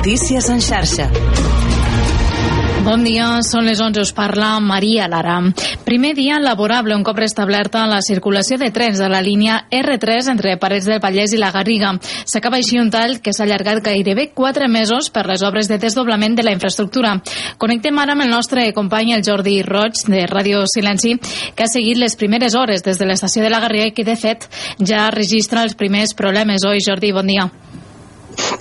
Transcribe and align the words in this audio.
Notícies 0.00 0.48
en 0.48 0.62
xarxa. 0.64 1.10
Bon 2.86 3.02
dia, 3.04 3.26
són 3.44 3.66
les 3.68 3.82
11, 3.84 4.00
us 4.00 4.12
parla 4.16 4.54
Maria 4.64 5.04
Lara. 5.12 5.34
Primer 5.84 6.14
dia 6.16 6.38
laborable 6.40 6.96
un 6.96 7.04
cop 7.04 7.20
restablerta 7.20 7.82
la 7.84 7.98
circulació 8.00 8.56
de 8.56 8.70
trens 8.72 8.96
de 8.96 9.10
la 9.12 9.20
línia 9.20 9.58
R3 9.68 10.30
entre 10.32 10.56
Parets 10.56 10.88
del 10.88 11.02
Vallès 11.04 11.34
i 11.36 11.42
la 11.42 11.50
Garriga. 11.52 11.92
S'acaba 12.24 12.56
així 12.62 12.80
un 12.80 12.88
tall 12.88 13.18
que 13.20 13.34
s'ha 13.36 13.44
allargat 13.44 13.82
gairebé 13.90 14.30
4 14.32 14.72
mesos 14.72 15.12
per 15.12 15.26
les 15.28 15.44
obres 15.44 15.68
de 15.68 15.76
desdoblament 15.76 16.38
de 16.38 16.48
la 16.48 16.56
infraestructura. 16.56 17.18
Connectem 17.60 18.00
ara 18.00 18.16
amb 18.16 18.24
el 18.24 18.32
nostre 18.32 18.70
company, 18.72 19.12
el 19.12 19.26
Jordi 19.26 19.58
Roig, 19.68 20.00
de 20.08 20.24
Ràdio 20.32 20.64
Silenci, 20.64 21.18
que 21.52 21.68
ha 21.68 21.68
seguit 21.68 22.00
les 22.00 22.16
primeres 22.16 22.56
hores 22.56 22.88
des 22.88 22.96
de 22.96 23.04
l'estació 23.04 23.44
de 23.44 23.52
la 23.52 23.60
Garriga 23.60 23.92
i 23.92 23.92
que, 23.92 24.08
de 24.08 24.16
fet, 24.16 24.48
ja 24.80 25.10
registra 25.12 25.60
els 25.68 25.76
primers 25.76 26.16
problemes. 26.16 26.64
Oi, 26.64 26.80
Jordi, 26.88 27.12
bon 27.12 27.28
dia. 27.28 27.50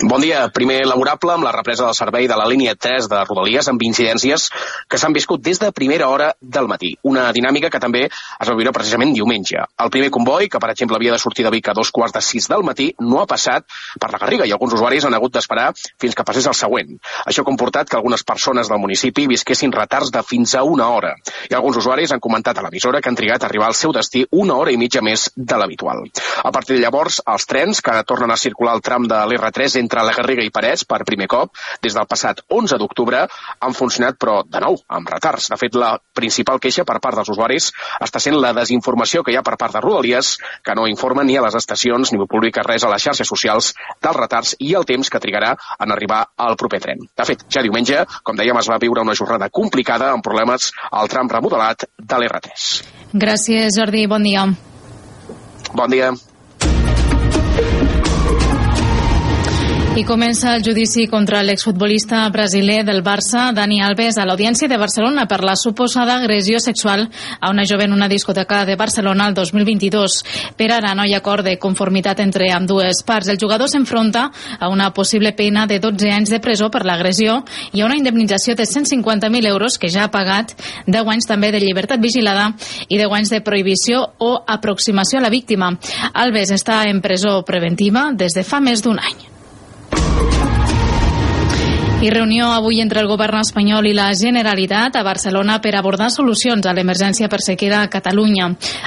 Bon 0.01 0.21
dia. 0.21 0.45
Primer 0.55 0.85
laborable 0.87 1.33
amb 1.33 1.43
la 1.43 1.51
represa 1.51 1.83
del 1.85 1.95
servei 1.97 2.27
de 2.27 2.35
la 2.39 2.45
línia 2.47 2.71
3 2.75 3.07
de 3.11 3.17
Rodalies 3.27 3.67
amb 3.67 3.81
incidències 3.83 4.47
que 4.87 4.97
s'han 4.97 5.13
viscut 5.13 5.41
des 5.43 5.59
de 5.59 5.71
primera 5.75 6.07
hora 6.09 6.29
del 6.41 6.69
matí. 6.71 6.93
Una 7.03 7.27
dinàmica 7.35 7.69
que 7.69 7.81
també 7.83 8.05
es 8.07 8.47
va 8.49 8.55
viure 8.55 8.71
precisament 8.73 9.11
diumenge. 9.13 9.59
El 9.83 9.91
primer 9.93 10.09
comboi, 10.09 10.47
que 10.47 10.61
per 10.63 10.69
exemple 10.71 10.97
havia 10.97 11.11
de 11.13 11.19
sortir 11.21 11.45
de 11.45 11.51
Vic 11.51 11.69
a 11.69 11.75
dos 11.77 11.91
quarts 11.91 12.15
de 12.15 12.21
sis 12.23 12.47
del 12.49 12.63
matí, 12.63 12.89
no 12.99 13.19
ha 13.21 13.27
passat 13.27 13.67
per 13.99 14.09
la 14.13 14.21
Garriga 14.23 14.47
i 14.47 14.53
alguns 14.55 14.73
usuaris 14.79 15.05
han 15.05 15.17
hagut 15.17 15.35
d'esperar 15.35 15.67
fins 15.75 16.15
que 16.15 16.25
passés 16.25 16.47
el 16.47 16.57
següent. 16.57 16.95
Això 17.25 17.43
ha 17.43 17.49
comportat 17.51 17.89
que 17.89 17.99
algunes 17.99 18.23
persones 18.23 18.71
del 18.71 18.79
municipi 18.79 19.27
visquessin 19.27 19.75
retards 19.75 20.11
de 20.15 20.23
fins 20.23 20.55
a 20.55 20.63
una 20.63 20.89
hora. 20.95 21.13
I 21.51 21.57
alguns 21.59 21.77
usuaris 21.83 22.15
han 22.15 22.23
comentat 22.23 22.57
a 22.57 22.65
l'emissora 22.65 23.01
que 23.01 23.11
han 23.11 23.19
trigat 23.19 23.43
a 23.43 23.49
arribar 23.51 23.67
al 23.67 23.77
seu 23.77 23.93
destí 23.93 24.25
una 24.31 24.55
hora 24.55 24.71
i 24.71 24.81
mitja 24.81 25.03
més 25.05 25.29
de 25.35 25.59
l'habitual. 25.59 26.05
A 26.43 26.51
partir 26.55 26.77
de 26.77 26.81
llavors, 26.81 27.21
els 27.27 27.45
trens 27.45 27.83
que 27.85 27.99
tornen 28.07 28.31
a 28.31 28.39
circular 28.39 28.73
el 28.79 28.81
tram 28.81 29.05
de 29.07 29.21
l'R3 29.29 29.68
3 29.69 29.79
entre 29.83 30.03
la 30.03 30.13
Garriga 30.17 30.43
i 30.45 30.51
Parets 30.53 30.85
per 30.89 31.03
primer 31.05 31.27
cop 31.29 31.53
des 31.83 31.95
del 31.95 32.07
passat 32.09 32.41
11 32.49 32.79
d'octubre 32.81 33.21
han 33.59 33.75
funcionat 33.77 34.17
però 34.19 34.41
de 34.45 34.61
nou 34.63 34.77
amb 34.87 35.09
retards. 35.09 35.49
De 35.51 35.57
fet, 35.59 35.75
la 35.75 35.95
principal 36.15 36.59
queixa 36.59 36.85
per 36.87 36.99
part 37.03 37.19
dels 37.19 37.29
usuaris 37.29 37.71
està 38.01 38.21
sent 38.23 38.37
la 38.39 38.53
desinformació 38.57 39.23
que 39.23 39.33
hi 39.33 39.39
ha 39.39 39.45
per 39.45 39.57
part 39.59 39.75
de 39.75 39.83
Rodalies 39.83 40.35
que 40.65 40.75
no 40.75 40.87
informa 40.89 41.23
ni 41.23 41.37
a 41.37 41.43
les 41.45 41.57
estacions 41.59 42.13
ni 42.13 42.21
publica 42.29 42.65
res 42.65 42.83
a 42.83 42.91
les 42.93 43.03
xarxes 43.03 43.29
socials 43.29 43.73
dels 44.01 44.17
retards 44.17 44.55
i 44.59 44.73
el 44.79 44.87
temps 44.89 45.09
que 45.09 45.21
trigarà 45.21 45.55
en 45.79 45.93
arribar 45.95 46.23
al 46.37 46.57
proper 46.59 46.81
tren. 46.83 47.05
De 47.17 47.27
fet, 47.27 47.45
ja 47.51 47.63
diumenge, 47.65 48.05
com 48.23 48.37
dèiem, 48.39 48.57
es 48.59 48.71
va 48.71 48.79
viure 48.81 49.05
una 49.05 49.17
jornada 49.17 49.49
complicada 49.49 50.11
amb 50.13 50.25
problemes 50.25 50.71
al 50.91 51.11
tram 51.11 51.29
remodelat 51.29 51.85
de 51.97 52.21
l'R3. 52.21 52.71
Gràcies, 53.13 53.77
Jordi. 53.77 54.05
Bon 54.07 54.23
dia. 54.23 54.47
Bon 55.73 55.89
dia. 55.89 56.13
I 59.99 60.05
comença 60.05 60.53
el 60.55 60.61
judici 60.63 61.09
contra 61.11 61.41
l'exfutbolista 61.43 62.21
brasiler 62.31 62.85
del 62.87 63.01
Barça, 63.03 63.49
Dani 63.51 63.81
Alves, 63.83 64.15
a 64.15 64.23
l'Audiència 64.23 64.69
de 64.71 64.77
Barcelona 64.79 65.25
per 65.27 65.41
la 65.43 65.57
suposada 65.59 66.13
agressió 66.15 66.61
sexual 66.63 67.01
a 67.41 67.49
una 67.51 67.65
jove 67.67 67.83
en 67.83 67.91
una 67.91 68.07
discoteca 68.07 68.61
de 68.63 68.77
Barcelona 68.79 69.27
el 69.27 69.33
2022. 69.35 70.15
Per 70.55 70.69
ara 70.71 70.93
no 70.95 71.03
hi 71.03 71.11
ha 71.11 71.17
acord 71.19 71.43
de 71.43 71.57
conformitat 71.59 72.21
entre 72.23 72.47
amb 72.55 72.69
dues 72.69 73.01
parts. 73.03 73.27
El 73.27 73.41
jugador 73.41 73.67
s'enfronta 73.67 74.29
a 74.57 74.69
una 74.71 74.93
possible 74.93 75.33
pena 75.33 75.65
de 75.67 75.81
12 75.83 76.13
anys 76.15 76.31
de 76.31 76.39
presó 76.39 76.69
per 76.71 76.85
l'agressió 76.87 77.41
i 77.73 77.81
a 77.81 77.85
una 77.89 77.97
indemnització 77.99 78.55
de 78.55 78.63
150.000 78.63 79.49
euros 79.51 79.75
que 79.77 79.89
ja 79.91 80.05
ha 80.05 80.11
pagat, 80.13 80.53
10 80.87 81.11
anys 81.11 81.27
també 81.27 81.51
de 81.51 81.59
llibertat 81.59 81.99
vigilada 81.99 82.53
i 82.87 82.95
10 82.95 83.17
anys 83.17 83.33
de 83.35 83.41
prohibició 83.41 84.05
o 84.17 84.37
aproximació 84.47 85.19
a 85.19 85.25
la 85.27 85.33
víctima. 85.33 85.73
Alves 86.13 86.55
està 86.55 86.85
en 86.87 87.03
presó 87.03 87.41
preventiva 87.43 88.13
des 88.15 88.31
de 88.31 88.45
fa 88.47 88.63
més 88.63 88.79
d'un 88.79 89.03
any. 89.03 89.38
I 92.01 92.09
reunió 92.09 92.47
avui 92.55 92.77
entre 92.79 93.01
el 93.01 93.09
govern 93.11 93.41
espanyol 93.41 93.89
i 93.89 93.91
la 93.91 94.05
Generalitat 94.15 94.95
a 94.95 95.01
Barcelona 95.03 95.57
per 95.59 95.73
abordar 95.75 96.07
solucions 96.13 96.63
a 96.63 96.71
l'emergència 96.71 97.27
per 97.27 97.41
sequera 97.43 97.81
a 97.83 97.89
Catalunya. 97.91 98.45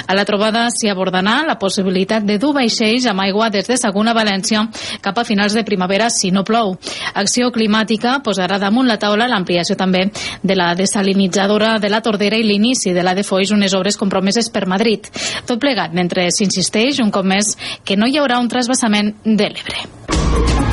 A 0.09 0.17
la 0.17 0.25
trobada 0.25 0.63
s'hi 0.73 0.89
abordarà 0.89 1.43
la 1.45 1.59
possibilitat 1.61 2.25
de 2.25 2.39
dur 2.41 2.55
vaixells 2.57 3.05
amb 3.13 3.21
aigua 3.21 3.51
des 3.53 3.69
de 3.69 3.77
Saguna 3.77 4.15
a 4.15 4.17
València 4.17 4.65
cap 5.05 5.21
a 5.21 5.27
finals 5.29 5.53
de 5.53 5.65
primavera 5.69 6.09
si 6.09 6.33
no 6.33 6.41
plou. 6.41 6.79
Acció 7.13 7.53
Climàtica 7.53 8.17
posarà 8.25 8.57
damunt 8.57 8.89
la 8.89 8.97
taula 8.97 9.29
l'ampliació 9.29 9.77
també 9.77 10.07
de 10.43 10.57
la 10.57 10.73
desalinitzadora 10.75 11.77
de 11.85 11.93
la 11.93 12.01
Tordera 12.01 12.41
i 12.41 12.49
l'inici 12.49 12.97
de 12.97 13.05
la 13.05 13.13
de 13.13 13.29
Foix, 13.29 13.53
unes 13.53 13.77
obres 13.77 14.01
compromeses 14.01 14.49
per 14.49 14.65
Madrid. 14.65 15.13
Tot 15.45 15.61
plegat 15.61 15.93
mentre 15.93 16.31
s'insisteix 16.33 17.05
un 17.05 17.13
cop 17.13 17.29
més 17.29 17.59
que 17.85 18.01
no 18.01 18.09
hi 18.09 18.17
haurà 18.17 18.41
un 18.41 18.49
trasbassament 18.49 19.19
de 19.25 19.53
l'Ebre. 19.53 20.72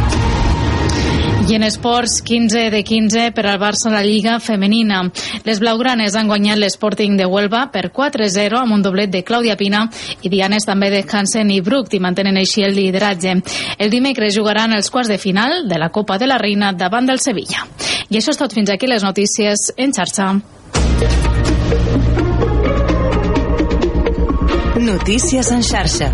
I 1.49 1.55
en 1.55 1.63
esports, 1.63 2.21
15 2.21 2.69
de 2.69 2.83
15 2.83 3.31
per 3.33 3.47
al 3.49 3.57
Barça 3.57 3.87
a 3.89 3.91
la 3.95 4.03
Lliga 4.03 4.35
Femenina. 4.39 4.99
Les 5.47 5.57
blaugranes 5.57 6.13
han 6.13 6.27
guanyat 6.29 6.59
l'Sporting 6.61 7.15
de 7.17 7.25
Huelva 7.25 7.63
per 7.73 7.87
4-0 7.89 8.59
amb 8.59 8.75
un 8.75 8.83
doblet 8.85 9.09
de 9.09 9.23
Clàudia 9.25 9.55
Pina 9.57 9.88
i 10.21 10.29
Dianes 10.29 10.67
també 10.69 10.91
de 10.93 11.01
Hansen 11.01 11.49
i 11.49 11.57
Bruc 11.65 11.95
i 11.97 12.01
mantenen 12.05 12.38
així 12.38 12.61
el 12.67 12.77
lideratge. 12.77 13.33
El 13.79 13.89
dimecres 13.89 14.38
jugaran 14.38 14.77
els 14.77 14.91
quarts 14.93 15.09
de 15.09 15.17
final 15.17 15.65
de 15.65 15.81
la 15.81 15.89
Copa 15.89 16.19
de 16.21 16.29
la 16.29 16.38
Reina 16.38 16.69
davant 16.71 17.09
del 17.09 17.17
Sevilla. 17.17 17.65
I 18.09 18.21
això 18.21 18.29
és 18.29 18.38
tot 18.38 18.53
fins 18.53 18.69
aquí 18.69 18.85
les 18.85 19.01
notícies 19.01 19.71
en 19.75 19.89
xarxa. 19.89 20.35
Notícies 24.77 25.51
en 25.51 25.65
xarxa. 25.65 26.13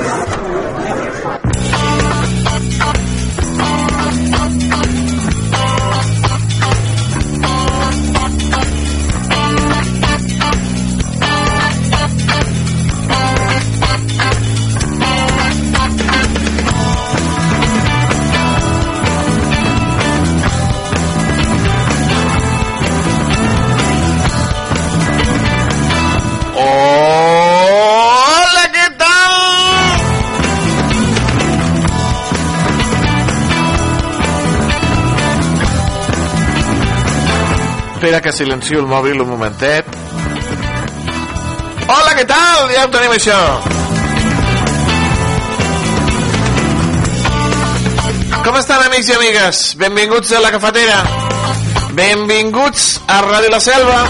Espera 38.11 38.27
que 38.27 38.31
silencio 38.35 38.79
el 38.81 38.87
mòbil 38.91 39.21
un 39.23 39.29
momentet. 39.29 39.85
Hola, 41.87 42.11
què 42.17 42.25
tal? 42.27 42.65
Ja 42.73 42.81
ho 42.83 42.89
tenim 42.91 43.13
això. 43.15 43.37
Com 48.43 48.57
estan, 48.59 48.83
amics 48.89 49.13
i 49.13 49.15
amigues? 49.15 49.61
Benvinguts 49.79 50.33
a 50.35 50.41
la 50.43 50.51
cafetera. 50.51 50.97
Benvinguts 52.01 52.89
a 53.07 53.21
Ràdio 53.29 53.53
La 53.55 53.61
Selva. 53.63 54.01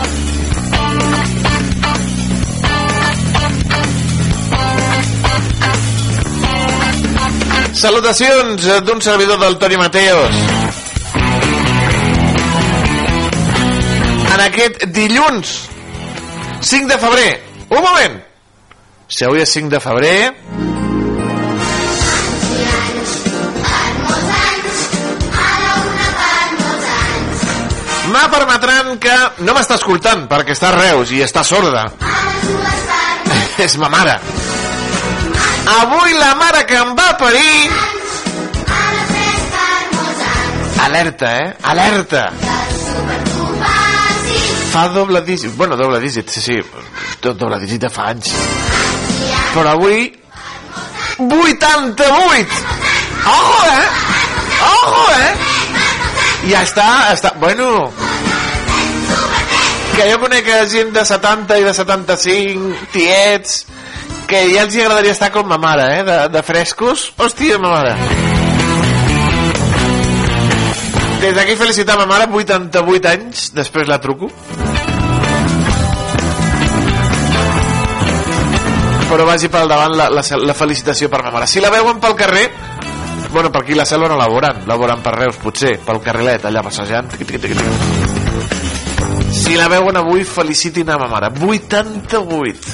Salutacions 7.85 8.67
d'un 8.89 9.05
servidor 9.11 9.37
del 9.45 9.61
Toni 9.61 9.77
Mateos. 9.77 10.60
En 14.41 14.47
aquest 14.47 14.87
dilluns 14.89 15.49
5 16.65 16.87
de 16.89 16.95
febrer. 16.97 17.31
Un 17.69 17.83
moment. 17.85 18.15
Si 19.05 19.25
avui 19.27 19.43
és 19.43 19.51
5 19.53 19.69
de 19.69 19.79
febrer... 19.83 20.15
Me 28.11 28.23
permetran 28.33 28.97
que 29.03 29.13
no 29.45 29.53
m'està 29.53 29.77
escoltant 29.77 30.25
perquè 30.31 30.55
està 30.57 30.71
Reus 30.73 31.13
i 31.13 31.21
està 31.21 31.45
sorda. 31.45 31.85
És 33.67 33.77
ma 33.77 33.91
mare. 33.93 34.17
Avui 35.75 36.17
la 36.17 36.33
mare 36.41 36.65
que 36.65 36.81
em 36.81 36.97
va 36.97 37.11
parir... 37.21 37.69
Alerta, 40.89 41.35
eh? 41.45 41.53
Alerta! 41.75 42.25
Fa 44.71 44.87
doble 44.89 45.21
dígit... 45.27 45.51
Bueno, 45.57 45.75
doble 45.75 45.99
dígit, 45.99 46.29
sí, 46.31 46.41
sí. 46.41 46.57
Do- 47.21 47.33
Doble 47.35 47.59
dígit 47.59 47.81
de 47.83 47.89
fa 47.91 48.07
anys. 48.13 48.31
Però 49.53 49.73
avui 49.75 50.05
88! 51.19 52.47
Ojo, 53.27 53.65
eh? 53.67 53.87
Ojo, 54.69 55.03
eh? 55.19 55.33
Ja 56.51 56.63
està, 56.63 56.87
està... 57.13 57.33
Bueno... 57.39 57.91
Que 59.91 60.05
jo 60.07 60.21
conec 60.23 60.47
gent 60.71 60.93
de 60.95 61.03
70 61.05 61.57
i 61.59 61.65
de 61.67 61.73
75, 61.75 62.69
tiets, 62.93 63.65
que 64.25 64.39
ja 64.53 64.63
els 64.63 64.77
agradaria 64.79 65.11
estar 65.11 65.33
com 65.35 65.43
ma 65.51 65.59
mare, 65.59 65.89
eh? 65.99 66.03
De, 66.07 66.15
de 66.31 66.43
frescos. 66.47 67.09
Hòstia, 67.19 67.59
ma 67.59 67.73
mare. 67.75 67.97
Des 71.21 71.35
d'aquí 71.37 71.53
felicitar 71.53 71.99
ma 71.99 72.07
mare, 72.09 72.25
88 72.25 73.09
anys, 73.11 73.51
després 73.53 73.85
la 73.87 73.99
truco. 74.01 74.31
Però 79.11 79.25
vagi 79.27 79.49
pel 79.51 79.69
davant 79.69 79.93
la, 79.99 80.07
la, 80.09 80.23
la 80.41 80.55
felicitació 80.57 81.11
per 81.13 81.21
ma 81.21 81.29
mare. 81.35 81.45
Si 81.45 81.61
la 81.61 81.69
veuen 81.69 81.99
pel 82.01 82.15
carrer, 82.17 82.47
bueno, 83.29 83.51
per 83.51 83.61
aquí 83.61 83.77
la 83.77 83.85
selva 83.85 84.09
no 84.09 84.17
la 84.17 84.25
veuran, 84.31 84.63
la 84.65 84.77
veuran 84.81 85.03
per 85.05 85.13
Reus, 85.19 85.37
potser, 85.43 85.75
pel 85.85 86.01
carrilet, 86.01 86.45
allà 86.49 86.63
passejant. 86.65 87.13
Tiqui, 87.13 87.25
tiqui, 87.29 87.53
tiqui. 87.53 87.69
Si 89.31 89.55
la 89.59 89.69
veuen 89.69 90.01
avui, 90.01 90.25
felicitin 90.25 90.89
a 90.89 90.97
ma 90.97 91.07
mare. 91.11 91.29
88. 91.37 92.73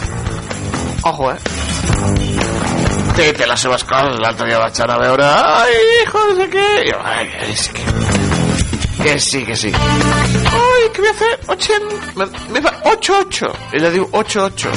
Ojo, 1.12 1.32
eh? 1.34 1.40
Té, 3.18 3.34
té 3.34 3.46
les 3.50 3.60
seves 3.68 3.84
coses. 3.90 4.18
L'altre 4.24 4.48
dia 4.48 4.64
vaig 4.64 4.82
anar 4.88 4.96
a 4.96 5.04
veure... 5.04 5.28
Ai, 5.66 5.78
hijo, 6.02 6.24
no 6.32 6.40
sé 6.40 6.48
què. 6.56 6.70
Ai, 7.02 7.28
és 7.52 7.68
que... 7.76 8.07
Que 9.04 9.20
sí, 9.20 9.44
que 9.46 9.56
sí. 9.56 9.72
Ai, 9.74 10.90
què 10.94 11.00
voy 11.00 11.08
a 11.08 11.12
hacer? 11.12 11.40
80... 11.48 12.28
Me 12.50 12.62
fa 12.62 12.74
8-8. 12.84 13.52
Ella 13.78 13.92
diu 13.94 14.08
8-8. 14.12 14.74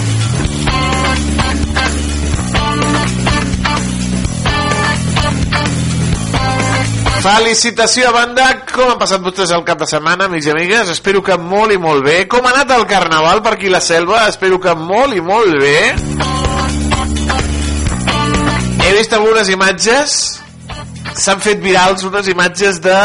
Felicitació 7.21 8.09
a 8.09 8.13
banda, 8.15 8.45
com 8.71 8.95
han 8.95 9.01
passat 9.01 9.21
vostès 9.21 9.51
el 9.53 9.65
cap 9.69 9.81
de 9.83 9.89
setmana, 9.89 10.25
amics 10.31 10.47
i 10.49 10.53
amigues? 10.55 10.89
Espero 10.89 11.21
que 11.25 11.37
molt 11.37 11.75
i 11.75 11.77
molt 11.81 12.05
bé. 12.07 12.23
Com 12.33 12.47
ha 12.47 12.53
anat 12.55 12.73
el 12.79 12.87
carnaval 12.89 13.43
per 13.45 13.59
aquí 13.59 13.69
la 13.69 13.83
selva? 13.85 14.23
Espero 14.29 14.61
que 14.61 14.73
molt 14.73 15.17
i 15.17 15.21
molt 15.21 15.53
bé. 15.61 15.77
He 18.81 18.95
vist 18.97 19.13
algunes 19.13 19.53
imatges, 19.53 20.15
s'han 21.21 21.45
fet 21.45 21.61
virals 21.61 22.07
unes 22.09 22.31
imatges 22.33 22.81
de 22.81 22.97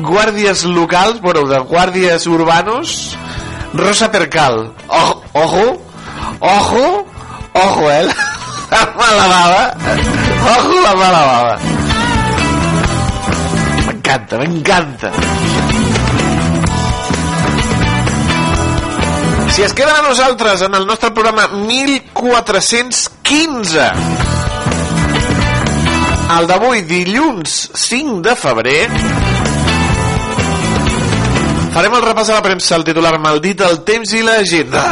guàrdies 0.00 0.64
locals, 0.64 1.20
bueno, 1.20 1.46
de 1.48 1.58
guàrdies 1.58 2.26
urbanos, 2.26 3.16
Rosa 3.74 4.10
Percal. 4.10 4.72
Ojo, 4.88 5.22
ojo, 5.32 5.82
ojo, 6.40 7.06
ojo, 7.52 7.90
eh? 7.90 8.08
La 8.70 8.94
mala 8.96 9.26
baba. 9.26 9.74
Ojo 10.56 10.80
la 10.80 10.94
mala 10.94 11.26
baba. 11.26 11.58
M'encanta, 13.86 14.38
m'encanta. 14.38 15.12
Si 19.52 19.62
es 19.62 19.72
queden 19.74 19.94
a 19.94 20.02
nosaltres 20.08 20.62
en 20.62 20.74
el 20.74 20.86
nostre 20.86 21.10
programa 21.10 21.48
1415, 21.48 23.92
el 26.38 26.46
d'avui, 26.48 26.80
dilluns 26.88 27.70
5 27.76 28.22
de 28.24 28.34
febrer, 28.34 28.88
farem 31.72 31.94
el 31.96 32.04
repàs 32.04 32.30
a 32.30 32.38
la 32.38 32.44
premsa, 32.44 32.76
el 32.76 32.84
titular 32.84 33.16
maldit, 33.18 33.62
el 33.64 33.80
temps 33.88 34.12
i 34.12 34.22
l'agenda. 34.24 34.82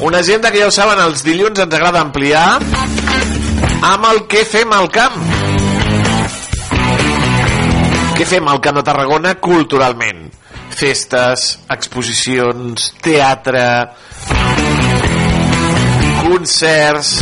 Una 0.00 0.18
agenda 0.18 0.50
que 0.50 0.62
ja 0.62 0.68
ho 0.70 0.72
saben, 0.72 0.98
els 1.04 1.22
dilluns 1.26 1.60
ens 1.60 1.74
agrada 1.76 2.00
ampliar 2.00 2.46
amb 3.84 4.06
el 4.10 4.24
que 4.32 4.46
fem 4.48 4.72
al 4.72 4.88
camp. 4.92 5.20
Què 8.16 8.26
fem 8.28 8.48
al 8.52 8.60
Camp 8.60 8.76
de 8.76 8.84
Tarragona 8.84 9.34
culturalment? 9.40 10.26
Festes, 10.76 11.44
exposicions, 11.72 12.90
teatre, 13.04 13.64
concerts, 16.20 17.14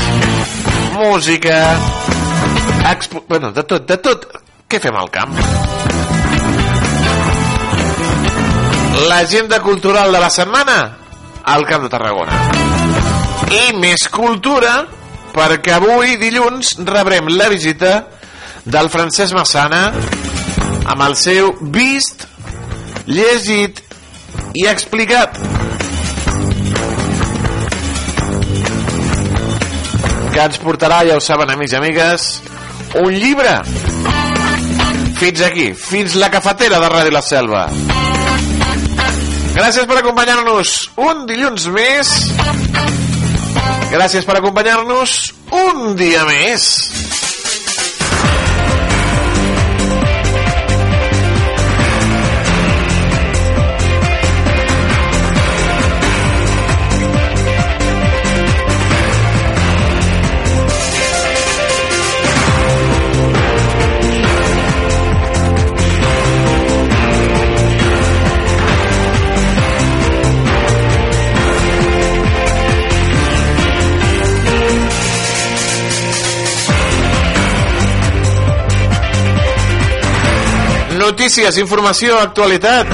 música, 0.99 1.79
expo... 2.91 3.25
bueno, 3.29 3.53
de 3.53 3.62
tot, 3.65 3.87
de 3.87 3.97
tot. 4.03 4.27
Què 4.69 4.81
fem 4.83 4.97
al 4.99 5.09
camp? 5.09 5.33
L'agenda 9.09 9.62
cultural 9.65 10.12
de 10.12 10.21
la 10.21 10.29
setmana 10.29 10.79
al 11.49 11.65
Camp 11.65 11.87
de 11.87 11.91
Tarragona. 11.93 12.35
I 13.49 13.73
més 13.79 14.09
cultura, 14.12 14.83
perquè 15.33 15.79
avui, 15.79 16.19
dilluns, 16.21 16.75
rebrem 16.85 17.31
la 17.33 17.49
visita 17.49 17.95
del 18.69 18.91
Francesc 18.93 19.39
Massana 19.39 19.87
amb 20.89 21.06
el 21.06 21.17
seu 21.17 21.55
vist, 21.73 22.27
llegit 23.09 23.81
i 24.59 24.69
explicat. 24.69 25.39
Que 30.38 30.44
ens 30.46 30.58
portarà, 30.62 31.00
ja 31.02 31.17
ho 31.19 31.20
saben, 31.25 31.50
amics 31.50 31.73
i 31.75 31.76
amigues, 31.81 32.25
un 33.00 33.11
llibre. 33.11 33.56
Fins 35.19 35.40
aquí, 35.43 35.64
fins 35.75 36.14
la 36.14 36.29
cafetera 36.31 36.79
de 36.79 36.90
Ràdio 36.93 37.11
La 37.11 37.23
Selva. 37.26 37.64
Gràcies 39.56 39.88
per 39.90 39.96
acompanyar-nos 39.99 40.76
un 41.08 41.26
dilluns 41.26 41.67
més. 41.75 42.14
Gràcies 43.90 44.31
per 44.31 44.38
acompanyar-nos 44.38 45.19
un 45.64 45.99
dia 45.99 46.23
més. 46.31 46.70
Notícies, 81.28 81.58
informació, 81.61 82.14
actualitat. 82.25 82.88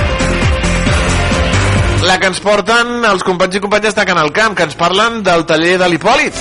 La 2.02 2.16
que 2.18 2.26
ens 2.26 2.40
porten 2.42 3.06
els 3.06 3.22
companys 3.22 3.60
i 3.60 3.62
companyes 3.62 3.94
de 3.94 4.04
Canal 4.08 4.32
Camp, 4.34 4.56
que 4.58 4.66
ens 4.66 4.74
parlen 4.74 5.20
del 5.22 5.44
taller 5.46 5.76
de 5.78 5.86
l'Hipòlit. 5.92 6.40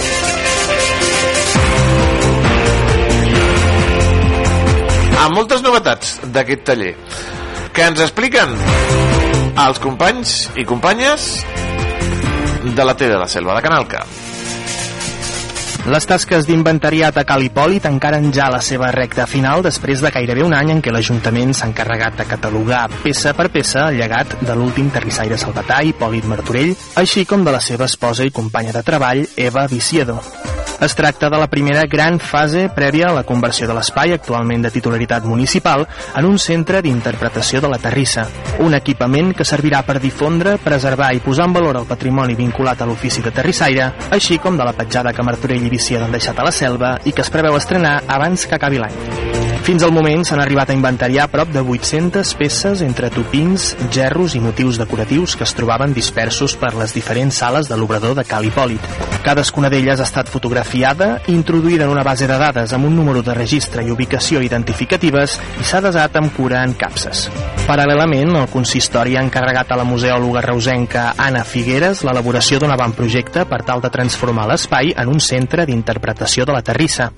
Amb 5.22 5.38
moltes 5.38 5.62
novetats 5.62 6.18
d'aquest 6.34 6.66
taller, 6.72 6.96
que 7.78 7.86
ens 7.92 8.02
expliquen 8.10 8.58
els 9.68 9.86
companys 9.86 10.38
i 10.58 10.66
companyes 10.66 11.30
de 12.74 12.90
la 12.90 12.98
T 12.98 13.06
de 13.06 13.22
la 13.22 13.30
Selva, 13.30 13.62
de 13.62 13.68
Canal 13.70 13.86
Camp. 13.94 14.23
Les 15.84 16.06
tasques 16.08 16.46
d'inventariat 16.48 17.18
a 17.20 17.26
Cal 17.28 17.44
Hipòlit 17.44 17.84
encaren 17.90 18.30
ja 18.32 18.46
la 18.48 18.62
seva 18.64 18.88
recta 18.96 19.26
final 19.28 19.66
després 19.66 20.00
de 20.00 20.14
gairebé 20.16 20.46
un 20.46 20.56
any 20.56 20.72
en 20.72 20.80
què 20.80 20.94
l'Ajuntament 20.96 21.52
s'ha 21.52 21.68
encarregat 21.68 22.16
de 22.22 22.28
catalogar 22.30 22.86
peça 23.04 23.36
per 23.36 23.50
peça 23.52 23.90
el 23.90 24.00
llegat 24.00 24.38
de 24.40 24.56
l'últim 24.56 24.88
terrissaire 24.96 25.36
salvatà, 25.36 25.84
Hipòlit 25.84 26.32
Martorell, 26.32 26.72
així 27.04 27.28
com 27.28 27.44
de 27.44 27.52
la 27.52 27.60
seva 27.60 27.92
esposa 27.92 28.24
i 28.24 28.32
companya 28.32 28.72
de 28.72 28.88
treball, 28.88 29.28
Eva 29.36 29.68
Viciedo. 29.68 30.22
Es 30.84 30.96
tracta 30.96 31.30
de 31.30 31.38
la 31.38 31.48
primera 31.48 31.86
gran 31.88 32.18
fase 32.20 32.66
prèvia 32.76 33.08
a 33.08 33.14
la 33.16 33.24
conversió 33.24 33.70
de 33.70 33.76
l'espai, 33.78 34.12
actualment 34.12 34.66
de 34.66 34.72
titularitat 34.74 35.24
municipal, 35.24 35.86
en 36.20 36.26
un 36.28 36.36
centre 36.36 36.82
d'interpretació 36.84 37.62
de 37.64 37.70
la 37.72 37.80
terrissa, 37.80 38.26
un 38.60 38.76
equipament 38.76 39.32
que 39.32 39.48
servirà 39.48 39.80
per 39.88 40.02
difondre, 40.04 40.58
preservar 40.60 41.14
i 41.16 41.24
posar 41.24 41.48
en 41.48 41.56
valor 41.56 41.80
el 41.80 41.88
patrimoni 41.88 42.36
vinculat 42.36 42.84
a 42.84 42.90
l'ofici 42.90 43.24
de 43.24 43.32
terrissaire, 43.32 43.94
així 44.12 44.42
com 44.44 44.60
de 44.60 44.68
la 44.68 44.76
petjada 44.76 45.16
que 45.16 45.24
Martorell 45.24 45.64
i 45.64 45.72
Viciedo 45.72 46.04
han 46.04 46.20
deixat 46.20 46.44
a 46.44 46.50
la 46.50 46.52
selva 46.52 46.98
i 47.06 47.16
que 47.16 47.24
es 47.24 47.32
preveu 47.32 47.56
estrenar 47.56 48.02
abans 48.08 48.44
que 48.44 48.60
acabi 48.60 48.84
l'any. 48.84 49.33
Fins 49.64 49.80
al 49.88 49.94
moment 49.96 50.26
s'han 50.28 50.42
arribat 50.44 50.74
a 50.74 50.76
inventariar 50.76 51.30
prop 51.32 51.48
de 51.56 51.62
800 51.64 52.34
peces 52.36 52.82
entre 52.84 53.08
topins, 53.16 53.70
gerros 53.96 54.36
i 54.36 54.42
motius 54.44 54.76
decoratius 54.76 55.38
que 55.40 55.46
es 55.48 55.54
trobaven 55.56 55.94
dispersos 55.96 56.58
per 56.60 56.74
les 56.76 56.92
diferents 56.92 57.40
sales 57.40 57.70
de 57.72 57.78
l'obrador 57.80 58.12
de 58.18 58.26
Cal 58.28 58.44
Hipòlit. 58.44 58.84
Cadascuna 59.24 59.72
d'elles 59.72 60.04
ha 60.04 60.10
estat 60.10 60.28
fotografiada 60.28 61.22
i 61.30 61.38
introduïda 61.38 61.88
en 61.88 61.96
una 61.96 62.04
base 62.04 62.28
de 62.28 62.36
dades 62.44 62.76
amb 62.76 62.92
un 62.92 63.00
número 63.00 63.24
de 63.24 63.40
registre 63.40 63.88
i 63.88 63.96
ubicació 63.96 64.44
identificatives 64.44 65.40
i 65.62 65.64
s'ha 65.64 65.80
desat 65.80 66.20
amb 66.20 66.36
cura 66.36 66.66
en 66.68 66.76
capses. 66.76 67.30
Paral·lelament, 67.64 68.36
el 68.36 68.52
consistori 68.52 69.16
ha 69.16 69.24
encarregat 69.24 69.72
a 69.72 69.80
la 69.80 69.88
museòloga 69.88 70.44
reusenca 70.44 71.14
Anna 71.16 71.48
Figueres 71.48 72.04
l'elaboració 72.04 72.60
d'un 72.60 72.76
avantprojecte 72.76 73.48
per 73.48 73.64
tal 73.64 73.80
de 73.80 73.96
transformar 73.96 74.52
l'espai 74.52 74.92
en 74.92 75.08
un 75.08 75.24
centre 75.24 75.64
d'interpretació 75.64 76.44
de 76.44 76.52
la 76.52 76.68
terrissa. 76.68 77.14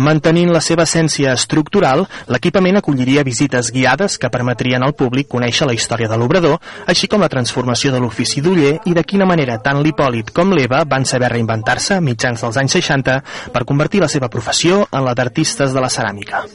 Mantenint 0.00 0.48
la 0.48 0.62
seva 0.64 0.86
essència 0.86 1.34
estructural, 1.36 2.06
l'equipament 2.32 2.78
acolliria 2.78 3.24
visites 3.26 3.68
guiades 3.74 4.14
que 4.16 4.30
permetrien 4.32 4.80
al 4.80 4.94
públic 4.96 5.28
conèixer 5.28 5.66
la 5.68 5.74
història 5.76 6.08
de 6.08 6.16
l'obrador, 6.16 6.56
així 6.88 7.04
com 7.12 7.20
la 7.20 7.28
transformació 7.28 7.92
de 7.92 8.00
l'ofici 8.00 8.40
d'uller 8.40 8.78
i 8.88 8.96
de 8.96 9.04
quina 9.04 9.28
manera 9.28 9.58
tant 9.60 9.82
l'Hipòlit 9.84 10.32
com 10.32 10.54
l'Eva 10.56 10.80
van 10.88 11.04
saber 11.04 11.28
reinventar-se 11.34 12.00
mitjans 12.00 12.40
dels 12.40 12.56
anys 12.64 12.78
60 12.78 13.18
per 13.52 13.66
convertir 13.68 14.00
la 14.00 14.08
seva 14.08 14.32
professió 14.32 14.86
en 14.88 15.04
la 15.04 15.12
d'artistes 15.12 15.76
de 15.76 15.84
la 15.84 15.92
ceràmica. 15.92 16.46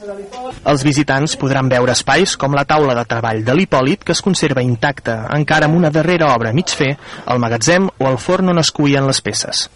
Els 0.65 0.89
visitants 0.89 1.37
podran 1.37 1.69
veure 1.69 1.93
espais 1.93 2.33
com 2.41 2.57
la 2.57 2.65
taula 2.65 2.97
de 2.97 3.05
treball 3.05 3.45
de 3.45 3.53
l'Hipòlit, 3.53 4.01
que 4.01 4.17
es 4.17 4.25
conserva 4.25 4.65
intacta, 4.65 5.27
encara 5.37 5.69
amb 5.69 5.77
una 5.77 5.93
darrera 5.93 6.33
obra 6.33 6.49
mig 6.53 6.73
fer, 6.73 6.95
el 7.29 7.45
magatzem 7.45 7.91
o 7.93 8.09
el 8.09 8.17
forn 8.17 8.55
on 8.57 8.65
es 8.65 8.73
cuien 8.73 9.05
les 9.05 9.21
peces. 9.21 9.67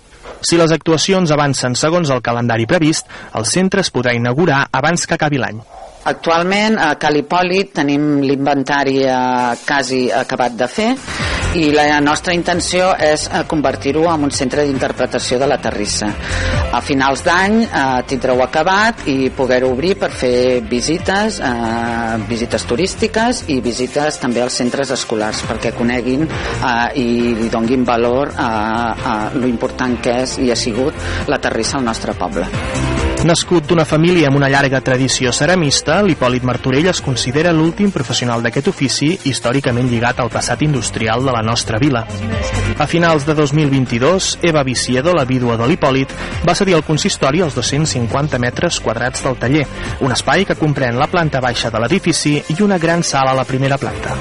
Si 0.41 0.57
les 0.59 0.71
actuacions 0.71 1.31
avancen 1.35 1.75
segons 1.75 2.09
el 2.13 2.23
calendari 2.23 2.67
previst, 2.69 3.09
el 3.35 3.45
centre 3.45 3.83
es 3.83 3.91
podrà 3.91 4.15
inaugurar 4.15 4.65
abans 4.71 5.05
que 5.05 5.17
acabi 5.17 5.41
l'any. 5.41 5.59
Actualment 6.09 6.77
a 6.79 6.93
Calipòlit 6.99 7.73
tenim 7.81 8.21
l'inventari 8.23 9.01
eh, 9.03 9.57
quasi 9.67 10.07
acabat 10.15 10.55
de 10.55 10.67
fer 10.71 10.93
i 11.57 11.71
la 11.73 11.99
nostra 12.03 12.33
intenció 12.37 12.91
és 13.01 13.25
eh, 13.25 13.41
convertir-ho 13.49 14.03
en 14.11 14.27
un 14.27 14.33
centre 14.33 14.65
d'interpretació 14.67 15.39
de 15.41 15.47
la 15.49 15.57
terrissa. 15.61 16.11
A 16.69 16.81
finals 16.85 17.23
d'any 17.25 17.57
eh, 17.63 17.81
tindreu 18.09 18.43
acabat 18.45 19.07
i 19.09 19.31
poder-ho 19.33 19.71
obrir 19.73 19.95
per 19.97 20.11
fer 20.13 20.61
visites, 20.69 21.39
eh, 21.41 22.19
visites 22.29 22.67
turístiques 22.69 23.43
i 23.49 23.59
visites 23.65 24.21
també 24.21 24.45
als 24.45 24.61
centres 24.61 24.93
escolars 24.93 25.41
perquè 25.49 25.73
coneguin 25.73 26.27
eh, 26.29 27.01
i 27.01 27.09
li 27.41 27.49
donguin 27.49 27.85
valor 27.87 28.35
a, 28.37 28.49
a 28.93 29.17
lo 29.33 29.49
important 29.49 29.97
que 30.03 30.21
és 30.27 30.37
i 30.43 30.51
ha 30.53 30.59
sigut 30.59 31.29
la 31.29 31.41
terrissa 31.41 31.79
al 31.79 31.87
nostre 31.89 32.13
poble. 32.13 32.98
Nascut 33.19 33.65
d'una 33.67 33.83
família 33.83 34.29
amb 34.29 34.39
una 34.39 34.47
llarga 34.47 34.79
tradició 34.79 35.33
ceramista, 35.35 35.97
l'Hipòlit 36.05 36.45
Martorell 36.47 36.87
es 36.87 37.01
considera 37.03 37.51
l'últim 37.51 37.91
professional 37.91 38.39
d'aquest 38.45 38.69
ofici 38.71 39.09
històricament 39.27 39.89
lligat 39.91 40.21
al 40.23 40.31
passat 40.31 40.63
industrial 40.63 41.27
de 41.27 41.33
la 41.35 41.41
nostra 41.43 41.81
vila. 41.83 42.05
A 42.79 42.87
finals 42.87 43.27
de 43.27 43.35
2022, 43.35 44.37
Eva 44.41 44.63
Viciedo, 44.63 45.11
la 45.11 45.27
vídua 45.27 45.59
de 45.59 45.67
l'Hipòlit, 45.67 46.15
va 46.47 46.55
cedir 46.55 46.77
al 46.77 46.85
consistori 46.87 47.43
els 47.43 47.59
250 47.59 48.39
metres 48.39 48.79
quadrats 48.79 49.27
del 49.27 49.35
taller, 49.35 49.67
un 49.99 50.15
espai 50.15 50.47
que 50.47 50.55
comprèn 50.55 50.95
la 50.95 51.11
planta 51.11 51.43
baixa 51.43 51.69
de 51.69 51.83
l'edifici 51.83 52.37
i 52.55 52.61
una 52.63 52.79
gran 52.79 53.03
sala 53.03 53.35
a 53.35 53.41
la 53.41 53.47
primera 53.47 53.77
planta. 53.77 54.15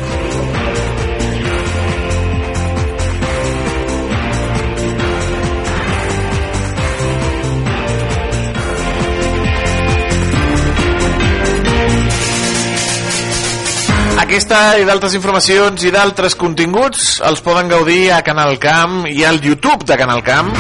Aquesta 14.29 14.77
i 14.77 14.83
d'altres 14.85 15.15
informacions 15.17 15.81
i 15.89 15.91
d'altres 15.95 16.35
continguts 16.37 17.15
els 17.25 17.41
poden 17.41 17.71
gaudir 17.73 18.11
a 18.13 18.19
Canal 18.21 18.59
Camp 18.61 19.07
i 19.09 19.23
al 19.25 19.41
YouTube 19.41 19.89
de 19.89 19.97
Canal 19.97 20.21
Camp. 20.21 20.51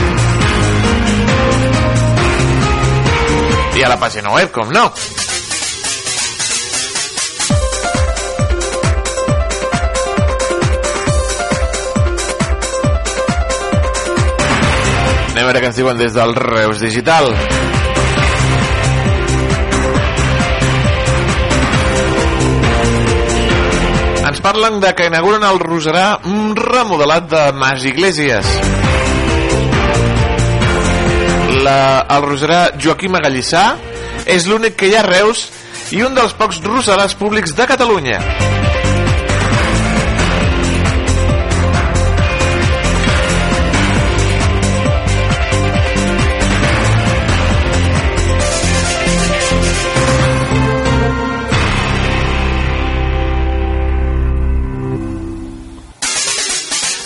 I 3.76 3.84
a 3.84 3.90
la 3.92 3.98
pàgina 4.00 4.32
web, 4.32 4.48
com 4.56 4.72
no. 4.72 4.86
Anem 15.28 15.44
a 15.44 15.46
veure 15.50 15.60
què 15.60 15.68
ens 15.74 15.84
diuen 15.84 16.00
des 16.00 16.16
del 16.16 16.32
Reus 16.40 16.80
Digital. 16.88 17.34
Ens 24.38 24.44
parlen 24.44 24.78
de 24.78 24.92
que 24.94 25.06
inauguren 25.08 25.42
el 25.42 25.58
Roserà 25.58 26.20
remodelat 26.54 27.24
de 27.26 27.40
Mas 27.58 27.82
Iglesias. 27.84 28.46
La, 31.66 32.06
el 32.06 32.22
Roserà 32.22 32.60
Joaquim 32.78 33.18
Agallissà 33.18 33.64
és 34.30 34.46
l'únic 34.46 34.78
que 34.78 34.92
hi 34.92 34.94
ha 34.94 35.02
a 35.02 35.08
Reus 35.08 35.48
i 35.90 36.04
un 36.06 36.14
dels 36.14 36.38
pocs 36.38 36.62
roserars 36.62 37.18
públics 37.18 37.56
de 37.58 37.66
Catalunya. 37.66 38.22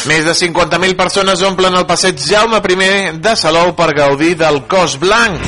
Més 0.02 0.24
de 0.26 0.32
50.000 0.34 0.96
persones 0.98 1.42
omplen 1.46 1.76
el 1.78 1.84
passeig 1.86 2.18
Jaume 2.18 2.58
I 2.58 3.18
de 3.22 3.34
Salou 3.38 3.70
per 3.78 3.92
gaudir 3.94 4.34
del 4.34 4.64
cos 4.66 4.96
blanc. 4.98 5.38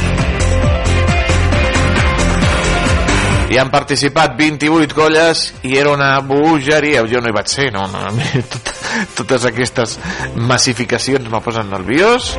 Hi 3.50 3.58
han 3.58 3.70
participat 3.70 4.36
28 4.38 4.94
colles 4.94 5.42
i 5.66 5.74
era 5.78 5.90
una 5.90 6.20
bogeria. 6.20 7.02
Jo 7.10 7.20
no 7.22 7.30
hi 7.30 7.34
vaig 7.34 7.50
ser, 7.50 7.72
no, 7.74 7.86
no. 7.90 8.06
Tot, 8.52 8.70
totes 9.18 9.46
aquestes 9.50 9.98
massificacions 10.38 11.30
me 11.30 11.42
posen 11.42 11.70
nerviós, 11.74 12.32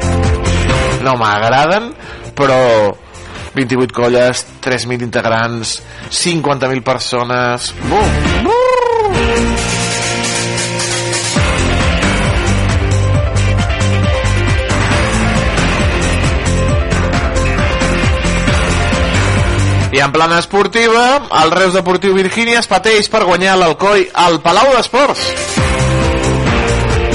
no 1.04 1.18
m'agraden, 1.20 1.92
però 2.36 2.60
28 3.56 3.96
colles, 3.96 4.46
3.000 4.64 5.04
integrants, 5.08 5.82
50.000 6.12 6.84
persones... 6.84 7.74
Bum, 7.90 8.22
bum. 8.48 9.85
I 19.96 20.02
en 20.02 20.12
plana 20.12 20.40
esportiva, 20.40 21.22
el 21.42 21.52
Reus 21.52 21.74
Deportiu 21.74 22.12
Virgínia 22.18 22.60
es 22.60 22.68
pateix 22.68 23.08
per 23.08 23.22
guanyar 23.24 23.54
l'Alcoi 23.56 24.10
al 24.26 24.42
Palau 24.44 24.74
d'Esports. 24.74 25.22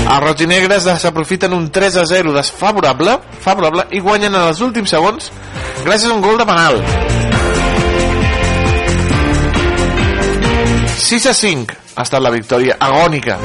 Els 0.00 0.22
roig 0.25 0.40
i 0.40 0.49
negres 0.49 0.88
s'aprofiten 1.02 1.52
un 1.52 1.68
3 1.68 1.99
a 2.00 2.06
0 2.08 2.32
desfavorable 2.32 3.18
favorable 3.44 3.84
i 3.92 4.00
guanyen 4.00 4.32
en 4.32 4.49
els 4.49 4.64
últims 4.64 4.96
segons 4.96 5.28
gràcies 5.84 6.08
a 6.08 6.16
un 6.16 6.25
gol 6.25 6.40
de 6.40 6.49
penal. 6.49 6.80
6 11.04 11.28
a 11.28 11.37
5 11.37 11.80
ha 11.96 12.08
estat 12.08 12.25
la 12.25 12.32
victòria 12.32 12.80
agònica 12.80 13.37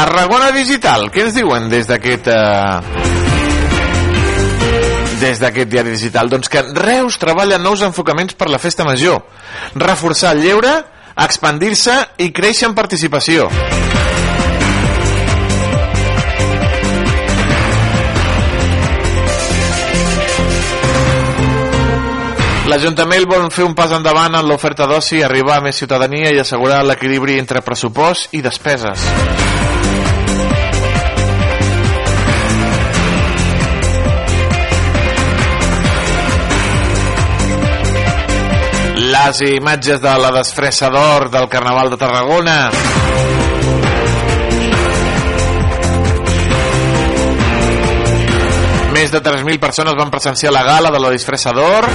Tarragona 0.00 0.48
Digital, 0.56 1.10
què 1.12 1.26
ens 1.26 1.34
diuen 1.36 1.66
des 1.68 1.84
d'aquest... 1.84 2.24
Eh, 2.32 2.80
des 5.20 5.36
d'aquest 5.42 5.68
diari 5.68 5.92
digital? 5.92 6.30
Doncs 6.32 6.48
que 6.48 6.62
Reus 6.78 7.18
treballa 7.20 7.58
nous 7.60 7.82
enfocaments 7.84 8.32
per 8.32 8.48
la 8.48 8.56
festa 8.62 8.86
major, 8.88 9.20
reforçar 9.74 10.32
el 10.32 10.40
lleure, 10.46 10.72
expandir-se 11.26 11.98
i 12.24 12.30
créixer 12.32 12.70
en 12.70 12.78
participació. 12.80 13.50
L'Ajuntament 22.72 23.28
vol 23.28 23.50
fer 23.52 23.68
un 23.68 23.76
pas 23.76 23.92
endavant 23.92 24.32
en 24.32 24.48
l'oferta 24.48 24.88
d'oci, 24.88 25.20
arribar 25.20 25.60
a 25.60 25.68
més 25.68 25.76
ciutadania 25.76 26.32
i 26.32 26.40
assegurar 26.40 26.86
l'equilibri 26.88 27.36
entre 27.36 27.60
pressupost 27.60 28.32
i 28.32 28.40
despeses. 28.40 29.49
Les 39.30 39.42
imatges 39.46 40.00
de 40.02 40.12
la 40.18 40.32
desfressa 40.34 40.88
d'or 40.90 41.28
del 41.30 41.44
Carnaval 41.46 41.92
de 41.92 41.96
Tarragona. 42.00 42.54
Més 48.90 49.12
de 49.14 49.20
3.000 49.22 49.60
persones 49.62 49.94
van 49.94 50.10
presenciar 50.10 50.50
la 50.50 50.64
gala 50.66 50.90
de 50.90 50.98
la 50.98 51.12
disfressa 51.14 51.52
d'or. 51.54 51.86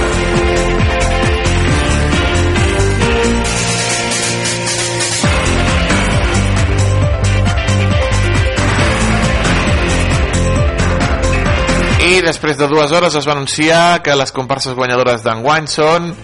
I 12.00 12.22
després 12.24 12.56
de 12.56 12.70
dues 12.72 12.96
hores 12.96 13.12
es 13.12 13.28
va 13.28 13.36
anunciar 13.36 14.00
que 14.00 14.16
les 14.16 14.32
comparses 14.32 14.72
guanyadores 14.72 15.20
d'enguany 15.26 15.68
són 15.68 16.14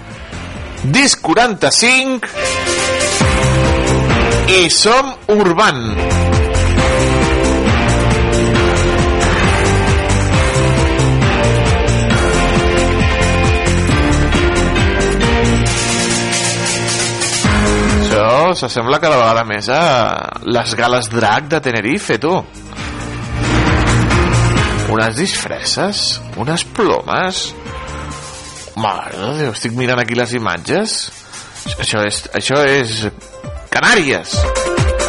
Disc 0.83 1.21
45 1.23 2.27
i 4.51 4.67
Som 4.69 5.13
Urban. 5.31 5.79
Això 18.03 18.51
s'assembla 18.59 18.99
cada 18.99 19.23
vegada 19.23 19.47
més 19.47 19.71
a 19.71 19.83
les 20.51 20.75
gales 20.75 21.07
drac 21.15 21.47
de 21.47 21.63
Tenerife, 21.63 22.19
tu. 22.19 22.35
Unes 24.91 25.15
disfresses, 25.23 26.19
unes 26.43 26.67
plomes... 26.75 27.53
Mare 28.77 29.17
de 29.19 29.33
Déu, 29.43 29.53
estic 29.53 29.75
mirant 29.77 30.01
aquí 30.01 30.17
les 30.17 30.33
imatges. 30.39 30.97
Això 31.79 32.03
és, 32.07 32.23
això 32.35 32.63
és 32.67 33.05
Canàries. 33.73 34.33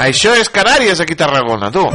Això 0.04 0.34
és 0.40 0.52
Canàries 0.52 1.00
aquí 1.04 1.16
a 1.16 1.22
Tarragona, 1.24 1.72
tu. 1.72 1.86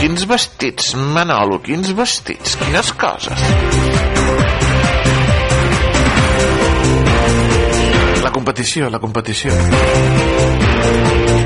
Quins 0.00 0.24
vestits, 0.28 0.94
Manolo, 0.96 1.60
quins 1.64 1.92
vestits, 1.96 2.56
quines 2.60 2.92
coses. 3.00 3.46
La 8.24 8.32
competició, 8.32 8.88
la 8.92 9.00
competició. 9.00 9.52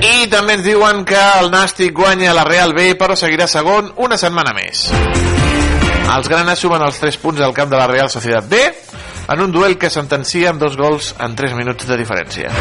I 0.04 0.26
també 0.30 0.58
ens 0.58 0.66
diuen 0.66 1.04
que 1.08 1.20
el 1.40 1.50
Nàstic 1.54 1.94
guanya 1.94 2.34
la 2.34 2.46
Real 2.46 2.74
B, 2.76 2.92
però 2.98 3.18
seguirà 3.18 3.46
segon 3.50 3.92
una 4.06 4.18
setmana 4.20 4.54
més. 4.56 4.88
Els 6.14 6.28
granes 6.30 6.60
sumen 6.62 6.82
els 6.86 7.00
3 7.02 7.16
punts 7.18 7.42
al 7.42 7.54
camp 7.56 7.72
de 7.72 7.80
la 7.80 7.88
Real 7.90 8.10
Societat 8.12 8.46
B 8.46 8.60
en 9.34 9.40
un 9.42 9.50
duel 9.50 9.74
que 9.80 9.90
sentencia 9.90 10.52
amb 10.52 10.62
dos 10.62 10.78
gols 10.78 11.14
en 11.18 11.34
3 11.34 11.58
minuts 11.58 11.90
de 11.90 11.98
diferència. 11.98 12.54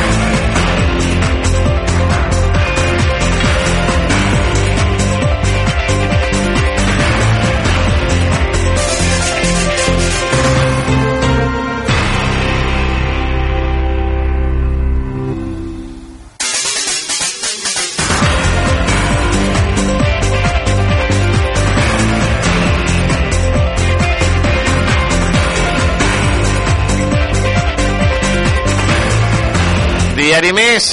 Diari 30.44 30.60
Més. 30.60 30.86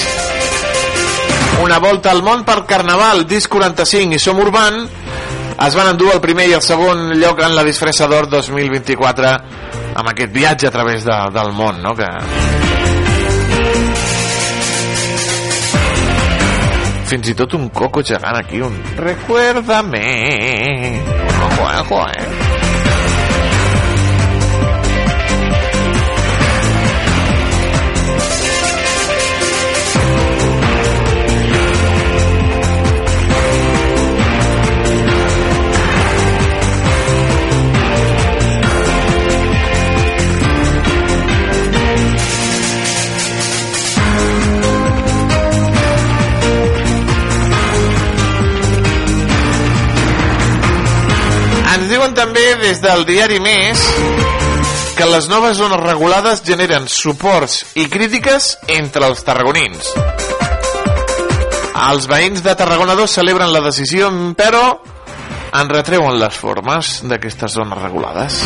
Una 1.64 1.80
volta 1.82 2.12
al 2.14 2.20
món 2.22 2.44
per 2.46 2.60
Carnaval 2.70 3.24
disc 3.26 3.50
45 3.50 4.14
i 4.14 4.20
Som 4.22 4.38
Urban. 4.38 4.76
Es 5.66 5.74
van 5.74 5.90
endur 5.90 6.12
el 6.14 6.20
primer 6.22 6.46
i 6.46 6.54
el 6.54 6.62
segon 6.62 7.08
lloc 7.18 7.42
en 7.42 7.56
la 7.56 7.64
disfressa 7.66 8.06
d'or 8.06 8.28
2024 8.30 9.32
amb 9.98 10.12
aquest 10.12 10.30
viatge 10.36 10.68
a 10.70 10.70
través 10.70 11.02
de, 11.02 11.16
del 11.34 11.50
món 11.56 11.82
no? 11.82 11.96
que 11.98 12.06
fins 17.10 17.32
i 17.34 17.36
tot 17.42 17.58
un 17.58 17.66
coco 17.74 18.06
gegant 18.06 18.38
aquí 18.38 18.62
un 18.62 18.78
recuérdame 19.02 20.06
ojo, 21.26 21.68
ojo, 21.82 22.06
eh 22.06 22.49
també 52.20 52.56
des 52.60 52.82
del 52.84 53.06
diari 53.08 53.38
Més 53.40 53.80
que 54.98 55.06
les 55.08 55.28
noves 55.30 55.56
zones 55.56 55.80
regulades 55.80 56.42
generen 56.44 56.84
suports 56.92 57.62
i 57.80 57.86
crítiques 57.88 58.50
entre 58.74 59.08
els 59.08 59.24
tarragonins. 59.24 59.88
Els 61.86 62.08
veïns 62.10 62.44
de 62.44 62.54
Tarragona 62.60 62.98
2 62.98 63.16
celebren 63.22 63.54
la 63.54 63.64
decisió, 63.64 64.10
però 64.36 64.64
en 65.62 65.72
retreuen 65.72 66.20
les 66.20 66.36
formes 66.36 66.98
d'aquestes 67.08 67.56
zones 67.56 67.80
regulades. 67.80 68.42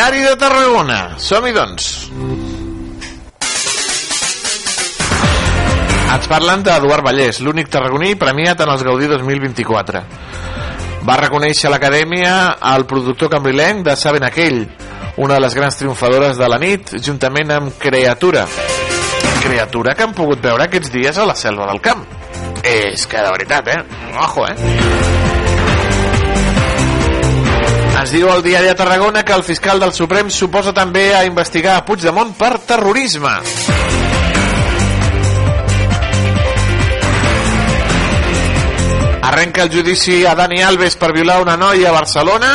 Diari 0.00 0.22
de 0.24 0.32
Tarragona. 0.40 1.18
Som-hi, 1.20 1.50
doncs. 1.52 1.86
Ens 6.14 6.30
parlen 6.30 6.64
d'Eduard 6.64 7.04
Vallès, 7.04 7.42
l'únic 7.44 7.68
tarragoní 7.68 8.14
premiat 8.16 8.64
en 8.64 8.72
els 8.72 8.86
Gaudí 8.86 9.10
2024. 9.12 10.02
Va 11.04 11.18
reconèixer 11.20 11.68
l'Acadèmia 11.68 12.32
al 12.72 12.88
productor 12.88 13.28
cambrilenc 13.36 13.84
de 13.84 14.00
Saben 14.00 14.24
Aquell, 14.24 14.62
una 15.20 15.36
de 15.36 15.44
les 15.44 15.60
grans 15.60 15.76
triomfadores 15.76 16.40
de 16.40 16.48
la 16.48 16.62
nit, 16.64 16.96
juntament 16.96 17.52
amb 17.60 17.76
Creatura. 17.76 18.48
Creatura 19.44 19.92
que 19.92 20.08
han 20.08 20.16
pogut 20.16 20.40
veure 20.40 20.64
aquests 20.64 20.96
dies 20.96 21.20
a 21.20 21.28
la 21.28 21.36
selva 21.36 21.68
del 21.68 21.84
camp. 21.84 22.08
És 22.64 23.04
que 23.04 23.20
de 23.20 23.36
veritat, 23.36 23.68
eh? 23.68 23.82
Ojo, 24.16 24.48
eh? 24.48 25.19
Ens 28.00 28.14
diu 28.14 28.30
el 28.32 28.40
diari 28.40 28.64
de 28.64 28.72
Tarragona 28.72 29.20
que 29.28 29.34
el 29.36 29.42
fiscal 29.44 29.76
del 29.76 29.90
Suprem 29.92 30.30
suposa 30.32 30.72
també 30.72 31.10
a 31.12 31.26
investigar 31.28 31.74
a 31.76 31.82
Puigdemont 31.84 32.30
per 32.38 32.54
terrorisme. 32.64 33.34
Arrenca 39.30 39.66
el 39.66 39.72
judici 39.74 40.22
a 40.24 40.32
Dani 40.34 40.62
Alves 40.64 40.96
per 40.96 41.12
violar 41.12 41.42
una 41.42 41.58
noia 41.60 41.90
a 41.90 41.92
Barcelona. 41.92 42.54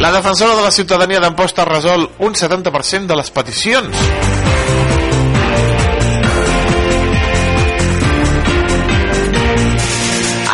La 0.00 0.12
defensora 0.16 0.56
de 0.56 0.62
la 0.64 0.72
ciutadania 0.72 1.20
d'Amposta 1.20 1.68
resol 1.68 2.08
un 2.24 2.32
70% 2.32 3.04
de 3.04 3.20
les 3.20 3.30
peticions. 3.36 4.23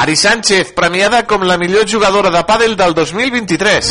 Ari 0.01 0.17
Sánchez, 0.17 0.73
premiada 0.73 1.27
com 1.27 1.43
la 1.45 1.59
millor 1.61 1.85
jugadora 1.85 2.31
de 2.33 2.41
pàdel 2.49 2.73
del 2.73 2.95
2023. 2.97 3.91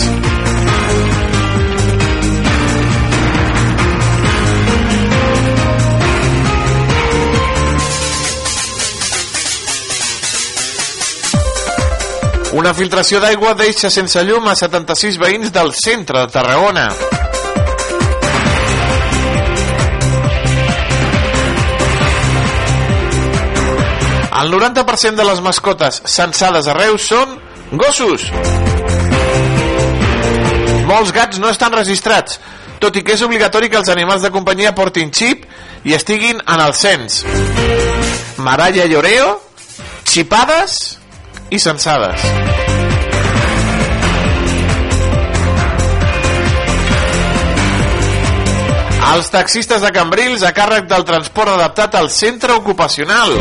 Una 12.57 12.73
filtració 12.73 13.21
d'aigua 13.21 13.53
deixa 13.53 13.93
sense 13.93 14.25
llum 14.25 14.49
a 14.49 14.57
76 14.57 15.21
veïns 15.21 15.53
del 15.53 15.75
centre 15.77 16.25
de 16.25 16.33
Tarragona. 16.33 16.89
El 24.39 24.53
90% 24.53 25.15
de 25.19 25.23
les 25.27 25.41
mascotes 25.43 25.97
censades 26.07 26.67
a 26.71 26.73
Reus 26.77 27.09
són 27.09 27.33
gossos. 27.75 28.29
Molts 30.87 31.11
gats 31.11 31.41
no 31.43 31.49
estan 31.51 31.75
registrats, 31.75 32.37
tot 32.79 32.95
i 32.95 33.03
que 33.03 33.17
és 33.17 33.23
obligatori 33.25 33.67
que 33.67 33.75
els 33.81 33.91
animals 33.91 34.23
de 34.23 34.31
companyia 34.31 34.71
portin 34.77 35.11
xip 35.11 35.43
i 35.83 35.97
estiguin 35.97 36.39
en 36.39 36.63
el 36.63 36.71
cens. 36.71 37.25
Maralla 38.39 38.87
i 38.87 38.95
Oreo, 38.95 39.33
xipades 40.07 40.79
i 41.51 41.59
censades. 41.59 42.23
Els 49.09 49.31
taxistes 49.33 49.83
de 49.83 49.91
Cambrils 49.91 50.47
a 50.47 50.55
càrrec 50.55 50.87
del 50.87 51.03
transport 51.03 51.57
adaptat 51.57 51.99
al 51.99 52.07
centre 52.13 52.55
ocupacional. 52.55 53.35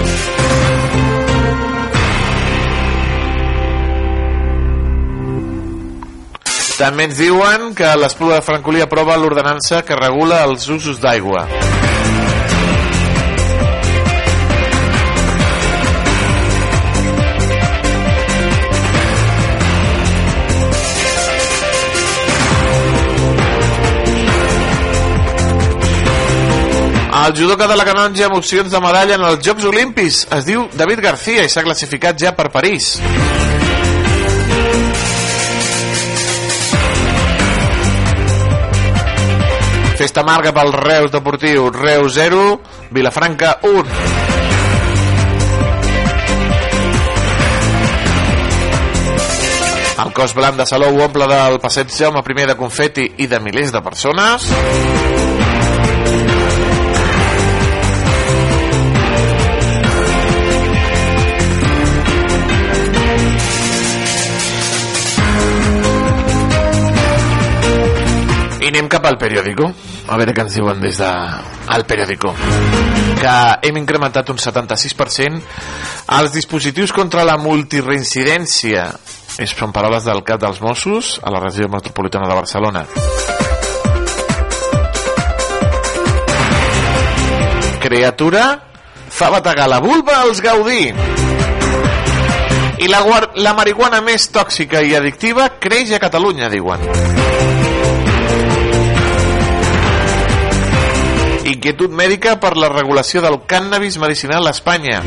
També 6.78 7.08
ens 7.08 7.18
diuen 7.18 7.72
que 7.74 7.88
l'Espluga 7.98 8.36
de 8.38 8.44
Francolí 8.46 8.78
aprova 8.84 9.16
l'ordenança 9.18 9.80
que 9.82 9.96
regula 9.98 10.44
els 10.46 10.68
usos 10.70 11.00
d'aigua. 11.02 11.42
El 27.26 27.34
judoka 27.34 27.66
de 27.66 27.74
la 27.74 27.84
canonja 27.84 28.28
amb 28.30 28.38
opcions 28.38 28.70
de 28.70 28.78
medalla 28.80 29.18
en 29.18 29.26
els 29.32 29.42
Jocs 29.42 29.66
Olimpis 29.66 30.28
es 30.38 30.46
diu 30.46 30.68
David 30.78 31.02
García 31.10 31.42
i 31.42 31.50
s'ha 31.50 31.66
classificat 31.66 32.22
ja 32.22 32.36
per 32.38 32.52
París. 32.54 32.94
Festa 39.98 40.20
amarga 40.22 40.52
pel 40.54 40.68
Reus 40.70 41.10
Deportiu, 41.10 41.72
Reus 41.74 42.14
0, 42.14 42.60
Vilafranca 42.94 43.58
1. 43.66 43.82
El 50.04 50.14
cos 50.14 50.36
blanc 50.38 50.54
de 50.62 50.68
Salou 50.70 51.02
omple 51.02 51.26
del 51.26 51.58
passeig 51.58 51.90
Jaume 51.90 52.22
I 52.22 52.46
de 52.46 52.54
confeti 52.54 53.10
i 53.18 53.26
de 53.26 53.42
milers 53.42 53.74
de 53.74 53.82
persones. 53.82 54.46
Anem 68.78 68.88
cap 68.90 69.06
al 69.08 69.18
periòdico. 69.18 69.66
A 70.08 70.16
veure 70.20 70.32
què 70.34 70.44
ens 70.44 70.54
diuen 70.54 70.78
des 70.80 71.00
de 71.00 71.08
el 71.74 71.84
periòdico. 71.88 72.30
Que 73.18 73.34
hem 73.66 73.80
incrementat 73.80 74.30
un 74.30 74.38
76% 74.38 75.40
els 76.18 76.32
dispositius 76.32 76.94
contra 76.94 77.26
la 77.26 77.36
multireincidència. 77.42 78.86
És, 79.38 79.50
són 79.50 79.74
paraules 79.74 80.06
del 80.06 80.22
cap 80.26 80.40
dels 80.42 80.62
Mossos 80.62 81.18
a 81.22 81.34
la 81.34 81.42
regió 81.42 81.68
metropolitana 81.68 82.30
de 82.30 82.38
Barcelona. 82.38 82.86
Criatura 87.82 88.46
fa 89.08 89.30
bategar 89.34 89.68
la 89.68 89.82
vulva 89.82 90.20
als 90.22 90.42
Gaudí. 90.42 90.92
I 92.78 92.86
la, 92.86 93.02
la 93.42 93.54
marihuana 93.58 94.04
més 94.06 94.30
tòxica 94.30 94.84
i 94.86 94.94
addictiva 94.94 95.50
creix 95.58 95.96
a 95.96 96.02
Catalunya, 96.02 96.46
diuen. 96.52 97.17
Inquietud 101.48 101.92
mèdica 101.96 102.36
per 102.42 102.56
la 102.60 102.68
regulació 102.68 103.22
del 103.24 103.40
cànnabis 103.48 103.96
medicinal 104.02 104.46
a 104.46 104.52
Espanya. 104.52 105.00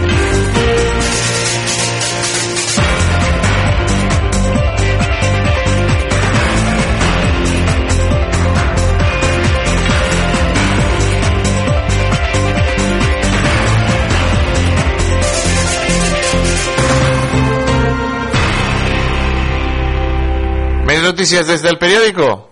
Més 20.91 21.03
notícies 21.05 21.45
des 21.47 21.61
del 21.63 21.77
periòdico. 21.77 22.50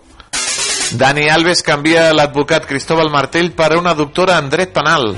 Dani 0.91 1.30
Alves 1.30 1.62
canvia 1.62 2.10
l'advocat 2.13 2.65
Cristóbal 2.65 3.12
Martell 3.13 3.52
per 3.54 3.75
una 3.78 3.93
doctora 3.93 4.39
en 4.41 4.49
dret 4.49 4.71
penal. 4.73 5.13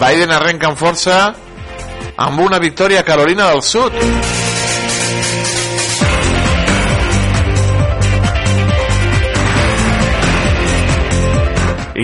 Biden 0.00 0.30
arrenca 0.30 0.70
amb 0.70 0.78
força 0.78 1.18
amb 2.16 2.40
una 2.40 2.58
victòria 2.58 3.02
a 3.02 3.06
Carolina 3.06 3.50
del 3.50 3.62
Sud. 3.62 4.49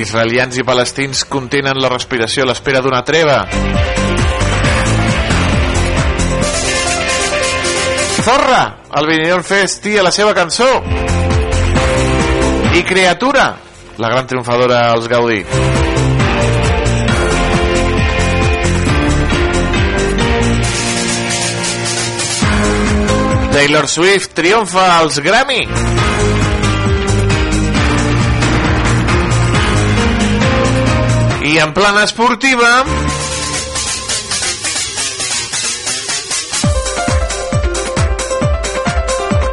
Israelians 0.00 0.56
i 0.58 0.64
palestins 0.66 1.24
contenen 1.30 1.78
la 1.80 1.90
respiració 1.92 2.44
a 2.44 2.50
l'espera 2.50 2.82
d'una 2.84 3.02
treva. 3.06 3.38
Zorra, 8.26 8.62
el 8.98 9.06
Benidorm 9.06 9.44
Fest 9.46 9.84
tia 9.84 10.02
la 10.02 10.10
seva 10.10 10.34
cançó. 10.34 10.66
I 12.74 12.82
Creatura, 12.82 13.46
la 13.96 14.10
gran 14.10 14.26
triomfadora 14.26 14.90
als 14.90 15.06
Gaudí. 15.08 15.44
Taylor 23.56 23.88
Swift 23.88 24.34
triomfa 24.34 24.98
als 24.98 25.20
Grammy. 25.20 26.15
En 31.58 31.72
plana 31.72 32.04
esportiva... 32.04 32.84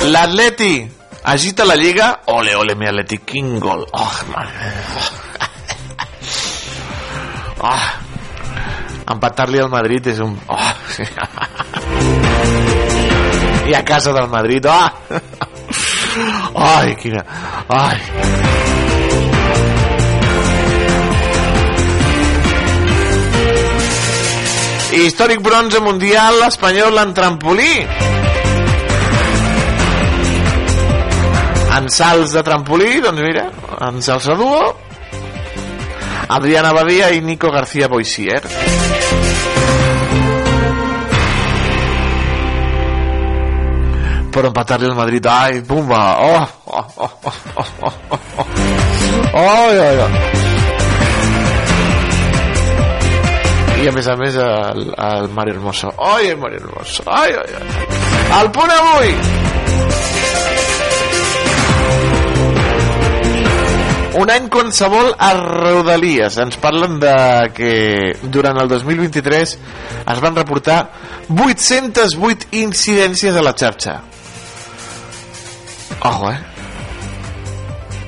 L'Atleti 0.02 0.92
agita 1.24 1.64
la 1.64 1.76
Lliga. 1.76 2.20
Ole, 2.26 2.56
ole, 2.56 2.76
mi 2.76 2.88
Atleti, 2.88 3.20
quin 3.24 3.58
gol. 3.58 3.88
Oh, 3.92 4.12
mare. 4.34 4.74
Oh. 7.64 7.88
Empatar-li 9.16 9.60
al 9.64 9.70
Madrid 9.72 10.12
és 10.12 10.20
un... 10.20 10.36
Oh. 10.52 10.72
I 13.72 13.74
a 13.80 13.84
casa 13.88 14.12
del 14.12 14.28
Madrid. 14.28 14.68
Oh. 14.68 14.92
Ai, 16.68 16.96
quina... 17.00 17.24
Ai. 17.68 18.73
Històric 24.94 25.42
bronze 25.42 25.80
mundial 25.82 26.44
espanyol 26.46 27.00
en 27.02 27.14
trampolí. 27.18 27.72
En 31.74 31.90
salts 31.90 32.36
de 32.38 32.44
trampolí, 32.46 33.00
doncs 33.02 33.24
mira, 33.26 33.48
en 33.90 34.02
salsa 34.06 34.38
duo, 34.38 34.62
Adriana 36.30 36.74
Badia 36.78 37.10
i 37.10 37.22
Nico 37.26 37.50
García 37.52 37.90
Boisier. 37.90 38.42
per 44.34 44.48
empatar-li 44.50 44.88
al 44.90 44.96
Madrid 44.98 45.26
ai, 45.30 45.62
pumba 45.62 46.18
oh, 46.26 46.48
oh, 46.66 46.88
oh, 46.96 47.12
oh, 47.24 47.34
oh, 47.54 47.68
oh, 47.82 47.94
oh, 48.10 48.20
oh. 48.38 48.48
Ai, 49.38 50.53
i 53.84 53.88
a 53.90 53.92
més 53.92 54.08
a 54.08 54.14
més 54.16 54.36
el, 54.40 54.94
el 54.96 55.26
Mario 55.36 55.58
Hermoso 55.58 55.90
ai, 56.00 56.30
el 56.32 56.38
Mario 56.40 56.62
Hermoso 56.62 57.04
ai, 57.06 57.34
ai, 57.36 57.50
ai. 57.60 57.64
el 58.40 58.52
punt 58.56 58.72
avui 58.72 59.10
un 64.22 64.32
any 64.32 64.48
qualsevol 64.54 65.12
a 65.18 65.34
Rodalies 65.42 66.38
ens 66.46 66.56
parlen 66.64 66.96
de 67.04 67.18
que 67.58 67.74
durant 68.24 68.62
el 68.64 68.72
2023 68.72 69.58
es 70.16 70.24
van 70.24 70.40
reportar 70.40 70.80
808 71.34 72.54
incidències 72.64 73.36
a 73.36 73.44
la 73.44 73.56
xarxa 73.58 74.00
Ojo, 76.04 76.32
eh? 76.32 76.40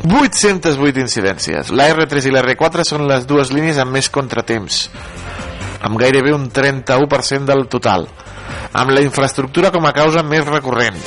808 0.06 1.00
incidències. 1.00 1.70
La 1.72 1.88
R3 1.94 2.28
i 2.28 2.34
la 2.34 2.42
R4 2.44 2.84
són 2.86 3.08
les 3.10 3.26
dues 3.30 3.54
línies 3.56 3.80
amb 3.82 3.96
més 3.96 4.10
contratemps, 4.12 4.90
amb 5.86 6.00
gairebé 6.02 6.34
un 6.34 6.50
31% 6.50 7.46
del 7.46 7.68
total, 7.70 8.08
amb 8.74 8.92
la 8.92 9.06
infraestructura 9.06 9.70
com 9.72 9.86
a 9.86 9.94
causa 9.94 10.26
més 10.26 10.46
recurrent. 10.50 10.98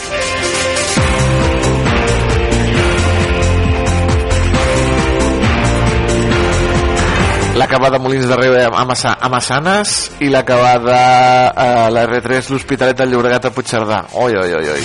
l'acabada 7.59 7.99
Molins 7.99 8.29
de 8.31 8.37
Reu 8.39 8.55
a, 8.55 8.85
Massa, 8.87 9.17
a 9.19 9.29
Massanes 9.29 10.13
i 10.23 10.29
l'acabada 10.31 11.51
a 11.51 11.89
la 11.91 12.05
R3 12.07 12.53
l'Hospitalet 12.53 13.01
del 13.01 13.11
Llobregat 13.11 13.49
a 13.49 13.51
Puigcerdà. 13.51 13.99
Oi, 14.15 14.37
oi, 14.39 14.53
oi, 14.61 14.69
oi. 14.77 14.83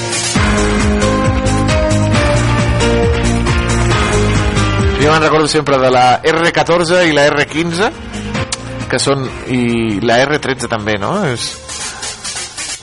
Jo 5.04 5.12
me'n 5.12 5.22
recordo 5.22 5.48
sempre 5.52 5.78
de 5.78 5.94
la 5.94 6.08
R14 6.24 7.06
i 7.12 7.14
la 7.14 7.28
R15 7.30 8.13
que 8.94 9.02
són 9.02 9.24
i 9.50 10.00
la 10.06 10.20
R13 10.22 10.70
també, 10.70 11.00
no? 11.02 11.16
És 11.26 11.50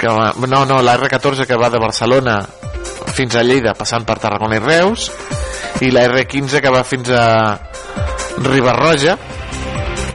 que, 0.01 0.11
no, 0.11 0.64
no, 0.66 0.81
la 0.83 0.96
R14 0.99 1.46
que 1.46 1.59
va 1.61 1.70
de 1.70 1.79
Barcelona 1.79 2.40
fins 3.14 3.37
a 3.37 3.44
Lleida 3.46 3.77
passant 3.79 4.07
per 4.09 4.18
Tarragona 4.18 4.59
i 4.59 4.64
Reus 4.64 5.11
i 5.85 5.90
la 5.94 6.07
R15 6.09 6.62
que 6.64 6.73
va 6.73 6.83
fins 6.88 7.12
a 7.14 7.27
Ribarroja 8.42 9.16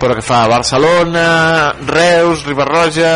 però 0.01 0.17
que 0.17 0.25
fa 0.25 0.43
Barcelona, 0.51 1.71
Reus, 1.88 2.43
Ribarroja 2.49 3.13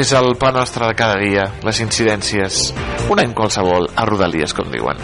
és 0.00 0.12
el 0.16 0.32
pa 0.40 0.50
nostre 0.54 0.86
de 0.88 0.96
cada 0.96 1.18
dia, 1.20 1.46
les 1.66 1.80
incidències. 1.84 2.70
Un 3.12 3.20
any 3.20 3.34
qualsevol, 3.36 3.90
a 3.94 4.06
Rodalies, 4.08 4.54
com 4.56 4.70
diuen. 4.72 4.98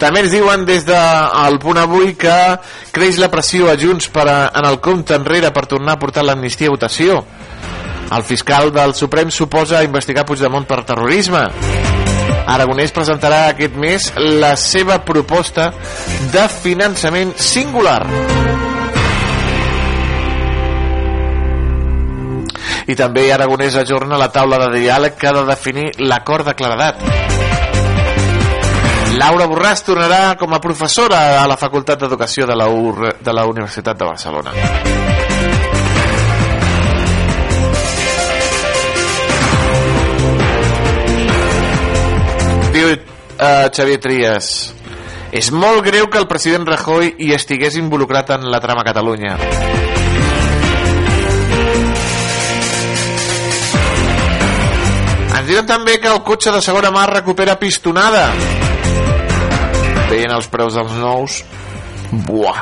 També 0.00 0.24
ens 0.24 0.32
diuen 0.32 0.64
des 0.68 0.86
del 0.88 1.58
de, 1.58 1.60
punt 1.62 1.80
avui 1.80 2.14
que 2.18 2.36
creix 2.94 3.20
la 3.20 3.30
pressió 3.32 3.68
a 3.68 3.76
Junts 3.80 4.08
per 4.12 4.26
a, 4.26 4.38
en 4.56 4.68
el 4.68 4.80
compte 4.80 5.16
enrere 5.16 5.52
per 5.52 5.66
tornar 5.68 5.98
a 5.98 6.02
portar 6.02 6.24
l'amnistia 6.24 6.70
a 6.70 6.76
votació. 6.76 7.20
El 8.10 8.24
fiscal 8.26 8.72
del 8.74 8.96
Suprem 8.98 9.30
suposa 9.30 9.84
investigar 9.86 10.24
Puigdemont 10.26 10.66
per 10.66 10.82
terrorisme. 10.88 11.44
Aragonès 12.50 12.96
presentarà 12.96 13.44
aquest 13.52 13.76
mes 13.78 14.10
la 14.40 14.56
seva 14.58 15.02
proposta 15.06 15.70
de 16.32 16.48
finançament 16.62 17.36
singular. 17.38 18.00
I 22.90 22.96
també 22.98 23.28
Aragonès 23.30 23.76
ajorna 23.78 24.18
la 24.18 24.30
taula 24.34 24.58
de 24.64 24.70
diàleg 24.80 25.14
que 25.18 25.28
ha 25.30 25.34
de 25.36 25.44
definir 25.46 25.90
l'acord 26.02 26.48
de 26.48 26.54
claredat. 26.58 27.04
Laura 29.20 29.46
Borràs 29.50 29.84
tornarà 29.86 30.34
com 30.40 30.54
a 30.54 30.60
professora 30.62 31.42
a 31.42 31.46
la 31.50 31.58
Facultat 31.60 32.00
d'Educació 32.02 32.46
de, 32.48 32.56
la 32.56 32.66
UR, 32.70 33.12
de 33.20 33.34
la 33.36 33.44
Universitat 33.46 33.98
de 33.98 34.08
Barcelona. 34.08 34.54
Diu 42.70 42.94
uh, 42.94 43.66
Xavier 43.74 43.98
Trias 44.00 44.50
és 45.30 45.52
molt 45.54 45.84
greu 45.86 46.08
que 46.10 46.18
el 46.18 46.26
president 46.30 46.66
Rajoy 46.66 47.14
hi 47.18 47.34
estigués 47.36 47.78
involucrat 47.78 48.34
en 48.38 48.50
la 48.50 48.62
trama 48.62 48.86
Catalunya. 48.86 49.36
Diuen 55.50 55.66
també 55.66 55.96
que 55.98 56.06
el 56.06 56.20
cotxe 56.22 56.52
de 56.54 56.60
segona 56.62 56.92
mà 56.94 57.08
recupera 57.10 57.56
pistonada. 57.58 58.28
Veient 60.06 60.30
els 60.30 60.46
preus 60.46 60.76
dels 60.78 60.92
nous. 61.02 61.40
Buah. 62.28 62.60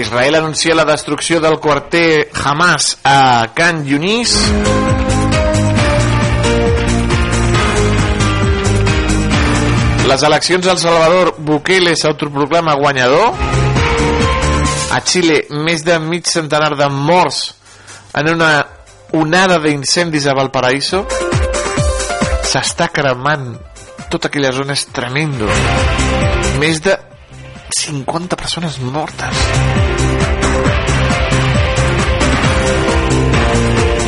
Israel 0.00 0.40
anuncia 0.40 0.74
la 0.74 0.88
destrucció 0.88 1.38
del 1.38 1.60
quarter 1.62 2.26
Hamas 2.42 2.96
a 3.04 3.52
Can 3.54 3.84
Yunis 3.86 4.34
Les 10.10 10.22
eleccions 10.26 10.66
al 10.66 10.78
Salvador, 10.82 11.36
Bukele 11.38 11.92
s'autoproclama 11.94 12.72
guanyador. 12.74 13.28
A 14.90 14.98
Xile, 15.06 15.44
més 15.62 15.84
de 15.86 16.00
mig 16.02 16.26
centenar 16.26 16.72
de 16.74 16.88
morts 16.90 17.38
en 18.18 18.32
una 18.32 18.48
onada 19.14 19.60
d'incendis 19.62 20.26
a 20.26 20.34
Valparaíso. 20.34 21.04
S'està 22.42 22.90
cremant 22.90 23.52
tota 24.10 24.26
aquella 24.26 24.50
zona, 24.50 24.74
és 24.74 24.82
tremendo. 24.90 25.46
Més 26.58 26.82
de 26.82 26.98
50 27.78 28.34
persones 28.34 28.82
mortes. 28.82 29.46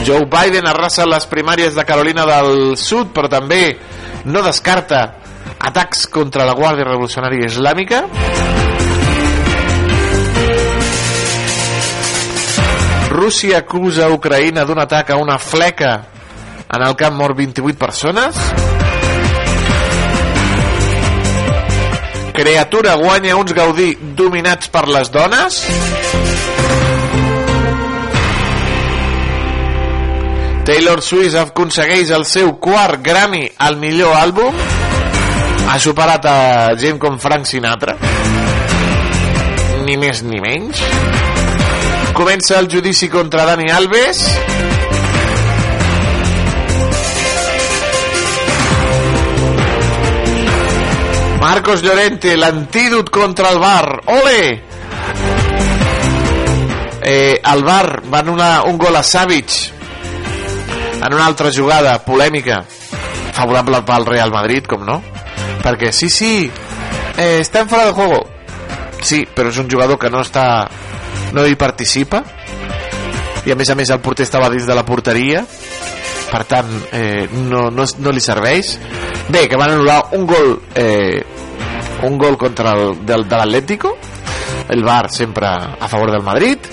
Joe 0.02 0.26
Biden 0.26 0.66
arrasa 0.66 1.06
les 1.06 1.30
primàries 1.30 1.78
de 1.78 1.86
Carolina 1.86 2.26
del 2.26 2.74
Sud, 2.74 3.14
però 3.14 3.30
també 3.30 3.68
no 4.26 4.42
descarta 4.42 5.21
atacs 5.62 6.06
contra 6.10 6.44
la 6.44 6.56
Guàrdia 6.58 6.86
Revolucionària 6.88 7.46
Islàmica. 7.46 8.02
Rússia 13.12 13.60
acusa 13.62 14.08
Ucraïna 14.10 14.64
d'un 14.66 14.80
atac 14.82 15.12
a 15.12 15.18
una 15.20 15.38
fleca 15.38 15.92
en 16.72 16.82
el 16.82 16.96
camp 16.96 17.14
mort 17.14 17.36
28 17.36 17.78
persones. 17.78 18.38
Creatura 22.32 22.96
guanya 22.96 23.36
uns 23.36 23.52
Gaudí 23.54 23.92
dominats 24.16 24.72
per 24.72 24.88
les 24.88 25.12
dones. 25.12 25.60
Taylor 30.64 31.02
Swift 31.02 31.36
aconsegueix 31.36 32.10
el 32.14 32.24
seu 32.24 32.56
quart 32.62 33.02
Grammy 33.04 33.44
al 33.58 33.76
millor 33.82 34.16
àlbum 34.16 34.81
ha 35.72 35.78
superat 35.80 36.26
a 36.28 36.38
gent 36.76 36.98
com 37.00 37.14
Frank 37.16 37.48
Sinatra? 37.48 37.94
Ni 39.86 39.94
més 39.96 40.18
ni 40.20 40.36
menys. 40.36 40.82
Comença 42.12 42.58
el 42.60 42.68
judici 42.68 43.08
contra 43.08 43.46
Dani 43.48 43.70
Alves. 43.72 44.20
Marcos 51.40 51.80
Llorente 51.82 52.36
l'antídot 52.36 53.08
contra 53.08 53.54
el 53.54 53.58
bar 53.58 53.88
ole! 54.12 54.42
Eh, 57.00 57.40
el 57.40 57.64
bar 57.64 58.02
va 58.12 58.20
una, 58.28 58.50
un 58.68 58.76
gol 58.76 59.00
a 59.00 59.02
Savic. 59.02 59.56
En 61.00 61.16
una 61.16 61.24
altra 61.24 61.48
jugada 61.48 61.96
polèmica. 62.04 62.60
Favorable 63.32 63.80
pel 63.88 64.06
Real 64.12 64.36
Madrid, 64.36 64.68
com 64.68 64.84
no? 64.84 65.00
Perquè 65.62 65.92
sí, 65.94 66.08
sí, 66.10 66.50
eh, 67.16 67.40
està 67.40 67.62
en 67.62 67.68
fora 67.70 67.86
de 67.86 67.92
juego. 67.96 68.22
Sí, 69.02 69.24
però 69.26 69.50
és 69.50 69.58
un 69.58 69.70
jugador 69.70 69.98
que 69.98 70.10
no 70.10 70.22
està 70.22 70.68
no 71.32 71.46
hi 71.46 71.56
participa. 71.58 72.22
I 73.46 73.52
a 73.52 73.56
més 73.58 73.70
a 73.70 73.74
més 73.74 73.90
el 73.90 74.00
porter 74.00 74.26
estava 74.26 74.50
dins 74.52 74.66
de 74.68 74.76
la 74.76 74.84
porteria. 74.86 75.42
Per 76.32 76.42
tant 76.48 76.70
eh, 76.92 77.26
no, 77.48 77.68
no, 77.74 77.84
no 77.84 78.12
li 78.14 78.22
serveix. 78.22 78.76
Bé, 79.28 79.46
que 79.48 79.58
van 79.58 79.74
anul·lar 79.74 79.98
un 80.18 80.26
gol 80.28 80.54
eh, 80.78 81.22
un 82.06 82.16
gol 82.18 82.38
contra 82.38 82.72
el 82.76 83.02
del, 83.06 83.26
de 83.28 83.40
l'Atlético. 83.40 83.96
El 84.72 84.84
Bar 84.86 85.10
sempre 85.10 85.48
a 85.48 85.88
favor 85.88 86.12
del 86.12 86.22
Madrid. 86.22 86.70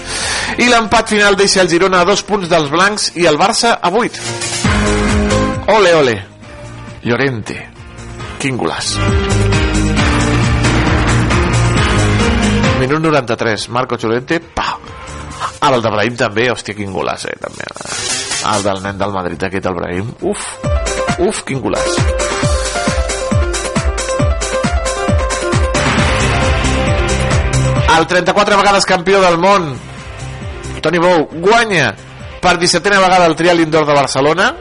I 0.62 0.70
l'empat 0.70 1.16
final 1.16 1.36
deixa 1.40 1.64
el 1.64 1.72
Girona 1.72 2.04
a 2.04 2.08
dos 2.08 2.24
punts 2.24 2.50
dels 2.52 2.70
blancs 2.72 3.12
i 3.18 3.26
el 3.30 3.38
Barça 3.40 3.78
a 3.82 3.90
8 3.90 4.48
ole 5.70 5.94
ole. 5.94 6.16
Llorente 7.04 7.79
quin 8.40 8.58
golaç 8.58 8.96
minut 12.80 13.04
93 13.04 13.70
Marco 13.70 14.00
Llorente 14.00 14.40
pa 14.40 14.80
Ara 15.60 15.76
el 15.76 15.84
de 15.84 15.90
Brahim 15.92 16.16
també, 16.16 16.46
hòstia, 16.52 16.76
quin 16.76 16.94
golaç, 16.96 17.26
eh, 17.28 17.36
també. 17.40 17.66
El 18.54 18.64
del 18.64 18.82
nen 18.84 18.98
del 18.98 19.12
Madrid, 19.12 19.44
aquest, 19.44 19.66
el 19.68 19.76
Brahim. 19.76 20.14
Uf, 20.22 20.46
uf, 21.20 21.42
quin 21.44 21.60
golaç. 21.60 21.98
El 27.98 28.08
34 28.08 28.58
vegades 28.58 28.86
campió 28.86 29.20
del 29.20 29.38
món, 29.38 29.74
Toni 30.82 31.00
Bou, 31.04 31.28
guanya 31.44 31.90
per 32.40 32.56
17a 32.58 33.02
vegada 33.04 33.26
el 33.26 33.36
trial 33.36 33.60
indoor 33.60 33.86
de 33.86 33.94
Barcelona. 33.94 34.54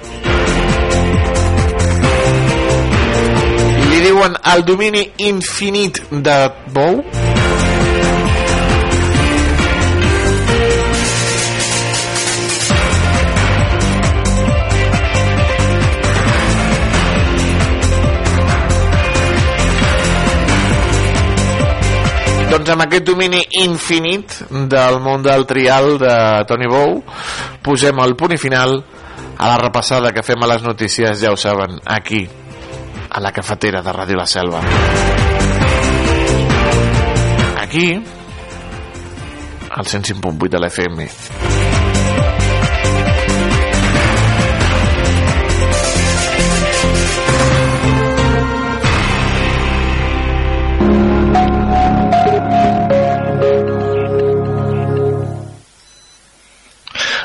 Diuen 4.19 4.35
el 4.51 4.65
domini 4.67 5.03
infinit 5.19 6.01
de 6.11 6.37
Bou. 6.75 7.03
Doncs 22.49 22.73
amb 22.73 22.83
aquest 22.83 23.07
domini 23.07 23.45
infinit 23.63 24.35
del 24.51 24.99
món 25.05 25.23
del 25.23 25.47
trial 25.47 25.95
de 26.01 26.17
Toni 26.49 26.67
Bou 26.67 26.99
posem 27.63 28.03
el 28.03 28.19
punt 28.19 28.35
i 28.35 28.43
final 28.43 28.81
a 29.39 29.55
la 29.55 29.63
repassada 29.63 30.11
que 30.11 30.27
fem 30.27 30.43
a 30.43 30.51
les 30.57 30.67
notícies, 30.67 31.21
ja 31.23 31.31
ho 31.31 31.39
saben, 31.39 31.79
aquí, 31.87 32.27
a 33.11 33.21
la 33.21 33.33
cafetera 33.33 33.83
de 33.83 33.93
Ràdio 33.93 34.17
La 34.17 34.27
Selva. 34.27 34.63
Aquí, 37.63 37.95
al 39.71 39.85
105.8 39.85 40.49
de 40.49 40.59
l'FM. 40.59 41.48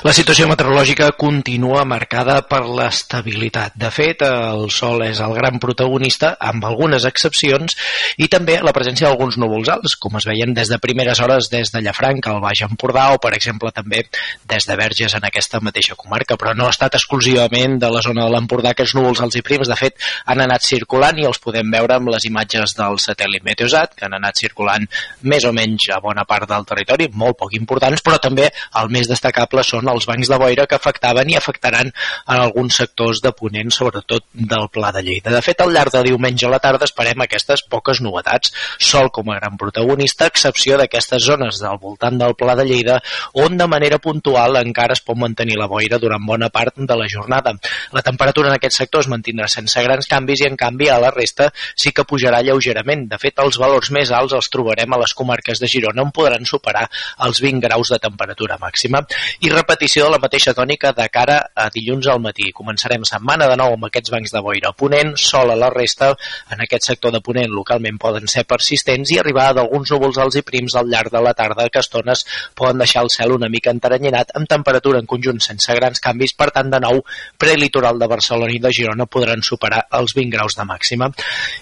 La 0.03 0.11
situació 0.11 0.49
meteorològica 0.49 1.05
continua 1.15 1.85
marcada 1.87 2.33
per 2.43 2.65
l'estabilitat. 2.67 3.77
De 3.79 3.87
fet, 3.87 4.19
el 4.27 4.65
sol 4.75 4.99
és 5.05 5.21
el 5.23 5.31
gran 5.37 5.61
protagonista, 5.63 6.33
amb 6.43 6.65
algunes 6.67 7.05
excepcions, 7.07 7.77
i 8.19 8.27
també 8.27 8.57
la 8.59 8.73
presència 8.75 9.07
d'alguns 9.07 9.37
núvols 9.39 9.71
alts, 9.71 9.93
com 9.95 10.17
es 10.19 10.27
veien 10.27 10.51
des 10.57 10.67
de 10.67 10.79
primeres 10.83 11.21
hores 11.23 11.47
des 11.53 11.71
de 11.71 11.79
Llafranc, 11.85 12.27
al 12.27 12.41
Baix 12.43 12.65
Empordà, 12.67 13.05
o, 13.15 13.21
per 13.23 13.31
exemple, 13.37 13.71
també 13.71 14.01
des 14.43 14.67
de 14.67 14.77
Verges 14.81 15.15
en 15.15 15.23
aquesta 15.29 15.61
mateixa 15.63 15.95
comarca, 15.95 16.35
però 16.35 16.51
no 16.51 16.67
ha 16.67 16.75
estat 16.75 16.99
exclusivament 16.99 17.79
de 17.79 17.93
la 17.95 18.03
zona 18.03 18.27
de 18.27 18.35
l'Empordà 18.35 18.75
aquests 18.75 18.97
núvols 18.99 19.23
alts 19.23 19.39
i 19.39 19.45
prims. 19.47 19.71
De 19.71 19.79
fet, 19.79 19.95
han 20.27 20.43
anat 20.43 20.67
circulant 20.67 21.23
i 21.23 21.29
els 21.31 21.39
podem 21.39 21.71
veure 21.71 21.95
amb 21.95 22.11
les 22.11 22.27
imatges 22.27 22.75
del 22.75 22.99
satèl·lit 22.99 23.47
Meteosat, 23.47 23.95
que 23.95 24.09
han 24.11 24.19
anat 24.19 24.43
circulant 24.43 24.83
més 25.31 25.47
o 25.47 25.55
menys 25.55 25.87
a 25.95 26.03
bona 26.03 26.27
part 26.27 26.51
del 26.51 26.67
territori, 26.67 27.07
molt 27.15 27.39
poc 27.39 27.55
importants, 27.55 28.03
però 28.03 28.19
també 28.19 28.51
el 28.83 28.91
més 28.91 29.07
destacable 29.07 29.63
són 29.63 29.92
els 29.93 30.07
bancs 30.09 30.29
de 30.31 30.39
boira 30.41 30.67
que 30.67 30.77
afectaven 30.77 31.29
i 31.31 31.37
afectaran 31.39 31.89
en 31.93 32.35
alguns 32.35 32.77
sectors 32.81 33.21
de 33.23 33.31
Ponent, 33.37 33.71
sobretot 33.71 34.25
del 34.33 34.67
Pla 34.73 34.91
de 34.95 35.03
Lleida. 35.05 35.31
De 35.33 35.41
fet, 35.45 35.61
al 35.61 35.73
llarg 35.73 35.93
de 35.93 36.03
diumenge 36.09 36.47
a 36.47 36.51
la 36.53 36.61
tarda 36.63 36.87
esperem 36.89 37.23
aquestes 37.23 37.65
poques 37.69 38.01
novetats. 38.01 38.53
Sol 38.77 39.09
com 39.13 39.31
a 39.31 39.37
gran 39.39 39.57
protagonista, 39.59 40.27
excepció 40.29 40.77
d'aquestes 40.79 41.23
zones 41.25 41.61
del 41.61 41.79
voltant 41.81 42.17
del 42.19 42.35
Pla 42.39 42.57
de 42.59 42.65
Lleida, 42.67 42.99
on 43.33 43.57
de 43.57 43.67
manera 43.69 43.99
puntual 44.03 44.59
encara 44.61 44.97
es 44.97 45.03
pot 45.05 45.17
mantenir 45.19 45.57
la 45.59 45.69
boira 45.71 45.99
durant 46.01 46.25
bona 46.25 46.49
part 46.53 46.77
de 46.77 46.97
la 46.97 47.07
jornada. 47.09 47.53
La 47.91 48.01
temperatura 48.01 48.49
en 48.49 48.57
aquest 48.57 48.77
sector 48.81 49.03
es 49.03 49.09
mantindrà 49.11 49.47
sense 49.51 49.83
grans 49.85 50.09
canvis 50.09 50.43
i, 50.43 50.49
en 50.49 50.57
canvi, 50.59 50.89
a 50.89 50.99
la 51.01 51.11
resta 51.13 51.49
sí 51.75 51.93
que 51.95 52.05
pujarà 52.07 52.41
lleugerament. 52.45 53.07
De 53.11 53.19
fet, 53.21 53.37
els 53.43 53.59
valors 53.61 53.91
més 53.95 54.11
alts 54.11 54.35
els 54.37 54.49
trobarem 54.53 54.93
a 54.93 55.01
les 55.03 55.13
comarques 55.17 55.61
de 55.61 55.69
Girona, 55.69 56.05
on 56.05 56.13
podran 56.15 56.47
superar 56.49 56.85
els 57.27 57.41
20 57.43 57.63
graus 57.63 57.93
de 57.93 57.99
temperatura 58.03 58.59
màxima. 58.61 59.03
I 59.41 59.53
repetició 59.83 60.05
de 60.05 60.11
la 60.13 60.19
mateixa 60.23 60.53
tònica 60.55 60.93
de 60.95 61.05
cara 61.11 61.33
a 61.59 61.65
dilluns 61.67 62.07
al 62.07 62.21
matí. 62.23 62.45
Començarem 62.55 63.03
setmana 63.03 63.49
de 63.51 63.57
nou 63.59 63.73
amb 63.75 63.83
aquests 63.89 64.13
bancs 64.13 64.31
de 64.31 64.39
boira 64.39 64.69
a 64.69 64.75
Ponent, 64.79 65.09
sol 65.19 65.49
a 65.51 65.57
la 65.59 65.67
resta, 65.73 66.13
en 66.55 66.61
aquest 66.63 66.87
sector 66.87 67.11
de 67.11 67.19
Ponent 67.19 67.51
localment 67.51 67.97
poden 67.99 68.29
ser 68.31 68.45
persistents 68.47 69.11
i 69.11 69.17
arribar 69.19 69.49
d'alguns 69.57 69.91
núvols 69.91 70.21
alts 70.23 70.37
i 70.39 70.43
prims 70.47 70.77
al 70.79 70.87
llarg 70.87 71.11
de 71.11 71.19
la 71.19 71.33
tarda 71.35 71.65
que 71.67 71.81
estones 71.83 72.23
poden 72.55 72.79
deixar 72.79 73.03
el 73.03 73.11
cel 73.11 73.33
una 73.35 73.49
mica 73.51 73.73
enteranyinat 73.75 74.31
amb 74.39 74.47
temperatura 74.47 75.01
en 75.03 75.09
conjunt 75.09 75.43
sense 75.43 75.75
grans 75.75 75.99
canvis, 75.99 76.31
per 76.31 76.47
tant 76.55 76.71
de 76.71 76.79
nou 76.79 77.03
prelitoral 77.37 77.99
de 77.99 78.07
Barcelona 78.07 78.55
i 78.55 78.63
de 78.63 78.71
Girona 78.71 79.09
podran 79.17 79.43
superar 79.43 79.83
els 79.99 80.15
20 80.15 80.31
graus 80.37 80.55
de 80.55 80.63
màxima. 80.69 81.11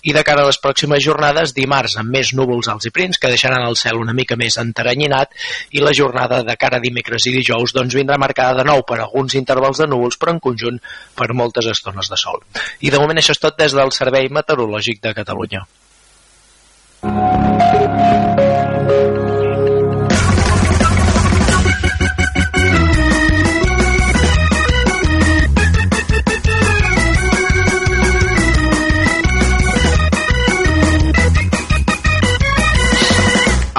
I 0.06 0.14
de 0.14 0.26
cara 0.28 0.46
a 0.46 0.52
les 0.52 0.62
pròximes 0.62 1.02
jornades, 1.02 1.56
dimarts 1.58 1.98
amb 1.98 2.14
més 2.14 2.36
núvols 2.38 2.70
alts 2.70 2.86
i 2.86 2.94
prims 2.94 3.18
que 3.18 3.34
deixaran 3.34 3.66
el 3.66 3.80
cel 3.82 3.98
una 3.98 4.14
mica 4.14 4.38
més 4.38 4.62
enteranyinat 4.62 5.34
i 5.74 5.82
la 5.82 5.98
jornada 5.98 6.44
de 6.46 6.60
cara 6.62 6.78
a 6.78 6.86
dimecres 6.86 7.26
i 7.26 7.38
dijous 7.40 7.74
doncs 7.74 7.98
vindrà 7.98 8.11
marcada 8.17 8.58
de 8.62 8.65
nou 8.67 8.84
per 8.88 9.00
alguns 9.00 9.36
intervals 9.39 9.82
de 9.82 9.88
núvols, 9.88 10.17
però 10.17 10.36
en 10.36 10.41
conjunt 10.43 10.80
per 11.15 11.32
moltes 11.34 11.69
estones 11.71 12.10
de 12.12 12.17
sol. 12.17 12.41
I 12.82 12.91
de 12.91 13.00
moment 13.00 13.21
això 13.21 13.36
és 13.36 13.43
tot 13.43 13.58
des 13.60 13.76
del 13.78 13.93
Servei 13.95 14.30
Meteorològic 14.30 15.02
de 15.04 15.13
Catalunya. 15.13 15.65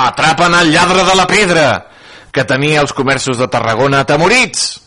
Atrapen 0.02 0.54
el 0.58 0.72
lladre 0.72 1.04
de 1.06 1.14
la 1.14 1.26
pedra 1.30 1.91
que 2.32 2.44
tenia 2.48 2.80
els 2.80 2.94
comerços 2.96 3.38
de 3.38 3.48
Tarragona 3.52 4.02
atemorits. 4.02 4.80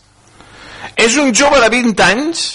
És 0.96 1.16
un 1.20 1.32
jove 1.34 1.60
de 1.62 1.70
20 1.70 2.04
anys 2.06 2.46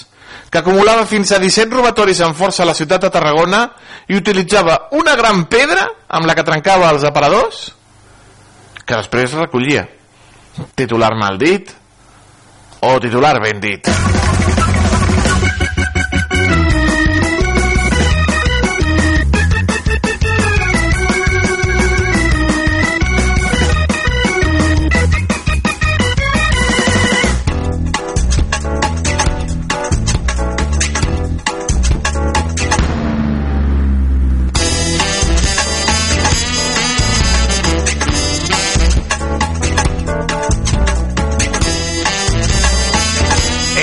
que 0.52 0.60
acumulava 0.60 1.06
fins 1.08 1.32
a 1.32 1.40
17 1.40 1.72
robatoris 1.72 2.20
amb 2.26 2.36
força 2.36 2.64
a 2.64 2.68
la 2.68 2.76
ciutat 2.76 3.06
de 3.06 3.12
Tarragona 3.14 3.64
i 4.12 4.18
utilitzava 4.20 4.90
una 5.00 5.16
gran 5.16 5.46
pedra 5.52 5.88
amb 6.10 6.28
la 6.28 6.36
que 6.36 6.48
trencava 6.48 6.92
els 6.92 7.08
aparadors 7.08 7.70
que 8.84 8.98
després 8.98 9.38
recollia. 9.40 9.88
Titular 10.76 11.14
mal 11.16 11.40
dit 11.40 11.72
o 12.82 12.98
titular 13.00 13.38
ben 13.40 13.64
dit. 13.64 13.88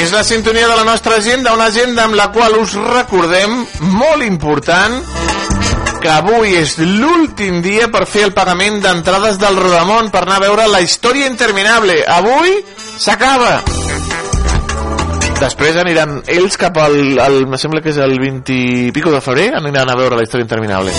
És 0.09 0.15
la 0.15 0.25
sintonia 0.25 0.65
de 0.65 0.77
la 0.77 0.85
nostra 0.89 1.19
agenda, 1.19 1.53
una 1.53 1.67
agenda 1.69 2.07
amb 2.07 2.15
la 2.17 2.31
qual 2.33 2.55
us 2.57 2.73
recordem, 2.81 3.59
molt 3.93 4.25
important, 4.25 4.95
que 6.01 6.09
avui 6.09 6.55
és 6.57 6.79
l'últim 6.81 7.59
dia 7.61 7.91
per 7.93 8.07
fer 8.09 8.23
el 8.31 8.33
pagament 8.33 8.79
d'entrades 8.81 9.37
del 9.37 9.59
Rodamont 9.61 10.09
per 10.09 10.23
anar 10.23 10.39
a 10.39 10.45
veure 10.47 10.65
la 10.73 10.81
història 10.81 11.29
interminable. 11.29 11.99
Avui 12.09 12.57
s'acaba. 12.97 13.59
Després 15.43 15.77
aniran 15.77 16.23
ells 16.25 16.57
cap 16.57 16.81
al, 16.81 17.19
al 17.21 17.43
me 17.45 17.61
sembla 17.61 17.85
que 17.85 17.93
és 17.93 18.01
el 18.01 18.17
20 18.17 18.57
i 18.57 18.95
pico 18.97 19.13
de 19.13 19.21
febrer, 19.21 19.51
aniran 19.61 19.93
a 19.93 19.99
veure 20.01 20.17
la 20.17 20.25
història 20.25 20.49
interminable. 20.49 20.97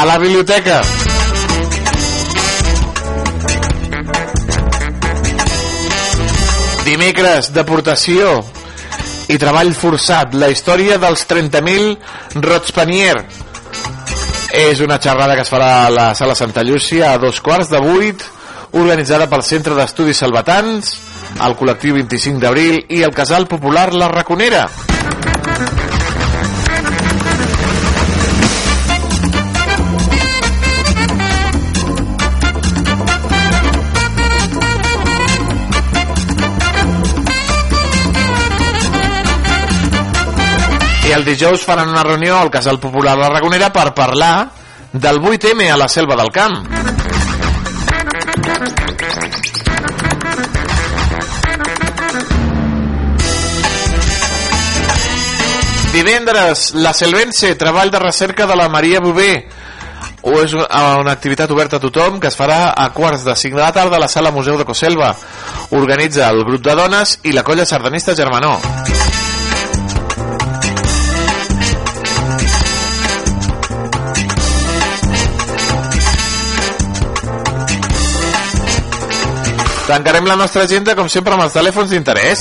A 0.00 0.08
la 0.08 0.16
biblioteca. 0.16 0.80
Dimecres, 6.86 7.48
deportació 7.50 8.36
i 9.32 9.36
treball 9.42 9.72
forçat. 9.74 10.36
La 10.38 10.52
història 10.52 11.00
dels 11.02 11.24
30.000 11.26 12.44
Rotspanier. 12.44 13.16
és 14.56 14.80
una 14.80 14.96
xerrada 15.02 15.34
que 15.34 15.42
es 15.42 15.50
farà 15.50 15.86
a 15.86 15.90
la 15.90 16.14
sala 16.14 16.34
Santa 16.34 16.62
Llúcia 16.62 17.10
a 17.12 17.18
dos 17.18 17.40
quarts 17.44 17.68
de 17.68 17.80
vuit 17.82 18.22
organitzada 18.72 19.26
pel 19.28 19.42
Centre 19.42 19.74
d'Estudis 19.74 20.22
Salvatans 20.22 20.94
el 21.44 21.58
col·lectiu 21.58 21.98
25 21.98 22.40
d'abril 22.40 22.80
i 22.88 23.02
el 23.02 23.12
casal 23.12 23.50
popular 23.50 23.92
La 23.92 24.08
Raconera 24.08 24.64
i 41.06 41.12
el 41.14 41.24
dijous 41.24 41.62
faran 41.62 41.88
una 41.88 42.02
reunió 42.02 42.36
al 42.38 42.50
Casal 42.50 42.80
Popular 42.80 43.16
La 43.18 43.28
Raconera 43.30 43.68
per 43.72 43.92
parlar 43.94 44.48
del 44.92 45.20
8M 45.20 45.70
a 45.70 45.76
la 45.76 45.88
Selva 45.88 46.16
del 46.16 46.32
Camp. 46.34 46.66
Divendres, 55.92 56.74
la 56.74 56.92
Selvense, 56.92 57.54
treball 57.54 57.90
de 57.90 58.00
recerca 58.02 58.46
de 58.46 58.56
la 58.56 58.68
Maria 58.68 59.00
Bové. 59.00 59.46
O 60.26 60.40
és 60.42 60.56
una, 60.58 60.66
una 60.98 61.14
activitat 61.14 61.50
oberta 61.54 61.78
a 61.78 61.84
tothom 61.84 62.18
que 62.18 62.32
es 62.32 62.36
farà 62.36 62.72
a 62.74 62.88
quarts 62.92 63.22
de 63.24 63.36
5 63.36 63.56
de 63.56 63.62
la 63.62 63.70
tarda 63.72 63.96
a 63.96 64.02
la 64.02 64.10
sala 64.10 64.34
Museu 64.34 64.58
de 64.58 64.66
Coselva. 64.66 65.14
Organitza 65.70 66.28
el 66.34 66.42
grup 66.42 66.66
de 66.66 66.74
dones 66.74 67.20
i 67.22 67.36
la 67.36 67.46
colla 67.46 67.64
sardanista 67.64 68.16
Germanó. 68.18 68.58
Tancarem 79.86 80.24
la 80.26 80.34
nostra 80.34 80.64
agenda, 80.64 80.96
com 80.98 81.08
sempre, 81.08 81.32
amb 81.36 81.44
els 81.44 81.52
telèfons 81.54 81.92
d'interès. 81.94 82.40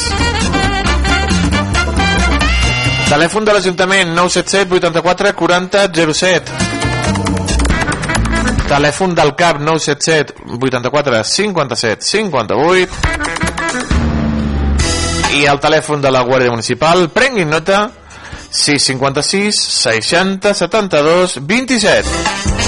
Telèfon 3.05 3.45
de 3.45 3.53
l'Ajuntament 3.53 4.15
977 4.17 4.73
84 4.79 5.33
40 5.37 5.83
07. 5.93 6.51
Telèfon 8.65 9.13
del 9.13 9.35
CAP 9.37 9.61
977 9.61 10.33
84 10.57 11.21
57 11.35 12.01
58. 12.09 12.89
I 15.37 15.45
el 15.45 15.61
telèfon 15.61 16.01
de 16.01 16.09
la 16.09 16.25
Guàrdia 16.25 16.49
Municipal, 16.49 17.09
prenguin 17.13 17.53
nota, 17.53 17.91
656 18.49 19.61
60 19.85 20.53
72 20.65 21.37
27. 21.45 22.64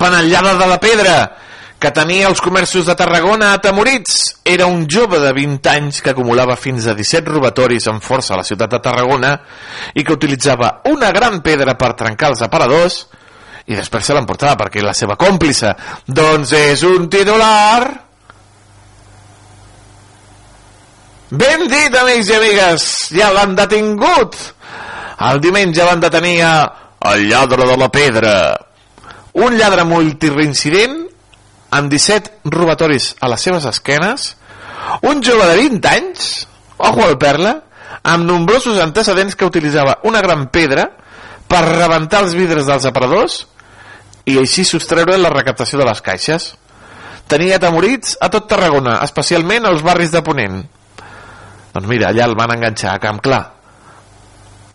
Atrapen 0.00 0.18
el 0.18 0.30
lladre 0.30 0.56
de 0.56 0.66
la 0.66 0.78
pedra 0.80 1.14
que 1.78 1.90
tenia 1.92 2.28
els 2.30 2.40
comerços 2.40 2.86
de 2.88 2.94
Tarragona 2.96 3.50
atemorits. 3.52 4.40
Era 4.48 4.64
un 4.64 4.86
jove 4.88 5.18
de 5.20 5.32
20 5.36 5.68
anys 5.68 5.98
que 6.00 6.14
acumulava 6.14 6.56
fins 6.56 6.86
a 6.88 6.94
17 6.96 7.28
robatoris 7.28 7.84
amb 7.92 8.00
força 8.00 8.32
a 8.32 8.38
la 8.40 8.46
ciutat 8.48 8.72
de 8.72 8.80
Tarragona 8.80 9.34
i 9.92 10.00
que 10.00 10.14
utilitzava 10.16 10.70
una 10.88 11.10
gran 11.12 11.42
pedra 11.44 11.74
per 11.76 11.90
trencar 12.00 12.30
els 12.32 12.40
aparadors 12.46 13.02
i 13.66 13.76
després 13.76 14.08
se 14.08 14.16
l'emportava 14.16 14.56
perquè 14.62 14.80
la 14.80 14.94
seva 14.96 15.18
còmplice 15.20 15.74
doncs 16.06 16.54
és 16.56 16.86
un 16.88 17.10
titular. 17.12 17.84
Ben 21.28 21.68
dit 21.68 22.00
amics 22.00 22.32
i 22.32 22.38
amigues 22.38 22.88
ja 23.20 23.28
l'han 23.36 23.52
detingut. 23.60 24.40
El 25.28 25.44
diumenge 25.44 25.84
van 25.84 26.00
detenir 26.00 26.40
el 26.40 27.28
lladre 27.28 27.68
de 27.68 27.78
la 27.84 27.92
pedra 27.92 28.34
un 29.38 29.56
lladre 29.58 29.84
multireincident 29.86 31.04
amb 31.70 31.90
17 31.92 32.50
robatoris 32.50 33.14
a 33.20 33.28
les 33.30 33.42
seves 33.46 33.66
esquenes, 33.70 34.34
un 35.06 35.22
jove 35.22 35.46
de 35.46 35.56
20 35.60 35.90
anys, 35.90 36.30
ojo 36.78 37.04
al 37.06 37.18
perla, 37.18 37.60
amb 38.02 38.26
nombrosos 38.26 38.80
antecedents 38.80 39.36
que 39.36 39.46
utilitzava 39.46 39.98
una 40.08 40.22
gran 40.24 40.48
pedra 40.48 40.88
per 41.50 41.62
rebentar 41.66 42.24
els 42.24 42.34
vidres 42.38 42.66
dels 42.66 42.86
aparadors 42.88 43.44
i 44.30 44.38
així 44.38 44.64
sostreure 44.64 45.18
la 45.18 45.32
recaptació 45.32 45.78
de 45.80 45.86
les 45.88 46.02
caixes. 46.02 46.50
Tenia 47.30 47.60
temorits 47.62 48.16
a 48.20 48.30
tot 48.32 48.48
Tarragona, 48.50 48.98
especialment 49.06 49.66
als 49.66 49.84
barris 49.86 50.10
de 50.10 50.22
Ponent. 50.26 50.60
Doncs 51.70 51.86
mira, 51.86 52.10
allà 52.10 52.26
el 52.26 52.34
van 52.38 52.56
enganxar 52.56 52.96
a 52.96 53.02
Camp 53.02 53.20
Clar. 53.22 53.44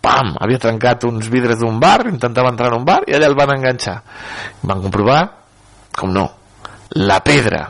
Pam! 0.06 0.36
Havia 0.38 0.62
trencat 0.62 1.08
uns 1.10 1.30
vidres 1.34 1.58
d'un 1.62 1.80
bar, 1.82 2.06
intentava 2.12 2.52
entrar 2.54 2.70
en 2.72 2.80
un 2.80 2.86
bar 2.88 3.02
i 3.10 3.16
allà 3.18 3.30
el 3.32 3.38
van 3.38 3.56
enganxar. 3.56 3.96
Van 4.62 4.84
comprovar, 4.84 5.22
com 5.98 6.14
no, 6.14 6.28
la 7.02 7.22
pedra. 7.26 7.64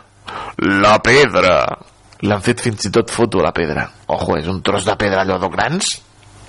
La 0.83 0.97
pedra! 1.03 1.59
L'han 2.25 2.41
fet 2.43 2.63
fins 2.63 2.87
i 2.87 2.91
tot 2.91 3.11
foto, 3.11 3.39
la 3.43 3.53
pedra. 3.55 3.85
Ojo, 4.11 4.35
és 4.39 4.47
un 4.51 4.61
tros 4.65 4.85
de 4.87 4.95
pedra 4.99 5.23
allò 5.23 5.39
de 5.39 5.49
grans 5.51 5.95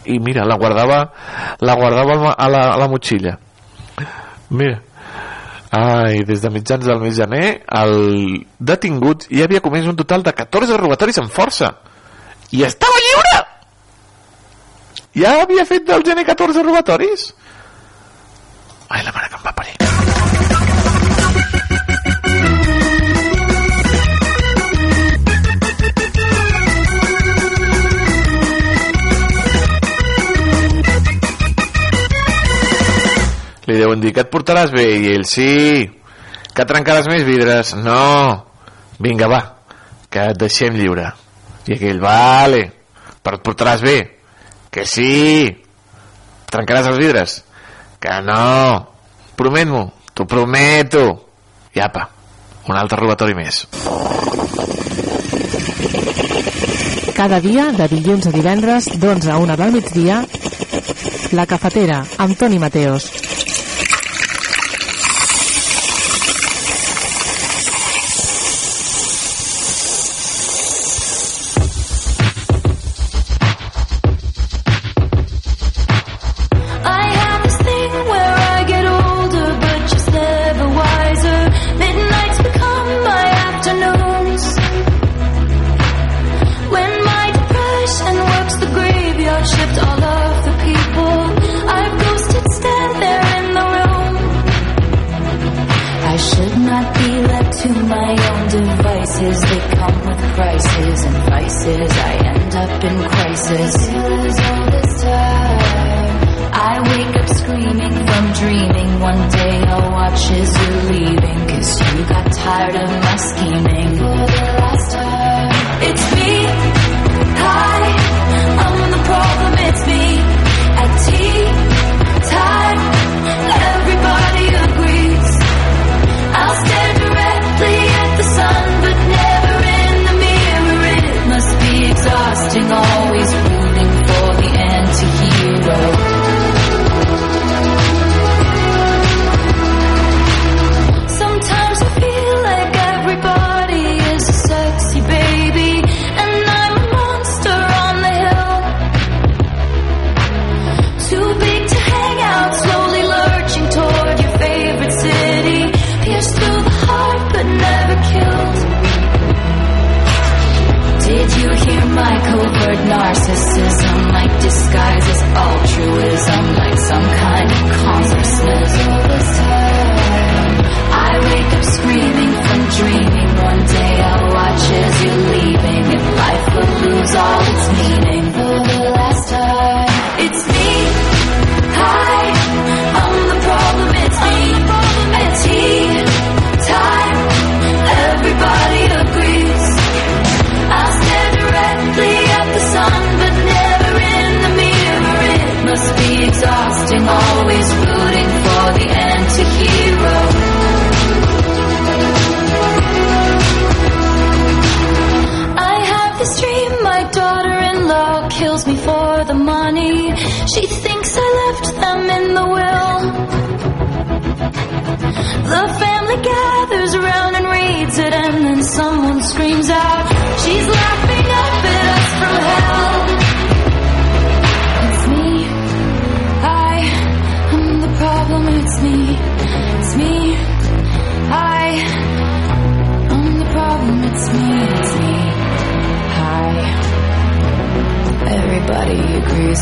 i 0.06 0.20
mira, 0.22 0.44
la 0.46 0.56
guardava 0.56 1.00
la 1.60 1.74
guardava 1.74 2.34
a 2.34 2.48
la, 2.48 2.62
a 2.74 2.76
la 2.78 2.88
motxilla. 2.88 3.36
Mira, 4.50 4.82
Ai, 5.76 6.22
des 6.24 6.40
de 6.40 6.50
mitjans 6.50 6.84
del 6.86 7.00
mes 7.02 7.16
de 7.16 7.24
gener, 7.24 7.48
el 7.82 8.46
detingut 8.58 9.26
ja 9.28 9.44
havia 9.44 9.60
comès 9.60 9.88
un 9.90 9.98
total 9.98 10.22
de 10.22 10.32
14 10.32 10.78
robatoris 10.78 11.18
amb 11.20 11.32
força. 11.34 11.72
I 12.54 12.62
estava 12.64 13.02
lliure! 13.02 13.42
Ja 15.16 15.32
havia 15.40 15.64
fet 15.64 15.86
del 15.88 16.02
gener 16.04 16.26
14 16.28 16.62
robatoris? 16.62 17.30
Ai, 18.88 19.02
la 19.02 19.12
mare 19.12 19.28
que 19.30 19.36
em 19.38 19.44
va 19.46 19.52
parir. 19.56 19.72
Li 33.66 33.78
deuen 33.80 34.04
dir 34.04 34.12
que 34.12 34.20
et 34.22 34.30
portaràs 34.30 34.70
bé 34.70 34.84
i 35.00 35.14
ell 35.14 35.24
sí, 35.26 35.88
que 36.52 36.68
trencaràs 36.68 37.08
més 37.08 37.24
vidres. 37.24 37.72
No, 37.80 38.44
vinga 39.00 39.32
va 39.32 39.40
que 40.12 40.28
et 40.30 40.38
deixem 40.44 40.76
lliure. 40.76 41.08
I 41.66 41.74
aquell, 41.74 42.04
vale 42.04 42.66
però 43.26 43.40
et 43.40 43.42
portaràs 43.42 43.80
bé 43.82 43.96
que 44.76 44.84
sí. 44.84 45.48
Trencaràs 46.52 46.90
els 46.90 47.00
vidres? 47.00 47.38
Que 48.00 48.18
no. 48.26 48.92
Promet-m'ho, 49.36 49.86
t'ho 50.12 50.26
prometo. 50.28 51.06
I 51.76 51.80
apa, 51.84 52.04
un 52.68 52.76
altre 52.76 53.00
robatori 53.00 53.36
més. 53.36 53.64
Cada 57.16 57.40
dia, 57.40 57.70
de 57.72 57.88
dilluns 57.88 58.28
a 58.28 58.34
divendres, 58.34 58.90
d'11 59.00 59.32
a 59.32 59.38
1 59.40 59.56
del 59.62 59.72
migdia, 59.78 60.20
La 61.32 61.48
Cafetera, 61.48 62.02
amb 62.20 62.36
Toni 62.36 62.60
Mateos. 62.60 63.08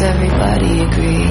everybody 0.05 0.83
agree? 0.83 1.24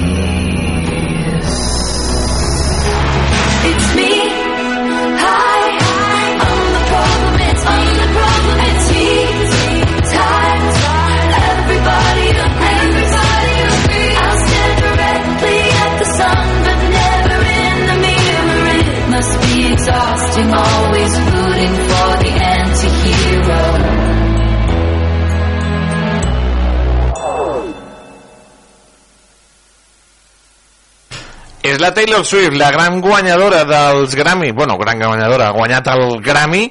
la 31.84 31.92
Taylor 31.92 32.24
Swift, 32.24 32.56
la 32.56 32.70
gran 32.70 32.98
guanyadora 32.98 33.62
dels 33.68 34.14
Grammy, 34.14 34.52
bueno, 34.52 34.78
gran 34.78 34.98
guanyadora, 34.98 35.48
ha 35.48 35.52
guanyat 35.52 35.90
el 35.92 36.22
Grammy, 36.24 36.64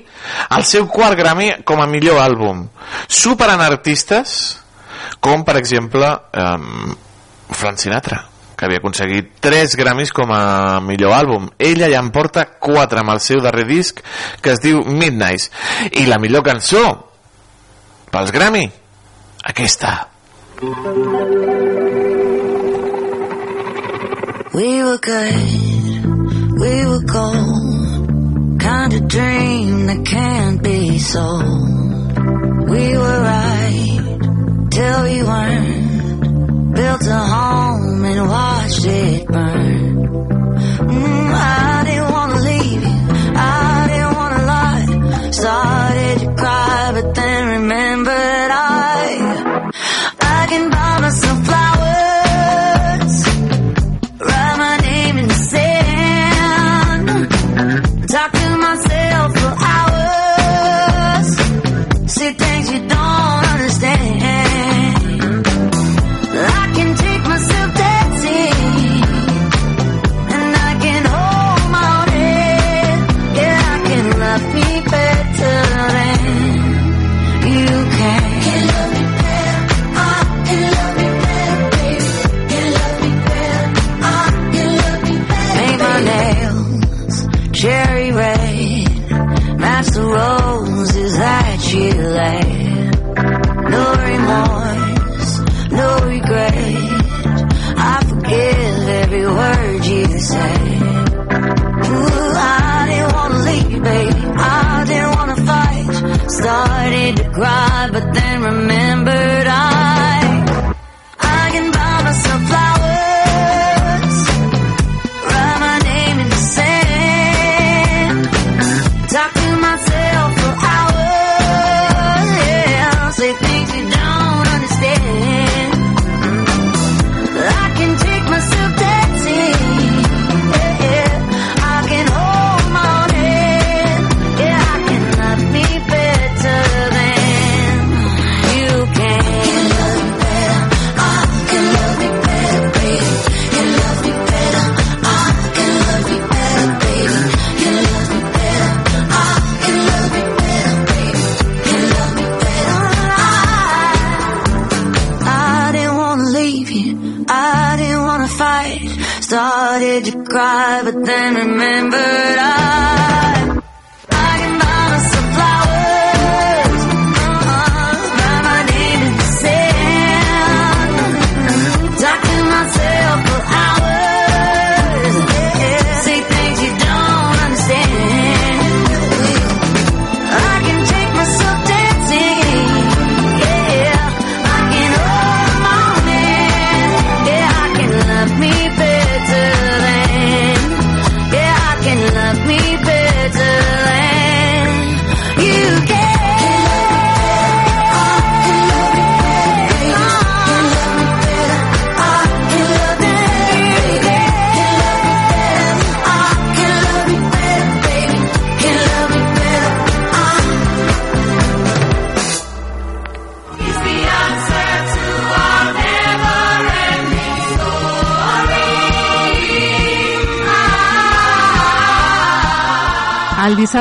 el 0.57 0.63
seu 0.65 0.87
quart 0.89 1.13
Grammy 1.19 1.51
com 1.63 1.83
a 1.83 1.85
millor 1.85 2.17
àlbum. 2.17 2.63
Superen 3.05 3.61
artistes 3.61 4.57
com, 5.21 5.43
per 5.45 5.59
exemple, 5.61 6.09
eh, 6.33 6.95
Frank 7.53 7.77
Sinatra 7.77 8.23
que 8.57 8.65
havia 8.65 8.79
aconseguit 8.81 9.29
3 9.41 9.75
Grammys 9.75 10.13
com 10.13 10.31
a 10.33 10.79
millor 10.81 11.13
àlbum. 11.13 11.49
Ella 11.59 11.89
ja 11.91 12.01
en 12.01 12.09
porta 12.15 12.47
4 12.57 13.01
amb 13.01 13.13
el 13.13 13.21
seu 13.21 13.41
darrer 13.41 13.67
disc, 13.69 14.01
que 14.41 14.53
es 14.53 14.61
diu 14.63 14.81
Midnight. 14.85 15.49
I 15.91 16.07
la 16.09 16.17
millor 16.21 16.45
cançó 16.47 16.83
pels 18.09 18.33
Grammy, 18.33 18.65
aquesta. 19.43 19.95
Aquesta. 20.57 21.82
We 24.53 24.83
were 24.83 24.99
good, 24.99 25.33
we 26.61 26.85
were 26.85 27.01
gold. 27.01 28.59
Kind 28.59 28.93
of 28.93 29.07
dream 29.07 29.87
that 29.87 30.05
can't 30.05 30.61
be 30.61 30.99
sold. 30.99 32.69
We 32.69 32.95
were 32.95 33.19
right 33.21 34.19
till 34.69 35.03
we 35.05 35.23
weren't. 35.23 36.75
Built 36.75 37.07
a 37.07 37.17
home 37.17 38.05
and 38.05 38.29
watched 38.29 38.85
it 38.85 39.27
burn. 39.27 39.95
Mm, 40.85 41.33
I 41.33 41.83
didn't 41.87 42.11
wanna 42.11 42.39
leave 42.39 42.83
you, 42.83 43.33
I 43.35 43.87
didn't 43.89 44.15
wanna 44.15 44.45
lie. 44.45 45.31
Started 45.31 46.19
to 46.19 46.35
cry, 46.35 46.91
but 46.93 47.15
then 47.15 47.47
remembered 47.59 48.51
I, 48.51 49.71
I 50.21 50.45
can 50.47 50.69
buy. 50.69 50.82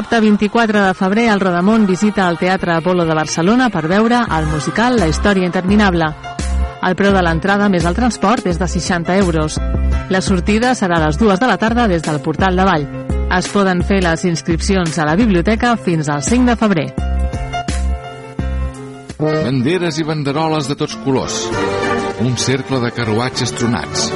Dissabte 0.02 0.20
24 0.20 0.82
de 0.82 0.94
febrer, 0.94 1.28
el 1.30 1.38
Rodamont 1.38 1.86
visita 1.86 2.28
el 2.28 2.36
Teatre 2.36 2.72
Apolo 2.72 3.04
de 3.04 3.14
Barcelona 3.14 3.68
per 3.70 3.86
veure 3.86 4.24
el 4.34 4.46
musical 4.50 4.96
La 4.98 5.06
història 5.06 5.46
interminable. 5.46 6.08
El 6.82 6.96
preu 6.98 7.12
de 7.14 7.22
l'entrada 7.22 7.68
més 7.70 7.86
el 7.86 7.94
transport 7.94 8.48
és 8.50 8.58
de 8.58 8.66
60 8.66 9.14
euros. 9.20 9.60
La 10.10 10.20
sortida 10.20 10.72
serà 10.74 10.98
a 10.98 11.04
les 11.06 11.20
2 11.20 11.38
de 11.38 11.46
la 11.46 11.56
tarda 11.56 11.86
des 11.86 12.02
del 12.02 12.18
portal 12.18 12.58
de 12.58 12.66
Vall. 12.66 12.88
Es 13.30 13.46
poden 13.52 13.84
fer 13.86 14.00
les 14.02 14.24
inscripcions 14.26 14.98
a 14.98 15.06
la 15.06 15.14
biblioteca 15.14 15.76
fins 15.76 16.08
al 16.08 16.26
5 16.26 16.50
de 16.50 16.56
febrer. 16.56 16.88
Banderes 19.22 20.02
i 20.02 20.08
banderoles 20.08 20.66
de 20.66 20.74
tots 20.74 20.98
colors. 21.04 21.44
Un 22.26 22.34
cercle 22.36 22.82
de 22.82 22.90
carruatges 22.90 23.54
tronats. 23.54 24.10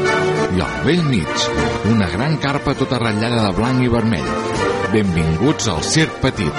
I 0.51 0.67
al 0.67 0.83
vell 0.83 1.07
mig, 1.07 1.49
una 1.95 2.11
gran 2.11 2.39
carpa 2.43 2.75
tota 2.75 2.99
ratllada 2.99 3.47
de 3.47 3.55
blanc 3.61 3.87
i 3.87 3.93
vermell. 3.93 4.56
Benvinguts 4.93 5.69
al 5.69 5.83
Circ 5.83 6.21
Petit. 6.23 6.53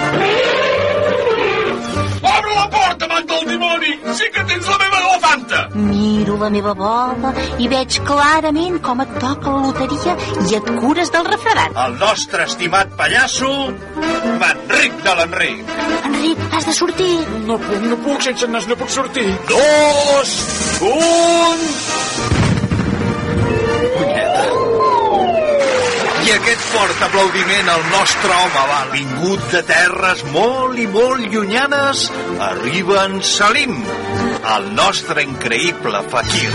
Obre 2.22 2.54
la 2.54 2.68
porta, 2.70 3.08
man 3.08 3.26
del 3.26 3.46
dimoni! 3.48 3.94
Sí 4.18 4.28
que 4.34 4.44
tens 4.50 4.68
la 4.68 4.78
meva 4.82 4.98
elefanta! 5.00 5.60
Miro 5.74 6.36
la 6.42 6.50
meva 6.52 6.74
bola 6.76 7.32
i 7.58 7.68
veig 7.72 7.98
clarament 8.08 8.80
com 8.84 9.00
et 9.04 9.14
toca 9.22 9.54
la 9.54 9.62
loteria 9.68 10.16
i 10.44 10.58
et 10.58 10.72
cures 10.82 11.12
del 11.14 11.28
refredat. 11.30 11.78
El 11.86 11.96
nostre 12.02 12.44
estimat 12.44 12.92
pallasso, 13.00 13.52
Manric 14.42 14.98
de 15.06 15.14
l'Enric. 15.20 15.72
Enric, 16.10 16.44
has 16.52 16.68
de 16.68 16.76
sortir. 16.82 17.14
No 17.48 17.56
puc, 17.64 17.80
no 17.88 18.02
puc, 18.04 18.20
sense 18.28 18.50
nas 18.52 18.68
no 18.68 18.76
puc 18.76 18.92
sortir. 18.92 19.28
Dos, 19.48 20.36
un... 20.92 21.97
aquest 26.58 26.74
fort 26.74 27.02
aplaudiment 27.06 27.68
al 27.70 27.82
nostre 27.92 28.34
home 28.34 28.62
va 28.70 28.80
vingut 28.92 29.42
de 29.52 29.60
terres 29.66 30.24
molt 30.32 30.78
i 30.78 30.86
molt 30.90 31.30
llunyanes, 31.32 32.08
arriba 32.48 33.04
en 33.04 33.20
Salim, 33.22 33.76
el 34.56 34.66
nostre 34.74 35.22
increïble 35.22 36.02
fakir. 36.10 36.50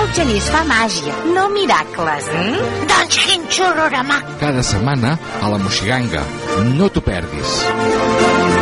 El 0.00 0.08
genís 0.16 0.48
fa 0.50 0.64
màgia, 0.64 1.14
no 1.36 1.48
miracles. 1.52 2.30
Mm? 2.32 2.88
Doncs 2.90 3.20
quin 3.26 3.46
xurorama. 3.52 4.18
Cada 4.40 4.64
setmana 4.64 5.16
a 5.42 5.52
la 5.52 5.60
Moxiganga. 5.62 6.24
No 6.72 6.88
t'ho 6.88 7.04
perdis. 7.04 8.61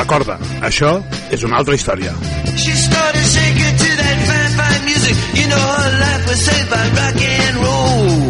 Recorda, 0.00 0.38
això 0.64 0.94
és 1.30 1.42
una 1.44 1.58
altra 1.60 1.74
història. 1.76 2.14
She 2.56 2.72
to 2.72 3.90
that 4.00 4.18
fine, 4.28 4.52
fine 4.56 4.84
music. 4.86 5.16
You 5.34 5.46
know 5.52 5.60
her 5.60 5.92
life 6.00 6.26
was 6.26 6.40
saved 6.40 6.70
by 6.70 6.84
rock 6.96 7.20
and 7.20 7.56
roll. 7.64 8.29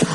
Ya 0.00 0.06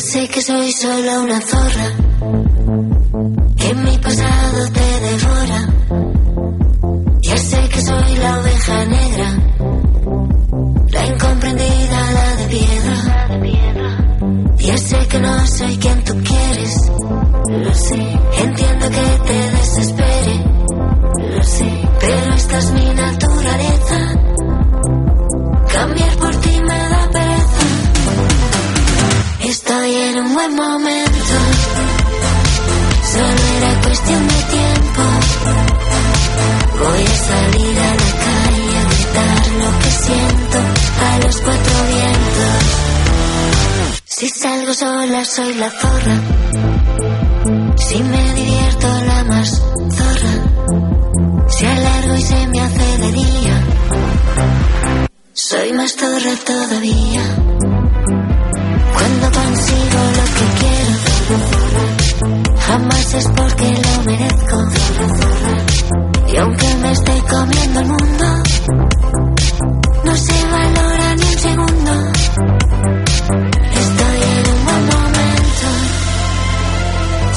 sé 0.00 0.28
que 0.28 0.42
soy 0.42 0.72
solo 0.72 1.20
una 1.22 1.40
zorra, 1.40 1.92
que 3.56 3.74
mi 3.74 3.98
pasado 3.98 4.72
te 4.72 5.00
devora. 5.06 5.68
Ya 7.22 7.36
sé 7.36 7.68
que 7.68 7.80
soy 7.80 8.16
la 8.16 8.40
oveja 8.40 8.84
negra, 8.86 9.28
la 10.90 11.06
incomprendida, 11.06 11.93
sé 14.94 15.08
que 15.08 15.18
no 15.20 15.46
soy 15.46 15.76
quien 15.78 16.04
tú 16.04 16.14
quieres, 16.22 16.74
lo 17.48 17.74
sé. 17.74 18.00
Entiendo 18.44 18.90
que 18.90 19.06
te 19.28 19.38
desespere, 19.56 20.34
lo 21.36 21.44
sé. 21.44 21.70
Pero 22.00 22.34
esta 22.34 22.58
es 22.58 22.70
mi 22.72 22.94
naturaleza, 22.94 23.98
cambiar 25.72 26.16
por 26.16 26.36
ti 26.36 26.60
me 26.68 26.78
da 26.92 27.10
pereza. 27.12 27.64
Estoy 29.40 29.94
en 29.94 30.18
un 30.18 30.34
buen 30.34 30.54
momento. 30.54 31.36
Solo 33.12 33.42
era 33.58 33.80
cuestión 33.82 34.28
de 34.28 34.42
tiempo. 34.56 35.02
Voy 36.78 37.02
a 37.04 37.16
salir 37.28 37.63
Si 44.16 44.28
salgo 44.28 44.72
sola 44.72 45.24
soy 45.24 45.54
la 45.54 45.68
zorra. 45.70 46.16
Si 47.76 48.00
me 48.00 48.34
divierto 48.34 48.86
la 49.06 49.24
más 49.24 49.50
zorra. 49.98 50.34
Si 51.48 51.66
alargo 51.66 52.14
y 52.14 52.22
se 52.22 52.46
me 52.46 52.60
hace 52.60 52.98
de 52.98 53.10
día. 53.10 53.64
Soy 55.32 55.72
más 55.72 55.96
zorra 55.96 56.30
todavía. 56.46 57.22
Cuando 58.94 59.32
consigo 59.40 60.00
lo 60.18 60.24
que 60.36 60.46
quiero, 60.60 60.94
jamás 62.60 63.14
es 63.14 63.28
porque 63.36 63.68
lo 63.84 64.02
merezco. 64.04 64.58
Y 66.32 66.36
aunque 66.36 66.74
me 66.82 66.92
esté 66.92 67.22
comiendo 67.28 67.80
el 67.80 67.86
mundo, 67.86 68.42
no 70.04 70.16
se 70.16 70.46
valora 70.52 70.93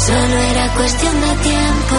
solo 0.07 0.37
era 0.37 0.73
cuestión 0.73 1.19
de 1.19 1.33
tiempo. 1.43 1.95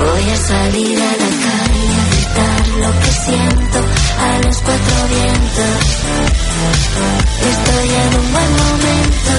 Voy 0.00 0.30
a 0.30 0.36
salir 0.36 0.98
a 1.00 1.12
la 1.22 1.30
calle 1.46 1.86
a 2.00 2.04
gritar 2.10 2.62
lo 2.82 2.90
que 3.00 3.10
siento 3.24 3.78
a 4.18 4.30
los 4.44 4.56
cuatro 4.66 4.96
vientos. 5.14 5.78
Estoy 7.52 7.88
en 8.04 8.10
un 8.20 8.26
buen 8.34 8.50
momento, 8.64 9.32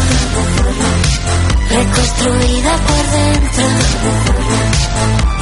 reconstruida 1.69 2.73
por 2.89 3.03
dentro. 3.19 3.65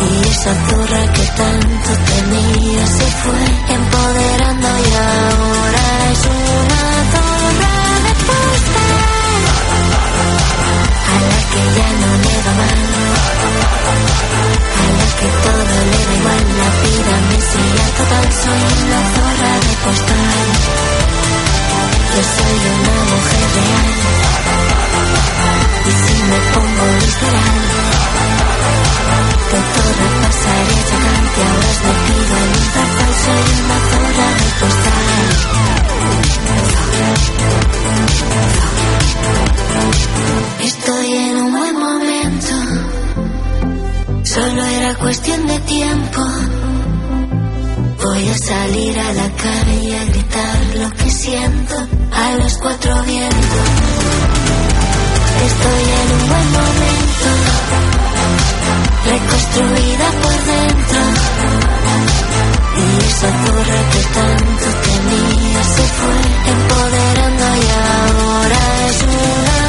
Y 0.05 0.27
esa 0.29 0.53
zorra 0.67 1.01
que 1.13 1.25
tanto 1.41 1.91
temía 2.11 2.85
se 2.97 3.07
fue 3.23 3.43
empoderando 3.75 4.67
y 4.67 4.91
ahora 4.95 5.85
es 6.13 6.21
una 6.25 6.81
zorra 7.13 8.02
que 11.53 11.61
ya 11.77 11.89
no 12.01 12.09
le 12.23 12.35
va 12.45 12.53
mal, 12.59 12.79
a 13.13 13.49
la 14.97 15.07
que 15.19 15.27
todo 15.43 15.63
le 15.69 15.97
da 16.03 16.13
igual, 16.17 16.43
la 16.61 16.69
vida 16.81 17.15
me 17.29 17.37
sigue 17.49 17.85
total, 17.97 18.25
soy 18.41 18.63
una 18.83 18.99
zorra 19.13 19.51
de 19.65 19.73
postal. 19.83 20.47
Yo 22.13 22.21
soy 22.35 22.57
una 22.73 22.95
mujer 23.11 23.45
real. 23.57 23.89
Y 25.85 25.91
si 26.01 26.15
me 26.29 26.39
pongo 26.53 26.85
literal, 27.03 27.57
de 29.51 29.59
toda 29.73 30.07
pasaré 30.23 30.77
llegante, 30.89 31.39
ahora 31.49 31.69
os 31.69 31.79
lo 31.85 31.93
pido 32.05 32.35
en 32.43 32.49
un 32.53 32.67
solo 44.53 44.65
era 44.65 44.95
cuestión 44.95 45.47
de 45.47 45.59
tiempo. 45.61 46.21
Voy 48.03 48.29
a 48.29 48.37
salir 48.37 48.99
a 48.99 49.13
la 49.13 49.29
calle 49.35 49.75
y 49.83 49.91
a 49.95 50.05
gritar 50.05 50.57
lo 50.75 50.89
que 50.91 51.09
siento 51.09 51.75
a 52.11 52.35
los 52.37 52.57
cuatro 52.57 53.03
vientos. 53.03 53.67
Estoy 55.49 55.83
en 56.01 56.11
un 56.17 56.29
buen 56.29 56.51
momento, 56.51 57.29
reconstruida 59.05 60.07
por 60.21 60.37
dentro. 60.53 61.01
Y 62.75 63.05
esa 63.05 63.29
torre 63.45 63.79
que 63.91 64.01
tanto 64.19 64.67
temía 64.83 65.63
se 65.63 65.83
fue 65.97 66.17
empoderando 66.53 67.45
y 67.55 67.67
ahora 67.81 68.59
es 68.87 69.03
una. 69.03 69.62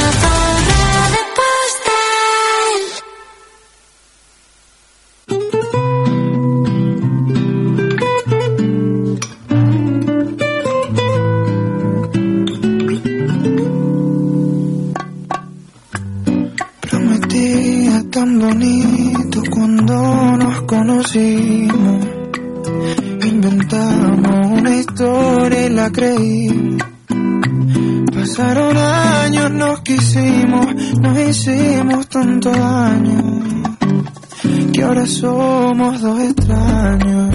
Que 34.75 34.83
ahora 34.83 35.07
somos 35.07 36.01
dos 36.01 36.21
extraños. 36.21 37.35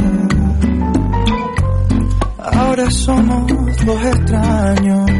Ahora 2.38 2.92
somos 2.92 3.48
dos 3.86 4.04
extraños. 4.04 5.12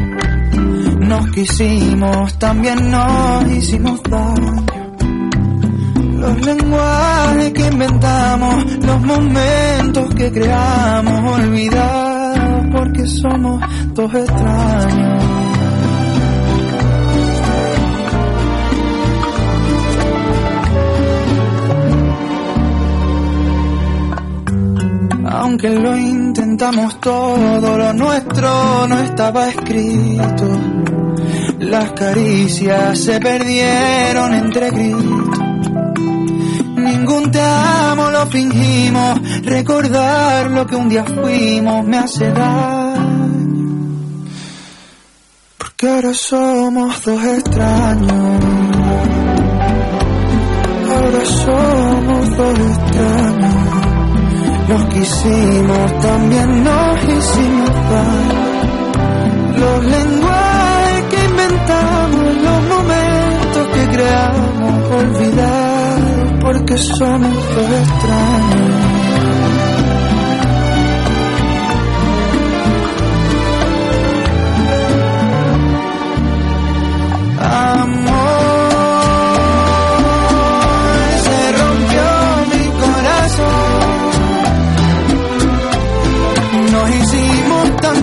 Nos 0.98 1.30
quisimos, 1.30 2.38
también 2.38 2.90
nos 2.90 3.50
hicimos 3.50 4.02
daño. 4.02 4.66
Los 6.18 6.44
lenguajes 6.44 7.52
que 7.54 7.66
inventamos, 7.66 8.64
los 8.84 9.00
momentos 9.00 10.14
que 10.14 10.30
creamos, 10.30 11.38
olvidados 11.38 12.66
porque 12.70 13.06
somos 13.06 13.62
dos 13.94 14.14
extraños. 14.14 15.29
Aunque 25.32 25.70
lo 25.70 25.96
intentamos 25.96 27.00
todo, 27.00 27.78
lo 27.78 27.92
nuestro 27.92 28.86
no 28.88 28.98
estaba 28.98 29.48
escrito. 29.48 30.48
Las 31.60 31.92
caricias 31.92 32.98
se 32.98 33.20
perdieron 33.20 34.34
entre 34.34 34.70
gritos. 34.70 35.38
Ningún 36.76 37.30
te 37.30 37.40
amo 37.40 38.10
lo 38.10 38.26
fingimos. 38.26 39.20
Recordar 39.44 40.50
lo 40.50 40.66
que 40.66 40.74
un 40.74 40.88
día 40.88 41.04
fuimos 41.04 41.86
me 41.86 41.98
hace 41.98 42.32
daño. 42.32 43.78
Porque 45.56 45.88
ahora 45.88 46.12
somos 46.12 47.04
dos 47.04 47.24
extraños. 47.24 48.12
Ahora 50.90 51.24
somos 51.24 52.36
dos 52.36 52.58
extraños. 52.58 53.29
Los 54.70 54.84
quisimos, 54.84 56.00
también 56.00 56.62
nos 56.62 57.02
hicimos 57.02 57.70
daño. 57.90 58.40
Los 59.58 59.84
lenguajes 59.84 61.04
que 61.10 61.24
inventamos, 61.24 62.36
los 62.36 62.62
momentos 62.68 63.66
que 63.74 63.88
creamos, 63.88 64.92
olvidados 64.92 66.32
porque 66.40 66.78
somos 66.78 67.36
extraños. 67.80 69.19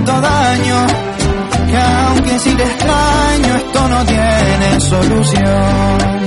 Tanto 0.08 0.22
daño 0.22 0.88
que 1.68 1.78
aunque 1.78 2.40
si 2.40 2.56
te 2.56 2.64
extraño 2.64 3.56
esto 3.56 3.88
no 3.90 4.06
tiene 4.06 4.80
solución. 4.80 6.27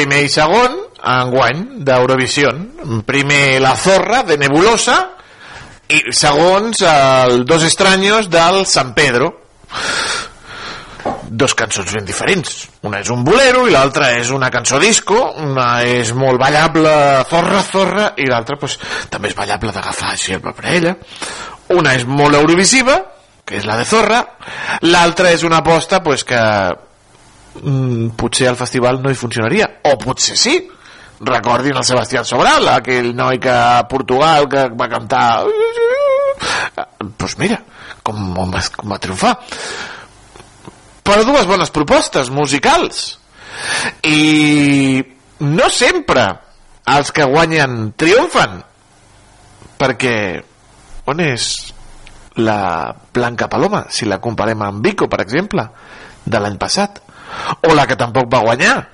Primer 0.00 0.22
i 0.24 0.30
segon, 0.32 0.76
enguany, 1.04 1.58
d'Eurovision. 1.84 3.02
Primer 3.04 3.60
La 3.60 3.74
Zorra, 3.76 4.22
de 4.24 4.38
Nebulosa, 4.40 4.96
i 5.92 6.14
segons 6.16 6.80
el 6.88 7.44
Dos 7.44 7.66
Estranyos 7.68 8.30
del 8.32 8.64
San 8.64 8.94
Pedro. 8.96 9.34
Dos 11.28 11.52
cançons 11.54 11.92
ben 11.92 12.08
diferents. 12.08 12.64
Una 12.88 13.02
és 13.04 13.12
un 13.12 13.26
bolero 13.26 13.66
i 13.68 13.76
l'altra 13.76 14.14
és 14.16 14.32
una 14.32 14.48
cançó 14.50 14.80
disco. 14.80 15.20
Una 15.44 15.82
és 15.84 16.14
molt 16.16 16.40
ballable, 16.40 16.96
zorra, 17.28 17.60
zorra, 17.68 18.10
i 18.16 18.28
l'altra 18.30 18.56
pues, 18.56 18.80
també 19.12 19.28
és 19.28 19.36
ballable 19.36 19.76
d'agafar 19.76 20.14
així 20.14 20.38
el 20.38 20.44
per 20.46 20.56
ella. 20.64 20.96
Una 21.76 21.92
és 21.98 22.08
molt 22.08 22.40
eurovisiva, 22.40 22.96
que 23.44 23.60
és 23.60 23.68
la 23.68 23.76
de 23.76 23.84
Zorra. 23.84 24.24
L'altra 24.88 25.30
és 25.36 25.44
una 25.44 25.60
aposta 25.60 26.00
pues, 26.02 26.24
que 26.24 26.40
mm, 27.62 28.12
potser 28.20 28.48
al 28.50 28.58
festival 28.60 29.00
no 29.02 29.10
hi 29.10 29.18
funcionaria. 29.18 29.68
O 29.90 29.96
potser 29.98 30.36
sí. 30.38 30.58
Recordin 31.20 31.76
el 31.76 31.84
Sebastián 31.84 32.24
Sobral 32.24 32.68
aquell 32.72 33.10
noi 33.16 33.38
que 33.42 33.52
a 33.52 33.84
Portugal 33.88 34.48
que 34.48 34.68
va 34.72 34.88
cantar 34.88 35.24
doncs 36.80 37.16
pues 37.20 37.36
mira 37.36 37.58
com, 38.02 38.16
com, 38.34 38.54
com 38.76 38.94
va 38.94 39.00
triomfar. 39.02 39.34
Però 41.04 41.24
dues 41.26 41.48
bones 41.48 41.72
propostes 41.74 42.30
musicals. 42.32 43.18
I 44.06 45.02
no 45.44 45.68
sempre 45.72 46.24
els 46.90 47.12
que 47.12 47.28
guanyen 47.28 47.92
triomfen 48.00 48.60
perquè 49.80 50.14
on 51.10 51.20
és 51.24 51.50
la 52.40 52.92
Blanca 53.12 53.48
Paloma 53.52 53.86
si 53.92 54.08
la 54.08 54.20
comparem 54.22 54.62
amb 54.64 54.84
Vico 54.84 55.08
per 55.10 55.20
exemple 55.24 55.66
de 56.24 56.40
l'any 56.40 56.56
passat 56.60 57.00
o 57.62 57.74
la 57.74 57.86
que 57.86 57.96
tampoc 57.96 58.32
va 58.32 58.40
guanyar 58.40 58.88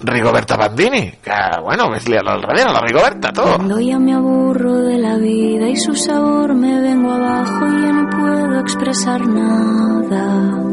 Rigoberta 0.00 0.56
Bandini 0.56 1.12
que 1.22 1.32
bueno, 1.62 1.90
ves-li 1.90 2.16
al 2.16 2.40
darrere 2.40 2.72
la 2.72 2.80
Rigoberta 2.80 3.32
todo 3.32 3.56
Cuando 3.56 3.80
ya 3.80 3.98
me 3.98 4.14
aburro 4.14 4.78
de 4.82 4.98
la 4.98 5.16
vida 5.16 5.68
y 5.68 5.76
su 5.76 5.94
sabor 5.94 6.54
me 6.54 6.80
vengo 6.80 7.12
abajo 7.12 7.66
y 7.66 7.82
ya 7.82 7.92
no 7.92 8.10
puedo 8.10 8.60
expresar 8.60 9.26
nada. 9.26 10.64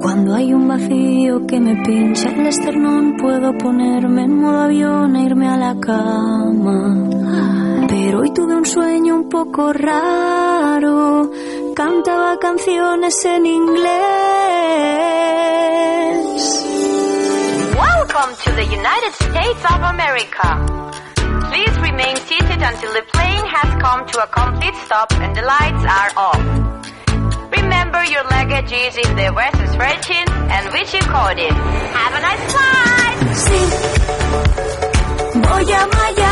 Cuando 0.00 0.34
hay 0.34 0.52
un 0.52 0.68
vacío 0.68 1.46
que 1.46 1.60
me 1.60 1.76
pincha 1.82 2.28
el 2.30 2.46
esternón 2.46 3.16
puedo 3.16 3.52
ponerme 3.58 4.24
en 4.24 4.40
modo 4.40 4.60
avión 4.60 5.16
e 5.16 5.24
irme 5.24 5.48
a 5.48 5.56
la 5.56 5.74
cama. 5.80 7.08
Pero 7.88 8.20
hoy 8.20 8.32
tuve 8.32 8.54
un 8.54 8.66
sueño 8.66 9.14
un 9.16 9.28
poco 9.28 9.72
raro. 9.72 11.30
Cantaba 11.76 12.38
canciones 12.38 13.22
en 13.26 13.44
inglés. 13.44 13.92
Welcome 17.76 18.34
to 18.44 18.50
the 18.52 18.64
United 18.64 19.12
States 19.12 19.62
of 19.68 19.82
America. 19.82 20.56
Please 21.50 21.78
remain 21.82 22.16
seated 22.16 22.62
until 22.62 22.94
the 22.94 23.02
plane 23.12 23.44
has 23.44 23.76
come 23.82 24.06
to 24.06 24.22
a 24.22 24.26
complete 24.28 24.74
stop 24.86 25.12
and 25.20 25.36
the 25.36 25.42
lights 25.42 25.84
are 25.84 26.12
off. 26.16 26.40
Remember 27.52 28.02
your 28.04 28.24
luggage 28.24 28.72
is 28.72 28.96
in 28.96 29.14
the 29.14 29.30
West's 29.36 29.74
Virgin 29.76 30.26
and 30.48 30.72
which 30.72 30.94
you 30.94 31.00
coded. 31.00 31.52
Have 31.52 32.14
a 32.14 32.20
nice 32.22 32.52
flight! 32.52 33.18
Sí, 33.36 33.60
voy 35.42 35.72
a 35.74 35.86
Miami 35.94 36.25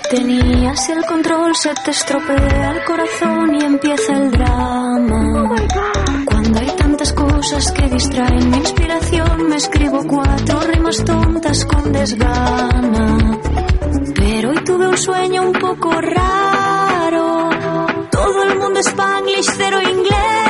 que 0.00 0.16
tenías 0.16 0.88
el 0.90 1.04
control, 1.06 1.54
se 1.56 1.72
te 1.74 1.90
estropea 1.90 2.72
el 2.72 2.84
corazón 2.84 3.54
y 3.54 3.64
empieza 3.64 4.12
el 4.12 4.30
drama. 4.30 5.54
Cuando 6.26 6.58
hay 6.60 6.70
tantas 6.76 7.12
cosas 7.12 7.72
que 7.72 7.88
distraen 7.88 8.50
mi 8.50 8.58
inspiración, 8.58 9.48
me 9.48 9.56
escribo 9.56 10.02
cuatro 10.06 10.60
rimas 10.60 11.02
tontas 11.04 11.64
con 11.64 11.92
desgana. 11.92 13.38
Pero 14.14 14.50
hoy 14.50 14.64
tuve 14.64 14.88
un 14.88 14.98
sueño 14.98 15.42
un 15.42 15.52
poco 15.52 15.90
raro. 15.92 17.50
Todo 18.10 18.42
el 18.42 18.58
mundo 18.58 18.80
spanglish, 18.80 19.50
cero 19.56 19.78
inglés. 19.80 20.45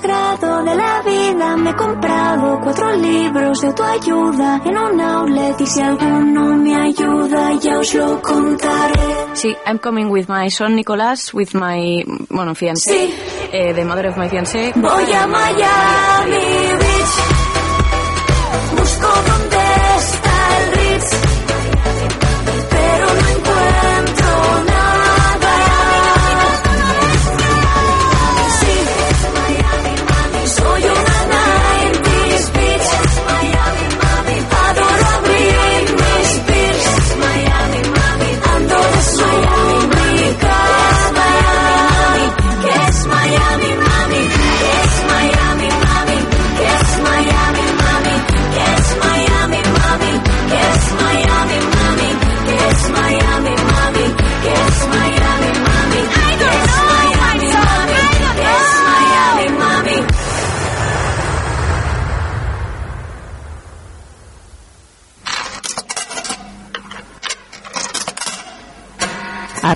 Sagrado 0.00 0.62
de 0.64 0.74
la 0.74 1.02
vida. 1.02 1.56
Me 1.56 1.70
he 1.70 1.74
comprado 1.76 2.60
cuatro 2.62 2.92
libros 2.96 3.60
de 3.60 3.66
autoayuda 3.68 4.60
en 4.64 4.78
un 4.78 5.00
outlet 5.00 5.60
y 5.60 5.66
si 5.66 5.80
alguno 5.80 6.56
me 6.56 6.74
ayuda 6.76 7.52
ya 7.60 7.78
os 7.78 7.94
lo 7.94 8.20
contaré. 8.22 9.00
Sí, 9.34 9.56
I'm 9.66 9.78
coming 9.78 10.08
with 10.10 10.28
my 10.28 10.48
son 10.50 10.74
Nicolás, 10.76 11.32
with 11.34 11.54
my, 11.54 12.04
bueno, 12.30 12.54
fiancé, 12.54 12.90
Sí. 13.08 13.14
eh, 13.52 13.72
the 13.74 13.84
mother 13.84 14.06
of 14.08 14.16
my 14.16 14.28
fiancé. 14.28 14.72
Voy 14.76 15.12
a 15.12 15.26
Miami 15.26 16.67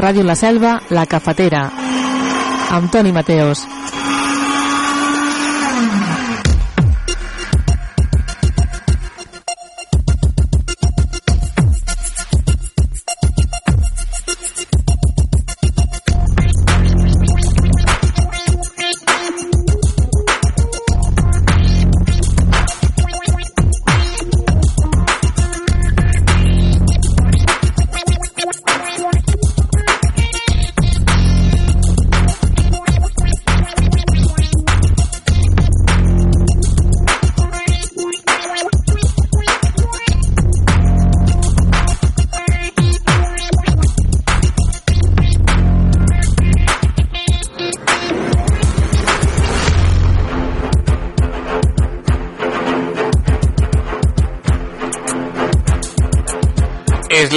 Ràdio 0.02 0.24
La 0.26 0.34
Selva, 0.34 0.80
La 0.90 1.04
Cafetera, 1.06 1.60
amb 2.74 2.90
Toni 2.90 3.12
Mateos. 3.14 3.62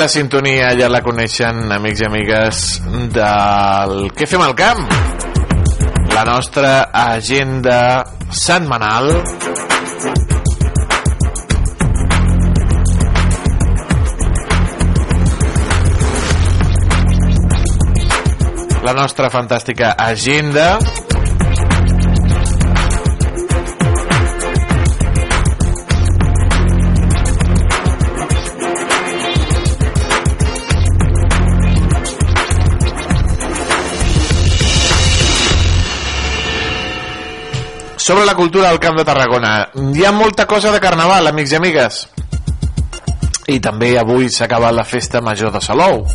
La 0.06 0.10
sintonia, 0.10 0.68
ja 0.78 0.86
la 0.86 0.99
coneixen, 1.01 1.64
amics 1.74 2.03
i 2.03 2.06
amigues, 2.06 2.58
del 3.16 3.93
Què 4.14 4.28
fem 4.30 4.43
al 4.45 4.53
camp? 4.53 4.84
La 6.14 6.22
nostra 6.28 6.91
agenda 6.93 8.03
setmanal 8.30 9.10
la 18.86 18.93
nostra 18.93 19.34
fantàstica 19.34 19.95
agenda 19.97 20.76
sobre 38.06 38.24
la 38.24 38.36
cultura 38.36 38.70
del 38.70 38.78
Camp 38.78 38.99
de 38.99 39.03
Tarragona. 39.03 39.72
Hi 39.74 40.03
ha 40.06 40.12
molta 40.12 40.45
cosa 40.45 40.70
de 40.70 40.78
carnaval, 40.80 41.26
amics 41.26 41.56
i 41.56 41.58
amigues. 41.58 41.95
I 43.49 43.58
també 43.58 43.95
avui 43.97 44.30
s'ha 44.30 44.45
acabat 44.45 44.76
la 44.78 44.84
festa 44.86 45.24
major 45.26 45.49
de 45.49 45.58
Salou. 45.66 46.06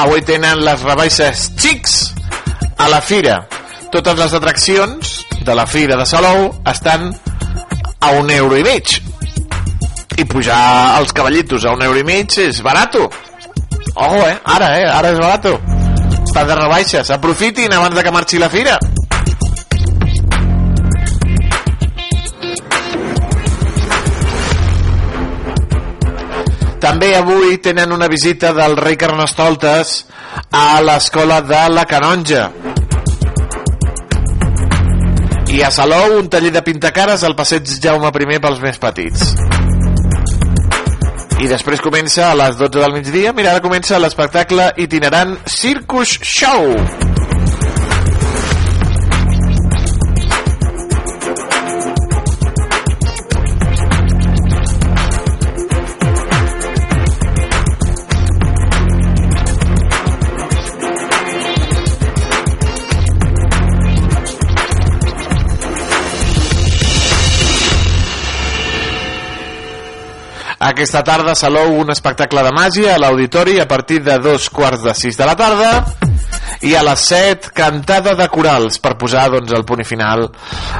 Avui 0.00 0.24
tenen 0.24 0.64
les 0.64 0.88
rebaixes 0.88 1.50
xics 1.60 2.00
a 2.80 2.88
la 2.88 3.04
fira. 3.04 3.42
Totes 3.92 4.16
les 4.16 4.40
atraccions 4.40 5.16
de 5.44 5.60
la 5.60 5.68
fira 5.68 6.00
de 6.00 6.08
Salou 6.08 6.54
estan 6.72 7.10
a 8.00 8.16
un 8.16 8.32
euro 8.32 8.56
i 8.56 8.64
mig. 8.64 9.03
I 10.16 10.24
pujar 10.30 10.98
els 11.00 11.12
cavallitos 11.12 11.64
a 11.64 11.72
un 11.74 11.82
euro 11.82 11.98
i 11.98 12.04
mig 12.06 12.38
és 12.38 12.60
barato. 12.62 13.08
Ojo, 13.94 14.26
eh? 14.28 14.36
Ara, 14.44 14.68
eh? 14.78 14.86
Ara 14.88 15.10
és 15.10 15.18
barato. 15.18 15.58
Està 16.22 16.44
de 16.46 16.58
rebaixes. 16.58 17.10
Aprofitin 17.10 17.72
abans 17.74 17.94
de 17.94 18.02
que 18.02 18.12
marxi 18.14 18.38
la 18.38 18.50
fira. 18.50 18.78
També 26.84 27.14
avui 27.16 27.56
tenen 27.64 27.94
una 27.96 28.10
visita 28.12 28.52
del 28.52 28.76
rei 28.76 28.98
Carnestoltes 29.00 29.94
a 30.52 30.82
l'escola 30.84 31.40
de 31.40 31.62
la 31.72 31.86
Canonja. 31.88 32.50
I 35.54 35.62
a 35.62 35.70
Salou, 35.70 36.18
un 36.18 36.28
taller 36.28 36.52
de 36.52 36.62
pintacares 36.66 37.24
al 37.24 37.38
passeig 37.38 37.78
Jaume 37.80 38.10
I 38.10 38.40
pels 38.42 38.60
més 38.60 38.78
petits. 38.82 39.53
I 41.42 41.48
després 41.50 41.82
comença 41.82 42.28
a 42.30 42.36
les 42.38 42.56
12 42.60 42.78
del 42.78 42.94
migdia, 42.94 43.32
mira, 43.34 43.56
ara 43.56 43.64
comença 43.64 43.98
l'espectacle 43.98 44.70
itinerant 44.86 45.36
Circus 45.58 46.18
Show. 46.22 47.13
Aquesta 70.64 71.02
tarda 71.04 71.32
a 71.32 71.36
Salou 71.36 71.74
un 71.76 71.92
espectacle 71.92 72.40
de 72.40 72.50
màgia 72.56 72.94
a 72.94 73.00
l'auditori 73.02 73.58
a 73.60 73.66
partir 73.68 73.98
de 74.00 74.14
dos 74.16 74.46
quarts 74.48 74.80
de 74.80 74.94
sis 74.96 75.18
de 75.18 75.26
la 75.28 75.34
tarda 75.36 75.72
i 76.64 76.72
a 76.72 76.80
les 76.86 77.02
set 77.04 77.50
cantada 77.52 78.14
de 78.16 78.24
corals 78.32 78.80
per 78.80 78.94
posar 78.96 79.26
doncs, 79.34 79.52
el 79.52 79.66
punt 79.68 79.84
final 79.84 80.24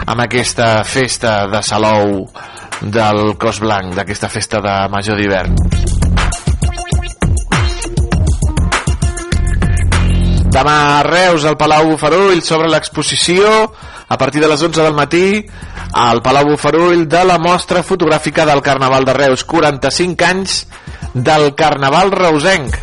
amb 0.07 0.25
aquesta 0.25 0.69
festa 0.89 1.35
de 1.53 1.61
Salou 1.61 2.25
del 2.81 3.37
Cos 3.37 3.61
Blanc, 3.61 3.93
d'aquesta 3.93 4.33
festa 4.33 4.63
de 4.65 4.73
major 4.89 5.21
d'hivern. 5.21 5.53
Demà 10.57 10.79
a 10.95 11.05
Reus, 11.05 11.45
al 11.45 11.61
Palau 11.61 11.91
Bufarull, 11.93 12.41
sobre 12.41 12.73
l'exposició 12.73 13.53
a 14.09 14.17
partir 14.17 14.41
de 14.41 14.49
les 14.49 14.65
11 14.65 14.81
del 14.81 14.97
matí 14.97 15.27
al 15.95 16.23
Palau 16.23 16.49
Bufarull 16.51 17.07
de 17.07 17.23
la 17.25 17.39
mostra 17.39 17.85
fotogràfica 17.87 18.45
del 18.45 18.61
Carnaval 18.67 19.05
de 19.07 19.15
Reus. 19.15 19.45
45 19.47 20.27
anys 20.27 20.65
del 21.15 21.55
Carnaval 21.55 22.11
reusenc. 22.11 22.75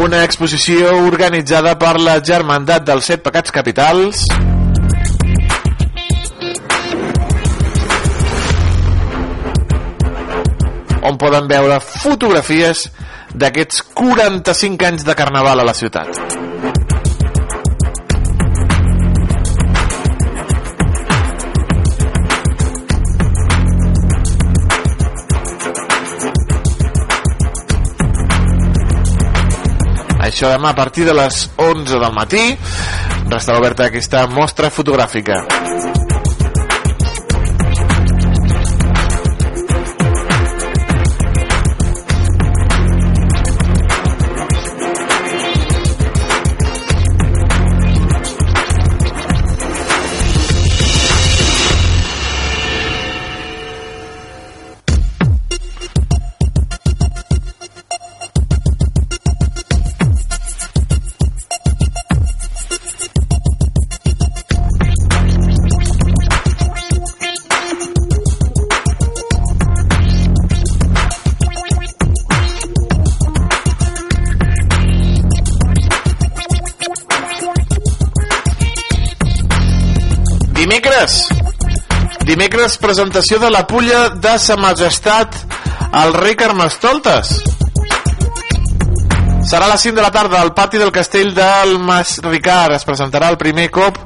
Una 0.00 0.22
exposició 0.24 0.94
organitzada 1.04 1.76
per 1.78 1.98
la 2.00 2.16
Germandat 2.24 2.86
dels 2.88 3.10
Set 3.12 3.22
Pecats 3.22 3.52
Capitals. 3.52 4.24
On 11.02 11.18
poden 11.20 11.50
veure 11.50 11.76
fotografies 11.84 12.86
d'aquests 13.34 13.84
45 13.92 14.88
anys 14.88 15.04
de 15.04 15.18
Carnaval 15.18 15.60
a 15.60 15.68
la 15.68 15.76
ciutat. 15.76 16.41
Això 30.42 30.56
demà 30.56 30.72
a 30.72 30.74
partir 30.74 31.04
de 31.06 31.12
les 31.14 31.36
11 31.54 32.00
del 32.02 32.16
matí 32.16 32.40
restarà 33.30 33.62
oberta 33.62 33.86
aquesta 33.86 34.26
mostra 34.26 34.74
fotogràfica. 34.74 35.44
Presentació 82.92 83.38
de 83.38 83.48
la 83.48 83.66
pulla 83.66 84.10
de 84.10 84.32
Sa 84.38 84.52
Majestat 84.60 85.36
al 85.96 86.12
rei 86.12 86.34
Carnestoltes. 86.36 87.30
Serà 89.48 89.64
a 89.64 89.70
les 89.70 89.80
5 89.80 89.96
de 89.96 90.02
la 90.04 90.10
tarda 90.12 90.42
al 90.42 90.52
pati 90.52 90.76
del 90.76 90.92
castell 90.92 91.32
del 91.32 91.78
Mas 91.80 92.18
Ricard. 92.20 92.76
Es 92.76 92.84
presentarà 92.84 93.30
el 93.32 93.38
primer 93.40 93.70
cop 93.72 93.96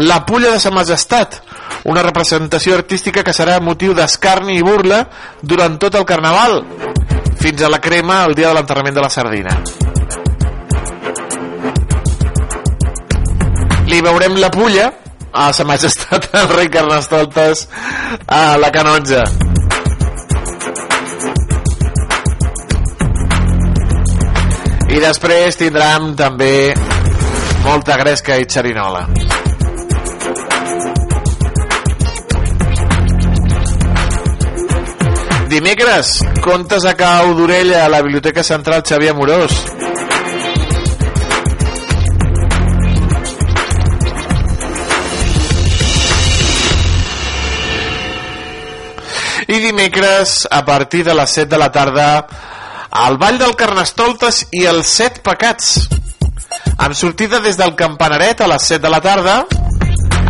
la 0.00 0.22
pulla 0.24 0.54
de 0.54 0.62
Sa 0.64 0.72
Majestat, 0.72 1.42
una 1.84 2.00
representació 2.06 2.78
artística 2.78 3.20
que 3.20 3.36
serà 3.36 3.58
motiu 3.60 3.92
d'escarni 3.92 4.56
i 4.56 4.64
burla 4.64 5.02
durant 5.42 5.76
tot 5.76 6.00
el 6.00 6.08
carnaval, 6.08 6.62
fins 7.36 7.60
a 7.60 7.68
la 7.68 7.82
crema 7.84 8.22
el 8.24 8.32
dia 8.38 8.48
de 8.48 8.56
l'enterrament 8.56 8.96
de 8.96 9.04
la 9.04 9.12
sardina. 9.12 9.60
Li 13.92 14.00
veurem 14.00 14.40
la 14.40 14.48
pulla 14.48 14.88
a 15.32 15.52
sa 15.52 15.64
majestat 15.64 16.28
el 16.36 16.48
rei 16.52 16.68
Carnestoltes. 16.68 17.68
A 18.26 18.56
la 18.60 18.70
canonja. 18.70 19.24
I 24.92 25.00
després 25.00 25.56
tindrem 25.56 26.12
també 26.18 26.74
molta 27.64 27.96
gresca 27.96 28.36
i 28.36 28.44
xerinola. 28.44 29.06
Dimecres, 35.52 36.22
contes 36.40 36.84
a 36.88 36.94
cau 36.96 37.34
d'orella 37.36 37.84
a 37.84 37.88
la 37.92 38.00
Biblioteca 38.00 38.44
Central 38.44 38.84
Xavier 38.88 39.12
Amorós. 39.12 39.56
Dimecres 49.62 50.46
a 50.50 50.64
partir 50.66 51.04
de 51.06 51.14
les 51.14 51.30
7 51.30 51.48
de 51.54 51.58
la 51.58 51.70
tarda 51.72 52.26
al 52.90 53.16
Ball 53.16 53.38
del 53.40 53.56
Carnestoltes 53.56 54.46
i 54.52 54.66
els 54.68 54.90
Set 55.00 55.22
Pecats. 55.24 55.88
Amb 56.76 56.96
sortida 56.98 57.40
des 57.40 57.56
del 57.56 57.76
Campanaret 57.78 58.42
a 58.42 58.50
les 58.50 58.72
7 58.74 58.82
de 58.82 58.90
la 58.92 59.00
tarda 59.00 59.42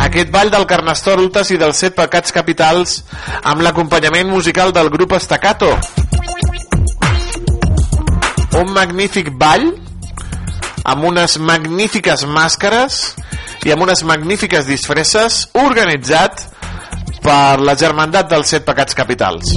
aquest 0.03 0.31
ball 0.33 0.49
del 0.51 0.65
Carnestoltes 0.67 1.51
i 1.53 1.57
dels 1.61 1.79
Set 1.79 1.95
Pecats 1.97 2.33
Capitals 2.35 3.01
amb 3.43 3.61
l'acompanyament 3.65 4.29
musical 4.29 4.73
del 4.75 4.89
grup 4.93 5.13
Estacato 5.17 5.69
un 8.59 8.73
magnífic 8.73 9.31
ball 9.39 9.69
amb 10.83 11.05
unes 11.07 11.37
magnífiques 11.39 12.25
màscares 12.29 12.99
i 13.63 13.71
amb 13.73 13.85
unes 13.85 14.03
magnífiques 14.07 14.67
disfresses 14.67 15.47
organitzat 15.63 16.49
per 17.23 17.61
la 17.63 17.75
germandat 17.79 18.29
dels 18.31 18.51
set 18.51 18.65
pecats 18.67 18.97
capitals. 18.99 19.55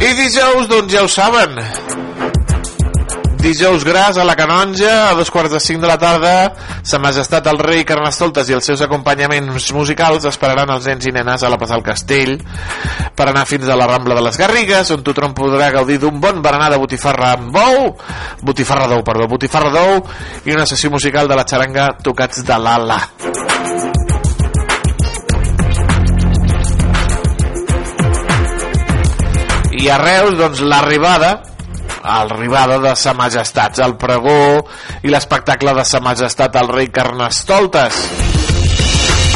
I 0.00 0.14
dijous, 0.16 0.66
doncs 0.66 0.94
ja 0.94 1.04
ho 1.04 1.08
saben, 1.12 1.60
Dijous 3.40 3.84
gras 3.84 4.18
a 4.18 4.24
la 4.24 4.36
Canonja, 4.36 5.08
a 5.08 5.14
dos 5.14 5.30
quarts 5.32 5.54
de 5.54 5.60
cinc 5.64 5.80
de 5.80 5.88
la 5.88 5.96
tarda, 5.96 6.52
Sa 6.84 6.98
Majestat 7.00 7.46
el 7.48 7.56
rei 7.56 7.86
Carnestoltes 7.88 8.50
i 8.50 8.56
els 8.56 8.68
seus 8.68 8.82
acompanyaments 8.84 9.70
musicals 9.72 10.26
esperaran 10.28 10.68
els 10.74 10.84
nens 10.90 11.08
i 11.08 11.12
nenes 11.16 11.40
a 11.40 11.48
la 11.48 11.56
plaça 11.56 11.78
del 11.78 11.86
Castell 11.86 12.34
per 13.16 13.30
anar 13.30 13.46
fins 13.48 13.64
a 13.64 13.78
la 13.80 13.88
Rambla 13.88 14.18
de 14.18 14.26
les 14.26 14.36
Garrigues, 14.36 14.92
on 14.92 15.00
tothom 15.06 15.32
podrà 15.32 15.70
gaudir 15.72 15.96
d'un 16.02 16.20
bon 16.20 16.44
berenar 16.44 16.68
de 16.74 16.82
botifarra 16.84 17.32
amb 17.38 17.48
bou, 17.56 17.94
botifarra 18.44 18.92
d'ou, 18.92 19.00
perdó, 19.08 19.28
botifarra 19.32 19.72
d'ou 19.72 20.02
i 20.44 20.52
una 20.52 20.68
sessió 20.68 20.92
musical 20.92 21.28
de 21.28 21.40
la 21.40 21.48
xaranga 21.48 21.94
Tocats 22.04 22.44
de 22.44 22.60
l'Ala. 22.60 23.00
i 29.80 29.86
a 29.88 29.96
Reus 29.96 30.34
doncs 30.36 30.60
l'arribada 30.60 31.38
l'arribada 32.04 32.78
de 32.80 32.94
Sa 32.96 33.14
Majestat 33.16 33.80
el 33.84 33.96
pregó 34.00 34.64
i 35.04 35.12
l'espectacle 35.12 35.74
de 35.76 35.84
Sa 35.84 36.00
Majestat 36.04 36.56
el 36.60 36.70
rei 36.72 36.88
Carnestoltes 36.94 38.00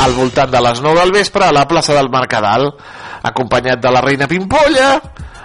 al 0.04 0.16
voltant 0.16 0.50
de 0.50 0.62
les 0.64 0.80
9 0.82 1.00
del 1.00 1.12
vespre 1.14 1.46
a 1.46 1.52
la 1.54 1.66
plaça 1.70 1.94
del 1.96 2.10
Mercadal 2.12 2.70
acompanyat 3.24 3.80
de 3.80 3.92
la 3.94 4.02
reina 4.04 4.30
Pimpolla 4.30 4.88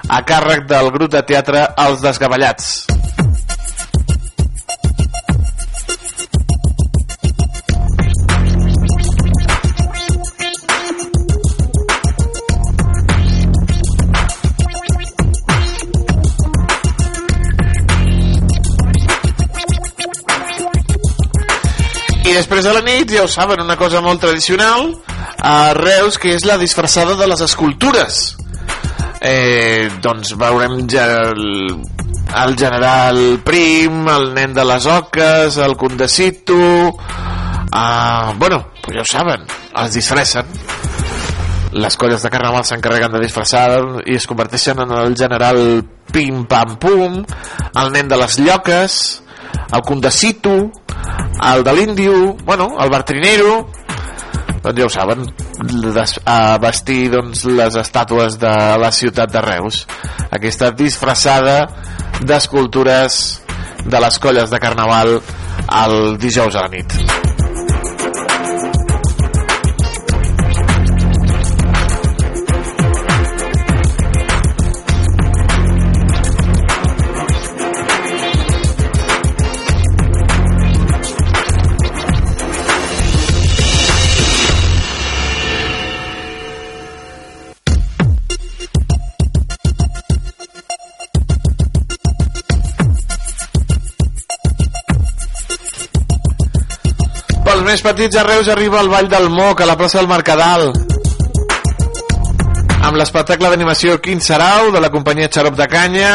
a 0.09 0.23
càrrec 0.25 0.65
del 0.69 0.91
grup 0.95 1.11
de 1.13 1.23
teatre 1.27 1.67
Els 1.85 2.01
Desgavellats 2.01 2.98
I 22.29 22.33
després 22.35 22.61
de 22.61 22.71
la 22.75 22.81
nit, 22.85 23.09
ja 23.09 23.23
ho 23.25 23.29
saben, 23.31 23.63
una 23.63 23.73
cosa 23.73 24.03
molt 24.05 24.21
tradicional 24.21 24.91
a 25.41 25.73
Reus, 25.73 26.19
que 26.21 26.35
és 26.35 26.43
la 26.45 26.59
disfressada 26.61 27.15
de 27.17 27.25
les 27.25 27.41
escultures. 27.41 28.19
Eh, 29.25 29.89
doncs 30.03 30.35
veurem 30.37 30.83
ja 30.91 31.07
el, 31.31 31.71
el 32.43 32.53
general 32.59 33.17
Prim, 33.41 34.03
el 34.13 34.29
nen 34.35 34.53
de 34.53 34.65
les 34.69 34.85
oques, 34.85 35.57
el 35.57 35.73
condecito... 35.75 36.59
Uh, 37.69 38.33
bueno, 38.37 38.61
pues 38.83 38.95
ja 38.97 39.01
ho 39.01 39.09
saben, 39.09 39.47
es 39.85 39.97
disfressen. 39.97 40.45
Les 41.81 41.97
colles 41.97 42.21
de 42.21 42.29
carnaval 42.29 42.65
s'encarreguen 42.65 43.13
de 43.13 43.23
disfressar 43.25 43.81
i 44.05 44.19
es 44.21 44.29
converteixen 44.29 44.85
en 44.85 44.93
el 45.01 45.17
general 45.17 45.81
Pim 46.13 46.45
Pam 46.49 46.77
Pum, 46.77 47.19
el 47.73 47.91
nen 47.93 48.09
de 48.09 48.21
les 48.21 48.37
lloques, 48.41 49.01
el 49.73 49.81
condecito, 49.85 50.71
el 51.53 51.63
de 51.63 51.73
l'índio, 51.73 52.35
bueno, 52.45 52.71
el 52.79 52.89
bartrinero, 52.89 53.69
doncs 54.63 54.79
ja 54.79 54.85
ho 54.85 54.91
saben, 54.91 55.23
des, 55.95 56.15
a 56.25 56.57
vestir 56.61 57.09
doncs, 57.13 57.45
les 57.45 57.79
estàtues 57.79 58.39
de 58.41 58.53
la 58.81 58.91
ciutat 58.91 59.31
de 59.31 59.43
Reus. 59.45 59.85
Aquesta 60.31 60.71
disfressada 60.75 61.61
d'escultures 62.21 63.41
de 63.85 64.03
les 64.03 64.19
colles 64.19 64.51
de 64.51 64.59
carnaval 64.59 65.19
el 65.85 66.17
dijous 66.19 66.55
a 66.55 66.67
la 66.67 66.75
nit. 66.75 67.28
Més 97.69 97.81
petits 97.85 98.17
a 98.17 98.23
Reus 98.25 98.47
arriba 98.49 98.79
el 98.81 98.87
Ball 98.89 99.07
del 99.11 99.27
Moc 99.29 99.59
a 99.61 99.65
la 99.69 99.75
plaça 99.77 99.99
del 99.99 100.07
Mercadal. 100.09 100.71
Amb 102.87 102.97
l'espectacle 102.97 103.51
d'animació 103.51 103.99
Quin 104.01 104.23
Sarau 104.25 104.71
de 104.73 104.81
la 104.81 104.89
companyia 104.89 105.29
Xarop 105.29 105.57
de 105.59 105.67
Canya 105.69 106.09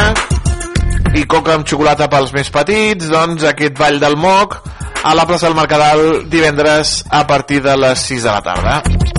i 1.15 1.23
coca 1.31 1.55
amb 1.55 1.67
xocolata 1.69 2.09
pels 2.11 2.35
més 2.35 2.51
petits 2.51 3.07
doncs 3.13 3.47
aquest 3.47 3.79
Ball 3.79 4.01
del 4.03 4.19
Moc 4.19 4.57
a 5.05 5.15
la 5.15 5.23
plaça 5.29 5.47
del 5.47 5.55
Mercadal 5.55 6.25
divendres 6.27 6.97
a 7.07 7.23
partir 7.29 7.63
de 7.63 7.77
les 7.85 8.03
6 8.11 8.27
de 8.27 8.33
la 8.33 8.41
tarda 8.49 9.14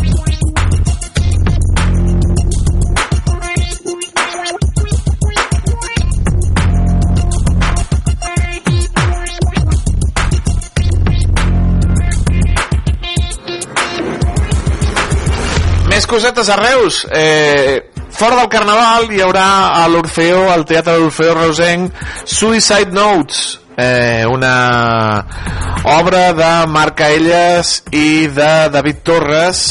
Més 15.96 16.04
cosetes 16.04 16.50
a 16.52 16.56
Reus. 16.60 16.96
Eh, 17.08 17.88
fora 18.12 18.36
del 18.36 18.50
Carnaval 18.52 19.06
hi 19.14 19.22
haurà 19.24 19.46
a 19.80 19.86
l'Orfeo, 19.88 20.42
al 20.52 20.66
Teatre 20.68 20.92
de 20.92 21.00
l'Orfeo 21.00 21.32
Reusenc, 21.38 22.02
Suicide 22.28 22.92
Notes, 22.92 23.38
eh, 23.80 24.26
una 24.28 25.24
obra 25.94 26.34
de 26.36 26.50
Marc 26.68 27.00
Aelles 27.00 27.70
i 27.96 28.26
de 28.28 28.50
David 28.76 29.00
Torres, 29.08 29.62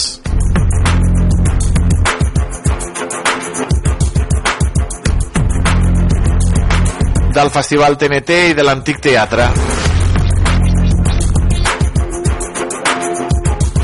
del 7.37 7.53
Festival 7.59 8.01
TNT 8.01 8.41
i 8.49 8.57
de 8.57 8.65
l'Antic 8.65 8.97
Teatre. 9.11 9.51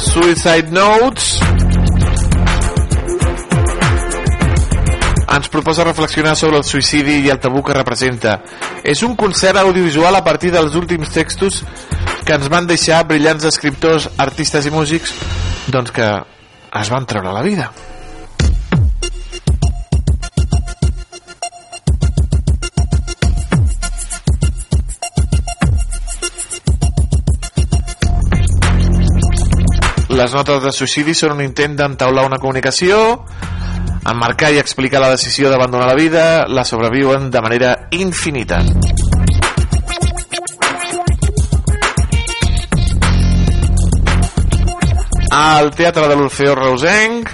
Suicide 0.10 0.74
Notes 0.74 1.51
ens 5.32 5.50
proposa 5.50 5.86
reflexionar 5.88 6.36
sobre 6.36 6.60
el 6.60 6.66
suïcidi 6.68 7.22
i 7.26 7.30
el 7.32 7.40
tabú 7.40 7.64
que 7.64 7.76
representa. 7.78 8.40
És 8.84 9.04
un 9.08 9.16
concert 9.16 9.62
audiovisual 9.62 10.16
a 10.16 10.24
partir 10.26 10.52
dels 10.52 10.76
últims 10.76 11.14
textos 11.14 11.62
que 12.26 12.36
ens 12.36 12.50
van 12.52 12.68
deixar 12.68 13.04
brillants 13.08 13.48
escriptors, 13.48 14.10
artistes 14.18 14.68
i 14.68 14.74
músics 14.76 15.16
doncs 15.72 15.96
que 15.96 16.12
es 16.82 16.92
van 16.92 17.08
treure 17.08 17.32
la 17.32 17.42
vida. 17.46 17.72
Les 30.12 30.34
notes 30.36 30.60
de 30.62 30.72
suïcidi 30.76 31.16
són 31.16 31.38
un 31.38 31.46
intent 31.46 31.78
d'entaular 31.80 32.28
una 32.28 32.38
comunicació, 32.38 32.98
emmarcar 34.06 34.52
i 34.54 34.60
explicar 34.62 35.02
la 35.02 35.12
decisió 35.12 35.50
d'abandonar 35.50 35.88
la 35.88 35.96
vida, 35.96 36.24
la 36.48 36.64
sobreviuen 36.66 37.30
de 37.32 37.42
manera 37.42 37.88
infinita. 37.92 38.64
Al 45.32 45.72
Teatre 45.72 46.08
de 46.10 46.16
l'Orfeo 46.16 46.56
Reusenc, 46.56 47.30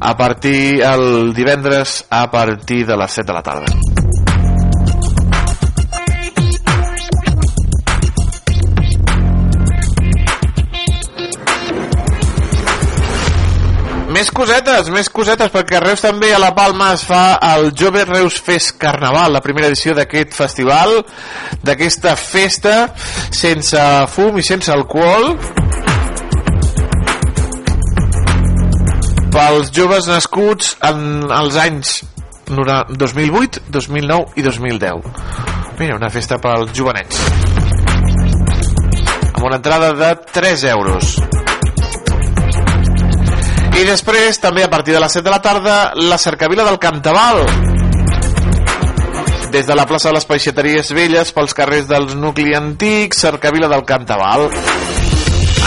a 0.00 0.16
partir 0.16 0.82
el 0.82 1.34
divendres 1.34 2.04
a 2.10 2.30
partir 2.30 2.86
de 2.86 2.96
les 2.96 3.20
7 3.20 3.26
de 3.26 3.34
la 3.34 3.42
tarda. 3.42 3.85
Més 14.16 14.30
cosetes, 14.32 14.86
més 14.88 15.10
cosetes, 15.12 15.50
perquè 15.52 15.76
a 15.76 15.80
Reus 15.82 16.00
també 16.00 16.30
a 16.32 16.38
la 16.40 16.54
Palma 16.56 16.86
es 16.94 17.02
fa 17.04 17.36
el 17.50 17.66
Jove 17.76 18.06
Reus 18.08 18.38
Fest 18.40 18.78
Carnaval, 18.80 19.34
la 19.34 19.42
primera 19.44 19.68
edició 19.68 19.92
d'aquest 19.92 20.32
festival, 20.32 21.02
d'aquesta 21.60 22.14
festa 22.16 22.76
sense 23.28 23.82
fum 24.14 24.40
i 24.40 24.46
sense 24.46 24.72
alcohol. 24.72 25.34
Pels 29.36 29.68
joves 29.76 30.08
nascuts 30.08 30.72
en 30.88 31.28
els 31.28 31.60
anys 31.60 31.98
2008, 32.48 33.66
2009 33.68 34.32
i 34.40 34.46
2010. 34.48 35.10
Mira, 35.76 36.00
una 36.00 36.08
festa 36.08 36.40
pels 36.40 36.72
jovenets. 36.72 37.20
Amb 39.34 39.44
una 39.44 39.60
entrada 39.60 39.92
de 39.92 40.14
3 40.32 40.70
euros. 40.72 41.18
I 43.76 43.84
després, 43.84 44.38
també 44.40 44.62
a 44.64 44.70
partir 44.72 44.94
de 44.94 45.00
les 45.02 45.12
7 45.12 45.26
de 45.26 45.32
la 45.34 45.42
tarda, 45.44 45.76
la 46.00 46.16
cercavila 46.16 46.64
del 46.64 46.78
Cantaval. 46.78 47.44
des 49.52 49.66
de 49.66 49.74
la 49.74 49.86
plaça 49.86 50.08
de 50.08 50.14
les 50.14 50.24
Peixateries 50.28 50.90
Velles 50.92 51.30
pels 51.32 51.54
carrers 51.54 51.86
dels 51.88 52.14
nucli 52.14 52.52
antics, 52.54 53.20
cercavila 53.24 53.68
del 53.68 53.84
Cantaval, 53.88 54.50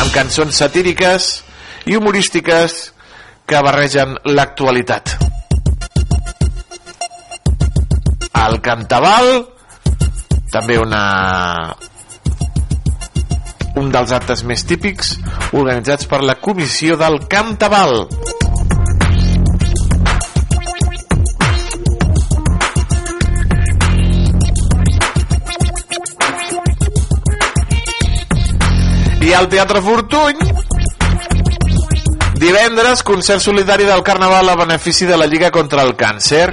amb 0.02 0.12
cançons 0.14 0.54
satíriques 0.62 1.30
i 1.86 1.96
humorístiques 1.98 2.76
que 3.48 3.62
barregen 3.66 4.18
l'actualitat. 4.26 5.16
El 8.46 8.60
Cantaval, 8.62 9.48
també 10.52 10.78
una 10.78 11.04
un 13.78 13.92
dels 13.94 14.12
actes 14.16 14.44
més 14.48 14.64
típics 14.66 15.14
organitzats 15.52 16.08
per 16.10 16.22
la 16.26 16.36
comissió 16.42 16.98
del 16.98 17.20
Cantaval. 17.30 18.08
I 29.20 29.34
al 29.36 29.50
Teatre 29.52 29.82
Fortuny 29.86 30.40
divendres 32.40 33.04
concert 33.04 33.44
solidari 33.44 33.86
del 33.86 34.02
Carnaval 34.02 34.50
a 34.50 34.56
benefici 34.56 35.06
de 35.06 35.18
la 35.20 35.28
Lliga 35.28 35.52
contra 35.52 35.84
el 35.84 35.94
Càncer 36.00 36.48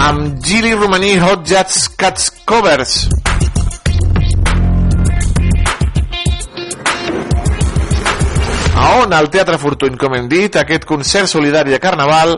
amb 0.00 0.40
Gili 0.42 0.72
Romaní 0.74 1.18
Hot 1.20 1.44
Jazz 1.46 1.90
Cats 1.96 2.32
Covers 2.48 3.04
on 8.84 9.12
al 9.12 9.30
Teatre 9.32 9.56
Fortuny, 9.58 9.96
com 9.96 10.14
hem 10.16 10.28
dit, 10.28 10.56
aquest 10.60 10.84
concert 10.84 11.30
solidari 11.30 11.72
de 11.72 11.80
Carnaval 11.80 12.36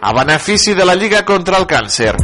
a 0.00 0.12
benefici 0.16 0.74
de 0.74 0.84
la 0.84 0.94
Lliga 0.94 1.24
contra 1.24 1.58
el 1.58 1.66
Càncer. 1.66 2.14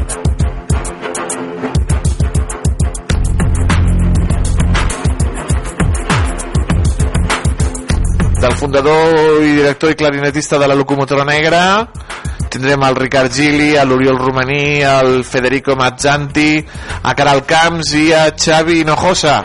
Del 8.38 8.54
fundador 8.54 9.42
i 9.42 9.54
director 9.58 9.90
i 9.90 9.98
clarinetista 9.98 10.58
de 10.58 10.68
la 10.70 10.74
Locomotora 10.78 11.24
Negra, 11.26 11.62
tindrem 12.48 12.82
el 12.88 12.96
Ricard 12.96 13.34
Gili, 13.34 13.76
a 13.76 13.84
l'Oriol 13.84 14.18
Romaní, 14.18 14.82
al 14.82 15.24
Federico 15.24 15.76
Mazzanti, 15.76 16.64
a 17.02 17.14
Caral 17.14 17.44
Camps 17.44 17.94
i 17.98 18.12
a 18.14 18.28
Xavi 18.32 18.80
Hinojosa 18.82 19.42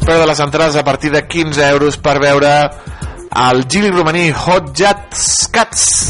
preu 0.00 0.20
de 0.20 0.26
les 0.26 0.40
entrades 0.40 0.76
a 0.76 0.84
partir 0.84 1.10
de 1.12 1.26
15 1.26 1.68
euros 1.68 1.96
per 1.96 2.18
veure 2.20 2.70
el 3.30 3.64
Gili 3.68 3.90
Romaní 3.90 4.30
Hot 4.32 4.72
Jazz 4.74 5.48
Cats. 5.52 6.08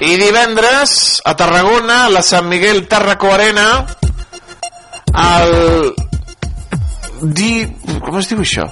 I 0.00 0.16
divendres, 0.16 1.20
a 1.24 1.36
Tarragona, 1.36 2.06
a 2.06 2.10
la 2.10 2.22
Sant 2.22 2.48
Miguel 2.48 2.88
Tarraco 2.88 3.32
Arena, 3.32 3.84
el... 5.12 5.94
Di... 7.20 7.52
Com 8.00 8.16
es 8.16 8.30
diu 8.32 8.40
això? 8.40 8.64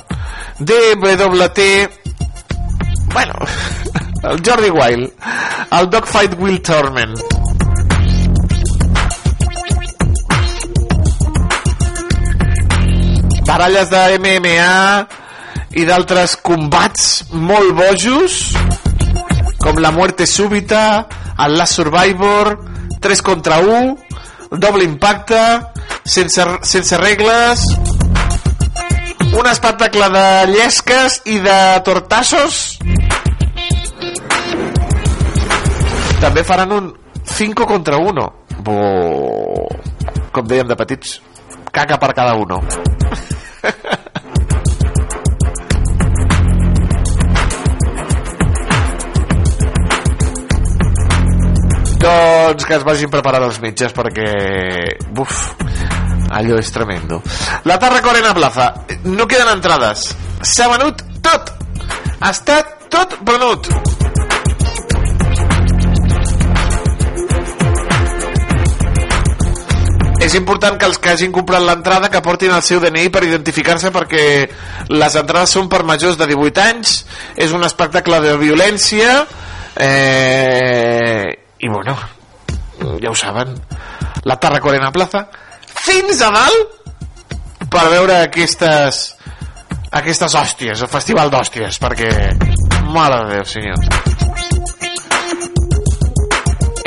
DWT... 0.58 1.68
Bueno, 3.12 3.34
el 4.22 4.42
Jordi 4.44 4.70
Wild, 4.70 5.12
el 5.70 5.90
Dogfight 5.90 6.34
Will 6.38 6.60
Tournament. 6.62 7.14
Baralles 13.46 13.88
de 13.90 14.02
MMA 14.18 15.78
i 15.80 15.86
d'altres 15.88 16.36
combats 16.44 17.24
molt 17.32 17.72
bojos 17.78 18.40
com 19.58 19.80
la 19.82 19.90
muerte 19.90 20.26
súbita, 20.26 21.06
el 21.38 21.56
Last 21.58 21.74
Survivor, 21.80 22.58
3 23.00 23.22
contra 23.22 23.58
1, 23.58 23.96
doble 24.52 24.84
impacte, 24.84 25.40
sense, 26.04 26.44
sense 26.62 26.98
regles, 26.98 27.64
un 29.32 29.46
espectacle 29.46 30.08
de 30.10 30.28
llesques 30.54 31.20
i 31.26 31.38
de 31.44 31.58
tortassos. 31.84 32.78
També 36.18 36.42
faran 36.42 36.72
un 36.74 36.90
5 37.24 37.66
contra 37.66 37.98
1. 38.02 38.26
Bo... 38.66 38.78
Com 40.34 40.46
dèiem 40.46 40.68
de 40.68 40.76
petits, 40.76 41.18
caca 41.72 41.96
per 41.98 42.12
cada 42.14 42.34
uno. 42.36 42.60
doncs 52.08 52.64
que 52.64 52.76
es 52.78 52.84
vagin 52.86 53.10
preparant 53.12 53.44
els 53.48 53.58
metges 53.60 53.92
perquè 53.96 54.28
buf, 55.14 55.42
allò 56.32 56.58
és 56.60 56.72
tremendo. 56.72 57.20
La 57.68 57.78
Tarraco 57.82 58.12
Arena 58.12 58.34
Plaza 58.36 58.70
no 59.04 59.26
queden 59.28 59.52
entrades. 59.56 60.08
S'ha 60.42 60.70
venut 60.72 61.04
tot. 61.24 61.52
Està 62.24 62.62
tot 62.88 63.18
venut 63.26 63.68
és 70.18 70.34
important 70.34 70.78
que 70.78 70.86
els 70.88 70.98
que 70.98 71.12
hagin 71.12 71.32
comprat 71.34 71.62
l'entrada 71.62 72.10
que 72.10 72.22
portin 72.24 72.52
el 72.54 72.62
seu 72.66 72.80
DNI 72.82 73.08
per 73.14 73.22
identificar-se 73.26 73.92
perquè 73.94 74.24
les 74.90 75.18
entrades 75.20 75.54
són 75.54 75.68
per 75.70 75.84
majors 75.86 76.18
de 76.18 76.26
18 76.30 76.64
anys 76.64 76.94
és 77.36 77.54
un 77.54 77.66
espectacle 77.66 78.20
de 78.24 78.34
violència 78.40 79.20
eh, 79.78 81.26
i 81.58 81.70
bueno 81.70 81.96
ja 83.02 83.10
ho 83.12 83.16
saben 83.18 83.54
la 84.24 84.38
Tarracorena 84.40 84.90
Plaza 84.94 85.26
fins 85.84 86.22
a 86.22 86.32
dalt 86.34 86.76
per 87.70 87.86
veure 87.92 88.22
aquestes 88.24 89.04
aquestes 89.88 90.34
hòsties, 90.36 90.82
el 90.84 90.92
festival 90.92 91.30
d'hòsties 91.32 91.80
perquè, 91.80 92.12
mare 92.92 93.24
de 93.24 93.38
Déu 93.38 93.48
senyor 93.48 94.17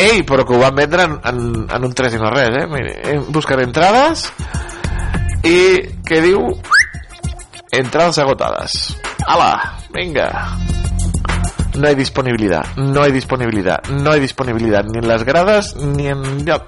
Ei, 0.01 0.23
però 0.25 0.41
que 0.47 0.55
ho 0.55 0.59
van 0.59 0.73
vendre 0.73 1.03
en, 1.05 1.19
en, 1.29 1.41
en 1.69 1.83
un 1.85 1.91
3 1.93 2.15
i 2.17 2.19
no 2.21 2.31
res, 2.33 2.55
eh? 2.57 2.65
Mira, 2.71 2.93
eh, 3.05 3.19
buscaré 3.29 3.67
entrades 3.67 4.31
i 5.45 5.57
què 6.07 6.21
diu? 6.25 6.47
Entradas 7.71 8.17
agotadas. 8.23 8.97
¡Hala! 9.27 9.77
Venga. 9.93 10.57
No 11.77 11.87
hay 11.87 11.95
disponibilidad, 11.95 12.65
no 12.75 13.03
hay 13.03 13.11
disponibilidad, 13.11 13.77
no 13.89 14.11
hay 14.11 14.19
disponibilidad 14.19 14.83
ni 14.83 14.99
en 14.99 15.07
las 15.07 15.23
gradas 15.23 15.75
ni 15.75 16.07
en 16.07 16.45
lloc. 16.45 16.65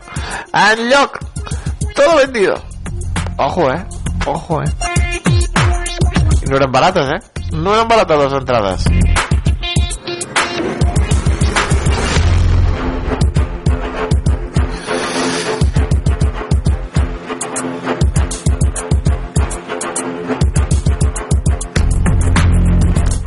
¡En 0.53 0.89
lloc! 0.89 1.19
Todo 1.95 2.17
vendido. 2.17 2.55
Ojo, 3.37 3.71
eh. 3.71 3.85
Ojo, 4.27 4.61
eh. 4.61 4.71
No 6.49 6.55
eran 6.57 6.71
baratas, 6.71 7.09
eh. 7.13 7.41
No 7.51 7.73
eran 7.73 7.87
baratas 7.87 8.17
las 8.17 8.33
entradas. 8.33 8.85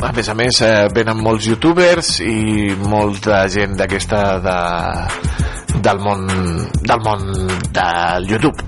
A 0.02 0.12
més 0.12 0.28
a 0.28 0.34
més 0.36 0.58
eh, 0.60 0.88
venen 0.92 1.20
molts 1.24 1.46
youtubers 1.48 2.18
i 2.20 2.74
molta 2.84 3.46
gent 3.48 3.76
d'aquesta 3.78 4.20
de, 4.44 4.56
del 5.80 6.02
món 6.04 6.26
del 6.84 7.00
món 7.04 7.24
del 7.72 8.28
youtube. 8.28 8.64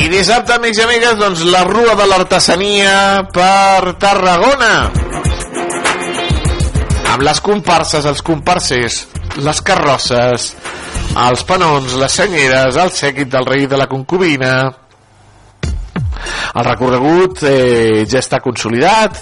I 0.00 0.08
dissabte 0.10 0.56
amics 0.56 0.80
i 0.80 0.86
amigues 0.86 1.20
doncs 1.20 1.44
la 1.44 1.62
rua 1.68 1.94
de 1.98 2.08
l'artesania 2.08 2.96
per 3.36 3.94
Tarragona. 4.00 4.74
Amb 7.12 7.24
les 7.28 7.40
comparses, 7.44 8.08
els 8.08 8.24
comparses 8.24 9.02
les 9.40 9.60
carrosses, 9.64 10.52
els 11.16 11.44
panons, 11.48 11.96
les 12.00 12.16
senyeres, 12.20 12.76
el 12.76 12.92
sèquit 12.92 13.30
del 13.32 13.46
rei 13.48 13.66
de 13.70 13.78
la 13.80 13.88
concubina. 13.88 14.54
El 16.52 16.66
recorregut 16.66 17.42
eh, 17.48 18.04
ja 18.08 18.20
està 18.20 18.42
consolidat 18.44 19.18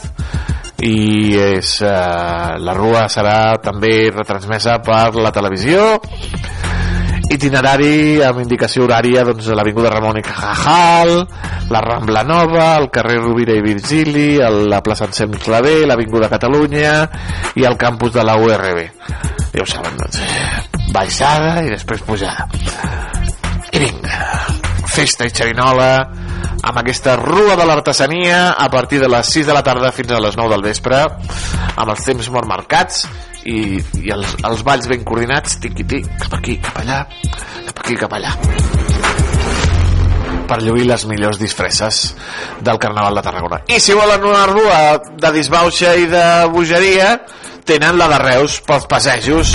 i 0.83 1.37
és, 1.37 1.77
eh, 1.85 2.59
la 2.59 2.75
rua 2.77 3.07
serà 3.13 3.57
també 3.63 4.11
retransmesa 4.15 4.81
per 4.85 5.15
la 5.21 5.33
televisió 5.33 6.01
itinerari 7.31 8.21
amb 8.27 8.41
indicació 8.43 8.85
horària 8.85 9.23
doncs, 9.29 9.47
a 9.49 9.55
l'Avinguda 9.59 9.91
Ramon 9.95 10.19
i 10.19 10.23
Cajal, 10.27 11.13
la 11.71 11.81
Rambla 11.85 12.25
Nova, 12.27 12.67
el 12.81 12.89
carrer 12.91 13.21
Rovira 13.23 13.55
i 13.55 13.63
Virgili, 13.63 14.37
el- 14.43 14.69
la 14.71 14.83
plaça 14.83 15.07
Ensem 15.07 15.33
Clavé, 15.39 15.87
l'Avinguda 15.87 16.29
Catalunya 16.29 16.95
i 17.55 17.65
el 17.65 17.77
campus 17.79 18.13
de 18.13 18.25
la 18.27 18.37
URB. 18.37 18.83
Ja 19.55 19.63
ho 19.63 19.67
saben, 19.67 19.97
doncs, 19.99 20.21
baixada 20.93 21.63
i 21.67 21.71
després 21.71 22.03
pujada. 22.03 22.49
I 23.73 23.79
vinga, 23.79 24.19
festa 24.91 25.25
i 25.27 25.31
xerinola 25.31 25.91
amb 26.63 26.77
aquesta 26.83 27.15
rua 27.17 27.55
de 27.57 27.65
l'artesania 27.65 28.51
a 28.59 28.67
partir 28.69 28.99
de 29.01 29.09
les 29.09 29.27
6 29.33 29.47
de 29.47 29.55
la 29.55 29.63
tarda 29.63 29.93
fins 29.95 30.11
a 30.13 30.19
les 30.21 30.37
9 30.37 30.51
del 30.51 30.63
vespre 30.67 30.99
amb 31.07 31.89
els 31.89 32.03
temps 32.05 32.29
molt 32.35 32.49
marcats 32.51 33.07
i, 33.45 33.81
i 34.03 34.13
els, 34.13 34.37
els 34.45 34.65
balls 34.67 34.91
ben 34.91 35.05
coordinats 35.07 35.61
tiqui-tic, 35.63 36.09
cap 36.25 36.39
aquí, 36.41 36.59
cap 36.61 36.83
allà 36.83 37.05
cap 37.71 37.85
aquí, 37.85 37.97
cap 37.97 38.13
allà. 38.13 38.35
Per 40.51 40.59
lluir 40.65 40.87
les 40.89 41.05
millors 41.07 41.39
disfresses 41.39 42.01
del 42.61 42.79
Carnaval 42.83 43.15
de 43.15 43.23
Tarragona. 43.23 43.61
I 43.71 43.79
si 43.79 43.95
volen 43.95 44.25
una 44.27 44.47
rua 44.51 44.81
de 44.99 45.33
disbauxa 45.37 45.95
i 45.95 46.09
de 46.11 46.25
bogeria 46.51 47.15
tenen 47.65 47.99
la 47.99 48.09
de 48.11 48.19
Reus 48.19 48.59
pels 48.67 48.89
passejos. 48.91 49.55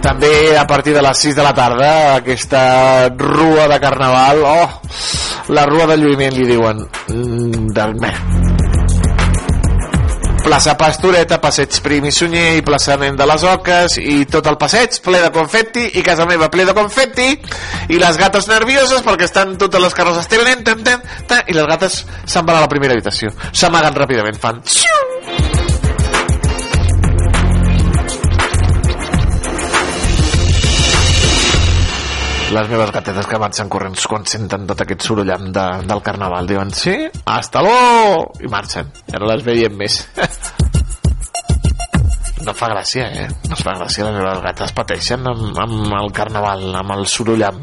També 0.00 0.56
a 0.56 0.64
partir 0.66 0.94
de 0.96 1.02
les 1.04 1.26
6 1.28 1.36
de 1.36 1.44
la 1.44 1.52
tarda 1.52 1.90
aquesta 2.16 3.10
rua 3.12 3.68
de 3.68 3.76
carnaval 3.82 4.40
oh, 4.48 4.68
la 5.52 5.66
rua 5.68 5.90
de 5.92 6.00
lluïment 6.00 6.32
li 6.40 6.48
diuen 6.48 6.86
mm, 7.12 7.74
del 7.76 7.98
me 8.00 8.39
plaça 10.44 10.76
Pastoreta, 10.78 11.38
passeig 11.40 11.76
Prim 11.84 12.06
i 12.08 12.12
Sunyer 12.14 12.56
i 12.58 12.64
plaçament 12.64 13.16
de 13.18 13.26
les 13.28 13.44
Oques 13.46 13.96
i 14.00 14.24
tot 14.30 14.46
el 14.50 14.56
passeig 14.60 15.00
ple 15.04 15.20
de 15.22 15.30
confetti 15.34 15.86
i 16.00 16.04
casa 16.06 16.26
meva 16.28 16.50
ple 16.52 16.64
de 16.68 16.74
confetti 16.76 17.28
i 17.90 18.00
les 18.00 18.18
gates 18.20 18.48
nervioses 18.50 19.04
perquè 19.06 19.28
estan 19.28 19.56
totes 19.60 19.82
les 19.82 19.96
carrosses 19.96 20.30
i 21.46 21.56
les 21.56 21.70
gates 21.70 22.04
se'n 22.24 22.46
van 22.46 22.56
a 22.56 22.64
la 22.64 22.72
primera 22.72 22.96
habitació. 22.96 23.32
S'amaguen 23.52 23.96
ràpidament, 23.96 24.40
fan 24.40 24.62
xiu 24.64 25.19
les 32.50 32.68
meves 32.68 32.90
gatetes 32.90 33.26
que 33.30 33.38
marxen 33.38 33.68
corrents 33.70 34.06
quan 34.10 34.24
senten 34.26 34.66
tot 34.66 34.82
aquest 34.82 35.04
sorollam 35.06 35.50
de, 35.54 35.66
del 35.86 36.02
carnaval. 36.02 36.48
Diuen 36.50 36.72
sí, 36.74 36.96
hasta 37.24 37.62
luego 37.62 38.32
i 38.42 38.50
marxen, 38.50 38.90
i 39.06 39.16
ara 39.18 39.30
les 39.34 39.46
veiem 39.46 39.78
més. 39.84 40.02
No 42.40 42.54
fa 42.56 42.70
gràcia 42.72 43.04
eh? 43.20 43.26
no 43.50 43.56
fa 43.58 43.74
gràcia, 43.76 44.06
les 44.06 44.14
meves 44.16 44.38
gates 44.40 44.72
pateixen 44.72 45.28
amb, 45.28 45.58
amb 45.60 45.92
el 45.98 46.08
carnaval, 46.16 46.64
amb 46.80 46.94
el 46.96 47.04
sorollam 47.04 47.60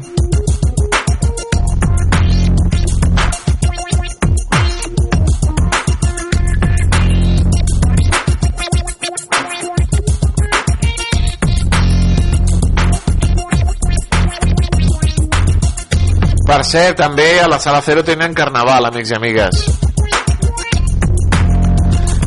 Per 16.48 16.62
cert, 16.64 16.96
també 16.96 17.26
a 17.42 17.48
la 17.50 17.58
Sala 17.60 17.82
Cero 17.84 18.00
tenen 18.00 18.32
carnaval, 18.32 18.86
amics 18.88 19.10
i 19.12 19.16
amigues. 19.18 19.58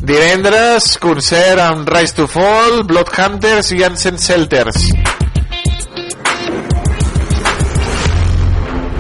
Divendres, 0.05 0.91
concert 1.01 1.61
amb 1.63 1.89
Rise 1.89 2.13
to 2.19 2.27
Fall, 2.29 2.83
Bloodhunters 2.85 3.71
i 3.73 3.81
Ancient 3.87 4.21
Shelters. 4.21 4.77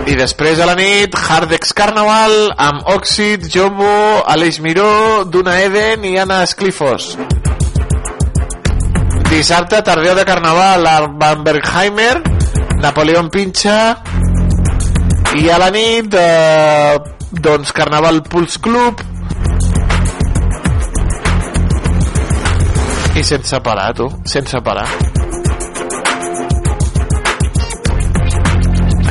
I 0.09 0.17
després 0.17 0.57
a 0.57 0.65
la 0.65 0.73
nit, 0.79 1.13
Hardex 1.13 1.75
Carnaval 1.77 2.33
amb 2.57 2.89
Oxid, 2.95 3.45
Jumbo, 3.53 3.93
Aleix 4.25 4.57
Miró, 4.65 5.21
Duna 5.29 5.59
Eden 5.61 6.09
i 6.09 6.15
Anna 6.17 6.41
Esclifos. 6.47 7.11
Dissabte, 9.29 9.83
tardeu 9.85 10.17
de 10.17 10.25
Carnaval 10.25 10.89
a 10.89 10.97
Bambergheimer, 11.05 12.15
Napoleón 12.81 13.29
Pincha, 13.29 14.01
i 15.33 15.47
a 15.49 15.57
la 15.57 15.69
nit 15.71 16.13
eh, 16.17 16.97
doncs 17.31 17.71
Carnaval 17.71 18.21
Pulse 18.27 18.59
Club. 18.59 18.99
I 23.15 23.23
sense 23.23 23.59
parar 23.63 23.93
tu, 23.95 24.07
sense 24.27 24.59
parar. 24.65 24.87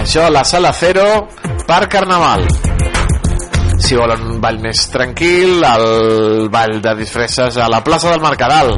Això 0.01 0.26
la 0.32 0.42
sala 0.44 0.72
Cero 0.76 1.06
per 1.66 1.86
Carnaval. 1.88 2.44
Si 3.80 3.97
volen 3.97 4.26
un 4.34 4.40
ball 4.42 4.59
més 4.60 4.82
tranquil 4.92 5.64
el 5.64 6.51
ball 6.52 6.82
de 6.84 6.94
disfresses 6.98 7.56
a 7.56 7.68
la 7.72 7.80
plaça 7.84 8.10
del 8.12 8.20
Mercadal. 8.20 8.74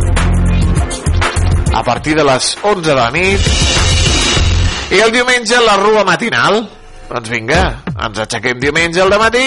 A 1.75 1.83
partir 1.83 2.15
de 2.15 2.25
les 2.29 2.53
11 2.63 2.87
de 2.87 2.95
la 2.95 3.11
nit. 3.11 3.51
I 4.93 5.01
el 5.01 5.11
diumenge 5.11 5.59
la 5.65 5.79
rua 5.81 6.05
matinal 6.05 6.61
doncs 7.13 7.29
vinga, 7.29 7.63
ens 7.93 8.21
aixequem 8.25 8.61
diumenge 8.63 9.03
al 9.03 9.13
matí 9.21 9.45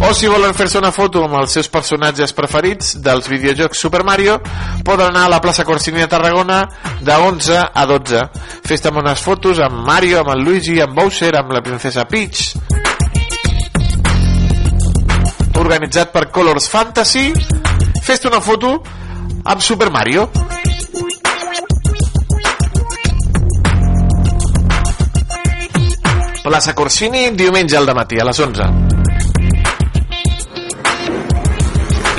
o 0.00 0.12
si 0.16 0.28
volen 0.28 0.52
fer-se 0.58 0.76
una 0.80 0.90
foto 0.92 1.22
amb 1.24 1.38
els 1.40 1.54
seus 1.56 1.70
personatges 1.72 2.34
preferits 2.36 2.98
dels 3.00 3.28
videojocs 3.30 3.80
Super 3.86 4.02
Mario 4.04 4.36
poden 4.84 5.08
anar 5.08 5.24
a 5.28 5.32
la 5.36 5.40
plaça 5.40 5.64
Corsini 5.64 6.02
de 6.02 6.10
Tarragona 6.10 6.60
de 7.00 7.16
11 7.16 7.58
a 7.72 7.86
12 7.88 8.22
fes 8.68 8.84
amb 8.90 9.00
unes 9.00 9.24
fotos 9.24 9.64
amb 9.64 9.80
Mario, 9.86 10.20
amb 10.20 10.34
el 10.34 10.44
Luigi, 10.44 10.76
amb 10.84 10.98
Bowser, 10.98 11.32
amb 11.40 11.56
la 11.56 11.64
princesa 11.64 12.04
Peach. 12.04 12.52
Organitzat 15.60 16.12
per 16.12 16.28
Colors 16.32 16.68
Fantasy 16.68 17.30
fes 18.02 18.24
una 18.24 18.40
foto 18.40 18.82
amb 19.44 19.60
Super 19.60 19.90
Mario. 19.90 20.30
Plaça 26.42 26.74
Corsini 26.74 27.30
diumenge 27.36 27.76
al 27.76 27.94
matí 27.94 28.18
a 28.18 28.24
les 28.24 28.40
11 28.40 28.99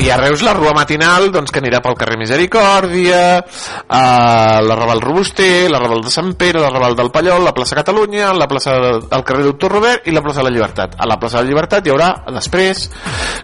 i 0.01 0.09
a 0.09 0.17
Reus 0.17 0.41
la 0.41 0.53
rua 0.57 0.71
matinal 0.73 1.27
doncs, 1.33 1.51
que 1.53 1.61
anirà 1.61 1.81
pel 1.83 1.95
carrer 1.99 2.17
Misericòrdia 2.17 3.19
eh, 3.37 4.57
la 4.65 4.77
Raval 4.77 5.01
Robuster 5.03 5.69
la 5.69 5.81
Raval 5.81 6.01
de 6.05 6.13
Sant 6.13 6.33
Pere, 6.39 6.61
la 6.63 6.71
Raval 6.73 6.97
del 6.97 7.11
Pallol 7.13 7.45
la 7.45 7.53
plaça 7.53 7.77
Catalunya, 7.77 8.31
la 8.33 8.47
plaça 8.49 8.77
del 8.81 9.25
carrer 9.27 9.45
Doctor 9.51 9.77
Robert 9.77 10.07
i 10.09 10.15
la 10.15 10.23
plaça 10.25 10.41
de 10.41 10.49
la 10.49 10.55
Llibertat. 10.55 10.95
A 10.97 11.09
la 11.09 11.19
plaça 11.21 11.37
de 11.37 11.45
la 11.45 11.51
Llibertat 11.51 11.85
hi 11.85 11.93
haurà 11.93 12.13
després 12.33 12.87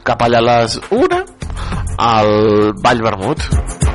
cap 0.08 0.26
allà 0.26 0.42
a 0.42 0.48
les 0.50 0.80
1 0.90 1.22
al 1.98 2.34
Vall 2.82 3.06
Vermut 3.06 3.87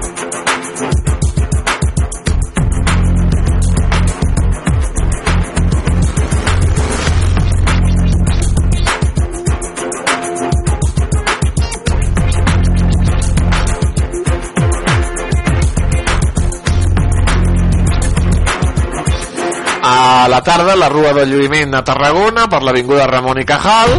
a 20.23 20.29
la 20.29 20.41
tarda 20.41 20.77
la 20.77 20.89
Rua 20.89 21.11
del 21.17 21.33
Lluïment 21.33 21.73
a 21.75 21.81
Tarragona 21.83 22.45
per 22.47 22.61
l'Avinguda 22.63 23.09
Ramon 23.11 23.41
i 23.41 23.45
Cajal 23.45 23.91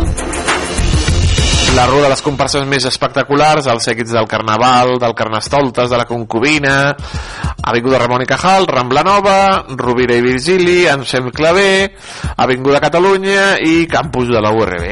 la 1.76 1.88
rua 1.90 2.04
de 2.06 2.12
les 2.14 2.22
comparses 2.24 2.64
més 2.70 2.86
espectaculars, 2.88 3.66
els 3.68 3.84
seguits 3.84 4.14
del 4.14 4.28
Carnaval, 4.30 4.94
del 5.02 5.16
Carnestoltes, 5.18 5.90
de 5.90 5.98
la 6.00 6.06
Concubina, 6.06 6.94
Avinguda 7.66 8.00
Ramon 8.00 8.24
i 8.24 8.28
Cajal, 8.30 8.70
Rambla 8.70 9.04
Nova, 9.04 9.36
Rovira 9.76 10.16
i 10.16 10.24
Virgili, 10.24 10.86
Ansem 10.88 11.28
Clavé, 11.36 11.92
Avinguda 12.38 12.80
Catalunya 12.80 13.58
i 13.60 13.88
Campus 13.92 14.30
de 14.32 14.44
la 14.46 14.54
URB. 14.54 14.86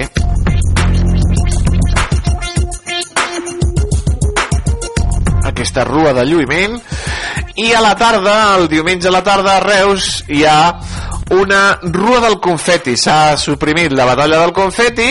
Aquesta 5.53 5.85
rua 5.87 6.11
de 6.17 6.27
lluïment 6.27 6.81
i 7.61 7.73
a 7.75 7.81
la 7.83 7.93
tarda, 7.99 8.55
el 8.57 8.67
diumenge 8.71 9.07
a 9.07 9.11
la 9.13 9.23
tarda 9.23 9.57
a 9.57 9.63
Reus 9.63 10.23
hi 10.31 10.45
ha 10.47 10.59
una 11.31 11.79
rua 11.81 12.19
del 12.19 12.39
confeti. 12.39 12.97
S'ha 12.97 13.37
suprimit 13.37 13.93
la 13.95 14.05
batalla 14.05 14.39
del 14.43 14.51
confeti 14.55 15.09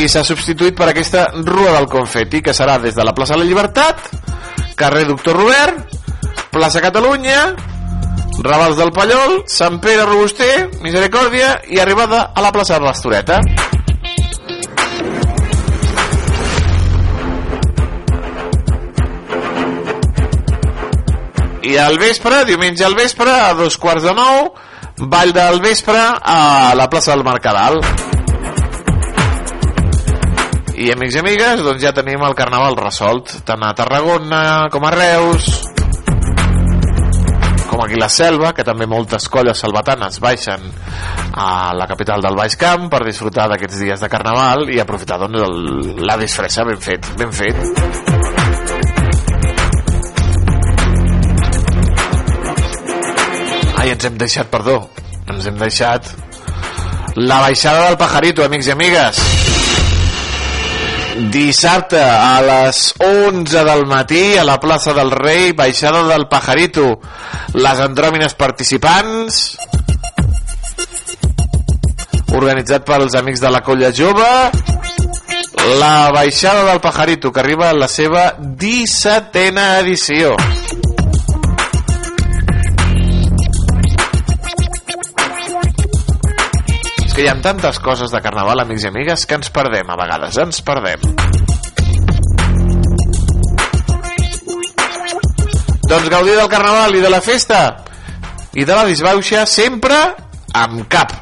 i 0.00 0.08
s'ha 0.08 0.22
substituït 0.24 0.76
per 0.76 0.88
aquesta 0.88 1.26
rua 1.44 1.72
del 1.76 1.88
confeti 1.90 2.40
que 2.40 2.54
serà 2.56 2.78
des 2.80 2.94
de 2.96 3.04
la 3.04 3.12
plaça 3.12 3.34
de 3.34 3.42
la 3.42 3.48
Llibertat 3.48 4.08
carrer 4.76 5.04
Doctor 5.06 5.36
Robert 5.36 5.98
plaça 6.50 6.80
Catalunya 6.80 7.52
Ravals 8.42 8.78
del 8.80 8.92
Pallol 8.96 9.42
Sant 9.46 9.78
Pere 9.84 10.06
Robuster 10.08 10.70
Misericòrdia 10.80 11.58
i 11.68 11.78
arribada 11.78 12.30
a 12.32 12.40
la 12.44 12.52
plaça 12.52 12.78
de 12.78 12.88
l'Estoreta 12.88 13.40
I 21.62 21.76
al 21.78 21.98
vespre, 21.98 22.42
diumenge 22.44 22.84
al 22.84 22.96
vespre, 22.98 23.30
a 23.30 23.54
dos 23.54 23.76
quarts 23.78 24.02
de 24.02 24.14
nou, 24.16 24.48
ball 25.06 25.30
del 25.32 25.60
vespre 25.62 25.98
a 25.98 26.72
la 26.74 26.88
plaça 26.90 27.14
del 27.14 27.22
Mercadal. 27.22 27.78
I 30.74 30.90
amics 30.90 31.14
i 31.14 31.20
amigues, 31.22 31.62
doncs 31.62 31.84
ja 31.84 31.92
tenim 31.94 32.24
el 32.26 32.34
carnaval 32.34 32.74
resolt, 32.80 33.36
tant 33.46 33.62
a 33.62 33.70
Tarragona 33.78 34.42
com 34.74 34.88
a 34.88 34.90
Reus, 34.90 35.46
com 37.70 37.84
aquí 37.84 38.00
la 38.00 38.10
Selva, 38.10 38.50
que 38.56 38.66
també 38.66 38.88
moltes 38.90 39.28
colles 39.30 39.62
salvatanes 39.62 40.18
baixen 40.20 40.66
a 41.32 41.72
la 41.78 41.86
capital 41.86 42.24
del 42.26 42.36
Baix 42.36 42.58
Camp 42.58 42.90
per 42.90 43.04
disfrutar 43.06 43.46
d'aquests 43.52 43.84
dies 43.86 44.02
de 44.02 44.10
carnaval 44.10 44.66
i 44.68 44.82
aprofitar 44.82 45.22
doncs, 45.22 45.46
el, 45.46 46.02
la 46.02 46.18
disfressa 46.20 46.66
ben 46.66 46.82
fet, 46.82 47.14
ben 47.22 47.32
fet. 47.32 48.11
Ai, 53.82 53.88
ens 53.90 54.04
hem 54.06 54.14
deixat, 54.14 54.46
perdó, 54.46 54.76
ens 55.26 55.46
hem 55.50 55.56
deixat 55.58 56.06
la 57.16 57.40
baixada 57.42 57.88
del 57.88 57.96
Pajarito, 57.98 58.44
amics 58.44 58.68
i 58.68 58.72
amigues. 58.76 59.18
Dissabte 61.34 61.98
a 61.98 62.36
les 62.46 62.84
11 63.02 63.64
del 63.66 63.82
matí 63.90 64.22
a 64.38 64.46
la 64.46 64.60
plaça 64.62 64.94
del 64.94 65.10
Rei, 65.10 65.50
baixada 65.58 66.04
del 66.06 66.28
Pajarito. 66.30 66.86
Les 67.58 67.82
andròmines 67.82 68.38
participants 68.38 69.42
organitzat 72.38 72.86
pels 72.86 73.18
amics 73.18 73.42
de 73.42 73.50
la 73.50 73.64
Colla 73.66 73.90
Jove 73.90 74.30
la 75.82 76.12
baixada 76.14 76.64
del 76.70 76.80
Pajarito 76.80 77.32
que 77.32 77.40
arriba 77.40 77.70
a 77.70 77.74
la 77.74 77.90
seva 77.90 78.30
17a 78.38 79.80
edició 79.82 80.36
hi 87.20 87.26
ha 87.28 87.34
tantes 87.44 87.76
coses 87.78 88.08
de 88.08 88.20
carnaval 88.24 88.62
amics 88.62 88.86
i 88.86 88.88
amigues 88.88 89.26
que 89.28 89.36
ens 89.36 89.50
perdem 89.52 89.90
a 89.92 89.96
vegades, 90.00 90.38
ens 90.40 90.62
perdem. 90.64 91.02
Doncs 95.90 96.08
gaudir 96.08 96.38
del 96.38 96.48
carnaval 96.48 96.96
i 96.96 97.02
de 97.04 97.10
la 97.12 97.20
festa 97.20 97.58
i 98.56 98.64
de 98.64 98.72
la 98.72 98.86
disbauxa 98.88 99.44
sempre 99.44 99.98
amb 100.56 100.86
cap. 100.88 101.12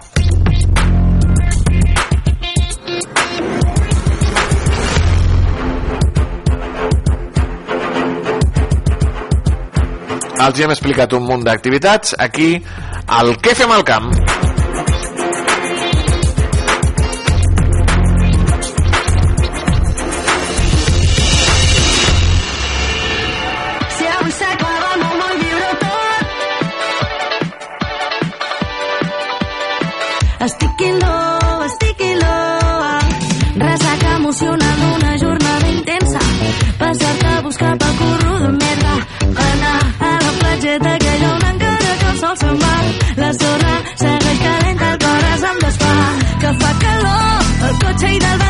Els 10.41 10.57
hi 10.57 10.65
hem 10.65 10.71
explicat 10.73 11.13
un 11.19 11.27
munt 11.27 11.43
d'activitats. 11.45 12.15
Aquí 12.17 12.55
al 13.11 13.35
Què 13.43 13.59
fem 13.59 13.75
al 13.75 13.83
camp 13.85 14.09
Love, 30.81 31.65
estic 31.67 32.01
in 32.01 32.19
love. 32.21 33.05
Ressaca 33.57 34.17
emocional 34.17 34.77
d'una 34.81 35.19
jornada 35.19 35.69
intensa. 35.69 36.21
Passar-te 36.79 37.27
a 37.27 37.41
buscar 37.43 37.77
pel 37.77 37.95
curro 37.99 38.39
de 38.39 38.51
merda. 38.63 38.95
Anar 39.49 39.81
a 40.09 40.13
la 40.25 40.33
platgeta 40.41 40.95
aquella 40.95 41.35
on 41.35 41.45
encara 41.53 41.93
que 42.01 42.09
el 42.13 42.19
sol 42.23 42.37
se'n 42.43 42.57
va. 42.65 42.75
La 43.23 43.33
sorra 43.41 43.75
segueix 44.03 44.39
calenta, 44.47 44.93
el 44.93 44.99
cor 45.05 45.27
es 45.35 45.43
em 45.51 45.59
desfà. 45.67 45.97
Que 46.41 46.55
fa 46.63 46.73
calor, 46.87 47.51
el 47.69 47.75
cotxe 47.85 48.07
i 48.07 48.19
del 48.19 48.39
ventilador. 48.39 48.50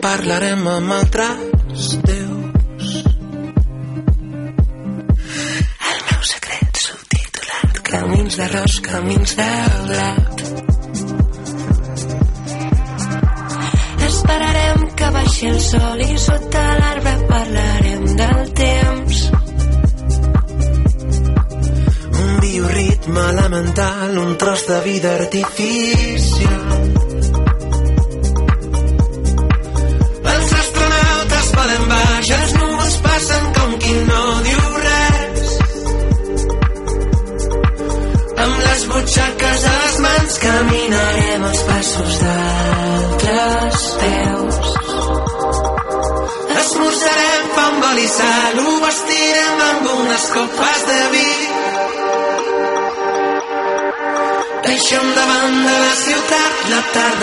Parlarem 0.00 0.66
amb 0.68 0.92
altres 0.92 1.88
déus. 2.08 2.92
El 5.90 5.98
meu 6.06 6.22
secret 6.28 6.80
subtitulat 6.84 7.80
Camins 7.88 8.38
d'arròs, 8.40 8.76
camins 8.86 9.34
de 9.40 9.48
blat 9.90 10.44
Esperarem 14.08 14.86
que 15.00 15.10
baixi 15.18 15.50
el 15.50 15.60
sol 15.66 16.04
i 16.06 16.16
sota 16.24 16.64
l'arbre 16.80 17.14
parlarem 17.34 18.08
del 18.22 18.42
temps 18.62 19.20
Un 22.24 22.32
bioritme 22.46 23.28
elemental, 23.34 24.18
un 24.24 24.34
tros 24.40 24.66
de 24.70 24.80
vida 24.88 25.14
artificial. 25.20 26.99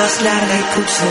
La 0.07 0.13
tarda 0.13 0.15
és 0.15 0.21
llarga 0.23 0.55
i 0.55 0.63
potser 0.75 1.09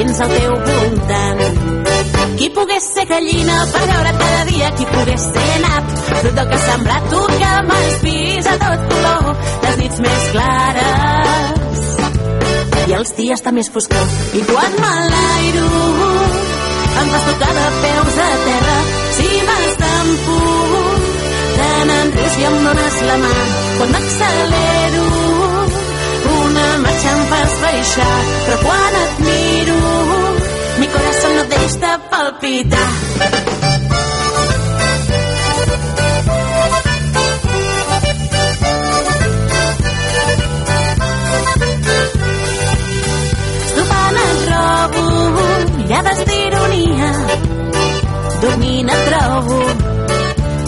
tens 0.00 0.20
al 0.24 0.30
teu 0.32 0.52
voltant. 0.66 1.40
Qui 2.38 2.48
pogués 2.56 2.86
ser 2.94 3.04
gallina 3.08 3.56
per 3.72 3.82
veure 3.90 4.12
cada 4.20 4.44
dia, 4.48 4.70
qui 4.78 4.86
pogués 4.88 5.26
ser 5.26 5.56
nap, 5.64 5.90
fruit 6.06 6.38
del 6.38 6.48
que 6.48 6.56
has 6.56 6.66
sembrat 6.70 7.08
tu 7.12 7.20
que 7.34 7.50
m'has 7.68 7.98
vist 8.06 8.48
a 8.48 8.54
tot 8.62 8.86
color, 8.92 9.28
les 9.66 9.76
nits 9.82 10.02
més 10.06 10.28
clares 10.36 11.58
i 12.88 12.96
els 12.96 13.12
dies 13.18 13.44
de 13.44 13.52
més 13.58 13.68
foscor. 13.74 14.16
I 14.40 14.40
quan 14.48 14.78
m'enlairo, 14.80 15.68
em 17.02 17.12
fas 17.12 17.28
tocar 17.28 17.52
de 17.58 17.68
peus 17.84 18.20
a 18.24 18.30
terra, 18.48 18.78
si 19.18 19.28
m'estampo, 19.50 20.38
tant 21.60 21.96
en 21.98 22.14
rius 22.16 22.40
i 22.40 22.48
em 22.50 22.60
dones 22.70 23.00
la 23.10 23.20
mà. 23.26 23.34
Quan 23.76 23.98
m'accelero, 23.98 25.59
una 26.70 26.78
marxa 26.78 27.10
em 27.10 27.22
fas 27.30 27.54
baixar, 27.62 28.18
però 28.44 28.58
quan 28.62 28.96
et 29.02 29.14
miro, 29.26 29.78
mi 30.78 30.86
corazón 30.94 31.36
no 31.36 31.44
deix 31.54 31.74
de 31.84 31.92
palpitar. 32.12 32.90
Mirades 45.76 46.20
d'ironia 46.28 47.08
dormint 48.42 48.90
et 48.94 49.00
trobo 49.08 49.58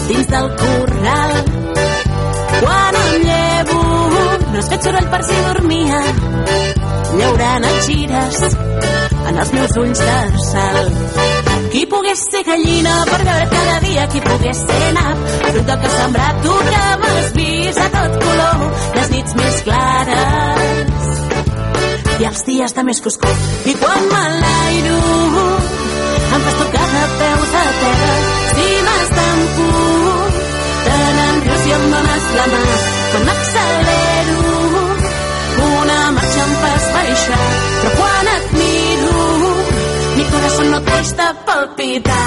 dins 0.09 0.27
del 0.33 0.49
corral 0.63 1.37
quan 2.59 3.02
no 4.53 4.59
has 4.61 4.69
fet 4.69 4.85
soroll 4.85 5.09
per 5.13 5.23
si 5.25 5.37
dormia 5.47 6.01
llaurant 7.17 7.65
et 7.69 7.79
gires 7.87 8.41
en 9.31 9.39
els 9.39 9.53
meus 9.57 9.77
ulls 9.83 10.03
de 10.09 10.45
sal. 10.49 10.91
Qui 11.73 11.85
pogués 11.89 12.25
ser 12.29 12.43
gallina 12.45 12.95
per 13.09 13.21
veure 13.23 13.47
cada 13.53 13.77
dia 13.85 14.07
qui 14.13 14.21
pogués 14.25 14.61
ser 14.61 14.91
nap 14.97 15.23
fruit 15.47 15.67
del 15.71 15.79
que 15.85 15.91
has 15.91 15.99
sembrat 16.01 16.43
tu 16.47 16.57
que 16.69 16.83
m'has 17.03 17.31
vist 17.39 17.83
a 17.85 17.89
tot 17.97 18.19
color 18.25 18.67
les 18.99 19.13
nits 19.15 19.39
més 19.41 19.63
clares. 19.69 21.09
I 22.21 22.29
els 22.29 22.45
dies 22.49 22.77
de 22.77 22.85
més 22.89 23.01
foscor. 23.05 23.47
I 23.73 23.77
quan 23.81 24.11
m'enlairo, 24.13 24.99
em 26.33 26.45
fas 26.49 26.61
tocar 26.61 26.91
de 26.97 27.07
peus 27.23 27.57
a 27.63 27.65
terra, 27.81 28.13
si 28.53 28.69
m'estampo, 28.89 29.71
tant 29.73 30.22
en 31.27 31.37
rius 31.47 31.65
i 31.67 31.73
em 31.79 31.85
dones 31.95 32.25
la 32.39 32.47
mà. 32.53 32.63
Quan 33.13 33.23
m'accelero, 33.29 34.53
una 35.69 35.99
marxa 36.19 36.43
em 36.47 36.53
fas 36.65 36.85
baixar, 36.97 37.43
però 37.81 37.91
quan 38.01 38.27
et 38.37 38.47
miro, 38.61 39.27
mi 40.17 40.25
corazón 40.35 40.67
no 40.71 40.81
de 41.21 41.29
palpitar. 41.47 42.27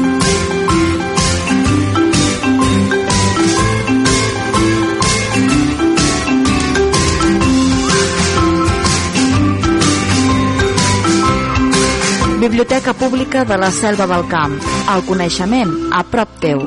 Biblioteca 12.61 12.93
Pública 12.93 13.43
de 13.43 13.57
la 13.57 13.71
Selva 13.71 14.05
del 14.05 14.27
Camp. 14.29 14.51
El 14.93 15.01
coneixement 15.07 15.71
a 15.97 16.03
prop 16.05 16.35
teu. 16.43 16.59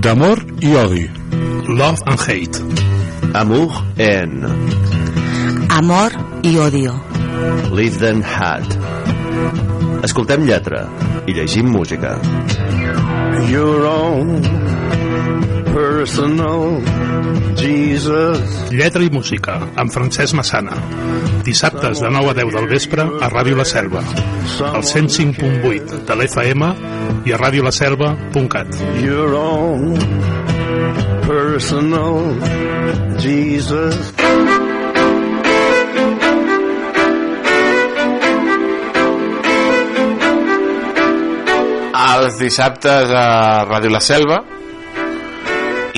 D'amor 0.00 0.40
i 0.64 0.72
odi. 0.80 1.02
Love 1.68 2.00
and 2.08 2.24
hate. 2.24 2.62
Amour 3.36 3.76
en 4.00 4.48
Amor 5.76 6.16
i 6.40 6.56
odio. 6.56 6.96
Live 7.76 8.00
Then 8.00 8.24
Had. 8.24 8.64
Escoltem 10.08 10.48
lletra 10.48 10.86
i 11.26 11.36
llegim 11.36 11.68
música. 11.68 12.16
Your 13.52 13.84
own 13.92 14.40
personal 16.00 16.80
Jesus. 17.56 18.40
Lletra 18.72 19.04
i 19.04 19.10
música, 19.12 19.58
amb 19.76 19.92
Francesc 19.92 20.32
Massana. 20.32 20.72
Dissabtes 21.44 22.00
de 22.00 22.08
9 22.08 22.30
a 22.30 22.34
10 22.38 22.54
del 22.54 22.68
vespre 22.70 23.04
a 23.04 23.28
Ràdio 23.28 23.58
La 23.58 23.66
Selva, 23.68 24.00
al 24.70 24.80
105.8 24.80 26.00
de 26.08 26.16
l'FM 26.16 26.70
i 27.28 27.34
a 27.36 27.40
radiolaselva.cat. 27.42 28.80
Your 29.04 29.34
own 29.36 29.98
personal 31.26 32.32
Jesus. 33.20 34.14
Els 42.00 42.40
dissabtes 42.40 43.12
a 43.12 43.68
Ràdio 43.68 43.92
La 43.92 44.00
Selva 44.00 44.40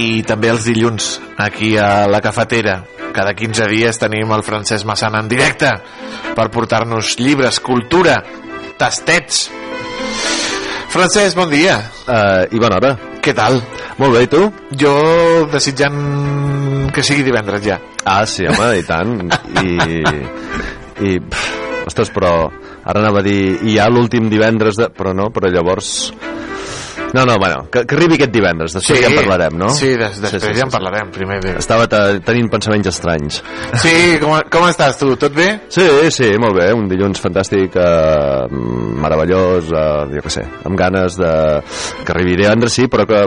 i 0.00 0.22
també 0.26 0.50
els 0.52 0.64
dilluns 0.68 1.18
aquí 1.40 1.74
a 1.76 2.06
la 2.10 2.20
cafetera. 2.24 2.82
Cada 3.12 3.34
15 3.36 3.68
dies 3.68 3.98
tenim 4.00 4.30
el 4.32 4.44
Francesc 4.46 4.88
Massana 4.88 5.20
en 5.20 5.28
directe 5.28 5.72
per 6.36 6.48
portar-nos 6.52 7.16
llibres, 7.20 7.60
cultura, 7.60 8.16
tastets. 8.80 9.48
Francesc, 10.92 11.36
bon 11.36 11.50
dia. 11.52 11.78
Uh, 12.06 12.48
I 12.52 12.60
bona 12.60 12.78
hora. 12.80 12.92
Què 13.22 13.34
tal? 13.36 13.60
Molt 14.00 14.16
bé, 14.16 14.24
i 14.24 14.30
tu? 14.32 14.46
Jo 14.80 14.94
desitjant 15.52 16.90
que 16.92 17.04
sigui 17.06 17.24
divendres 17.24 17.62
ja. 17.64 17.78
Ah, 18.04 18.24
sí, 18.26 18.48
home, 18.48 18.72
i 18.80 18.84
tant. 18.88 19.14
I... 19.62 20.02
i 21.02 21.16
pff, 21.20 21.86
ostres, 21.86 22.10
però 22.14 22.32
ara 22.82 23.00
anava 23.00 23.22
a 23.22 23.26
dir 23.26 23.38
i 23.62 23.74
hi 23.74 23.78
ha 23.78 23.88
l'últim 23.90 24.28
divendres 24.30 24.78
de... 24.80 24.88
però 24.94 25.14
no, 25.16 25.30
però 25.34 25.50
llavors 25.52 26.12
no, 27.14 27.24
no, 27.28 27.36
bueno, 27.38 27.66
que, 27.70 27.84
que 27.86 27.94
arribi 27.96 28.16
aquest 28.18 28.32
divendres, 28.32 28.72
després 28.76 28.98
Sí, 28.98 29.04
ja 29.04 29.10
en 29.10 29.16
parlarem, 29.20 29.56
no? 29.58 29.68
sí, 29.76 29.90
des- 30.00 30.20
després 30.22 30.56
ja 30.56 30.64
en 30.66 30.70
parlarem, 30.72 31.10
primer 31.12 31.40
bé. 31.44 31.54
Estava 31.60 31.86
te, 31.90 32.00
tenint 32.24 32.48
pensaments 32.52 32.88
estranys. 32.92 33.42
Sí, 33.82 33.94
com, 34.22 34.34
com 34.50 34.68
estàs 34.68 34.98
tu? 35.00 35.12
Tot 35.20 35.34
bé? 35.36 35.48
Sí, 35.72 35.84
sí, 36.14 36.30
molt 36.40 36.56
bé, 36.58 36.70
un 36.76 36.88
dilluns 36.90 37.20
fantàstic, 37.22 37.76
eh, 37.76 38.46
meravellós, 39.02 39.70
eh, 39.72 40.16
jo 40.16 40.22
què 40.24 40.32
sé, 40.32 40.44
amb 40.66 40.78
ganes 40.78 41.16
de... 41.20 41.32
que 42.04 42.12
arribi 42.14 42.36
divendres, 42.40 42.72
sí, 42.76 42.86
però 42.92 43.06
que, 43.08 43.22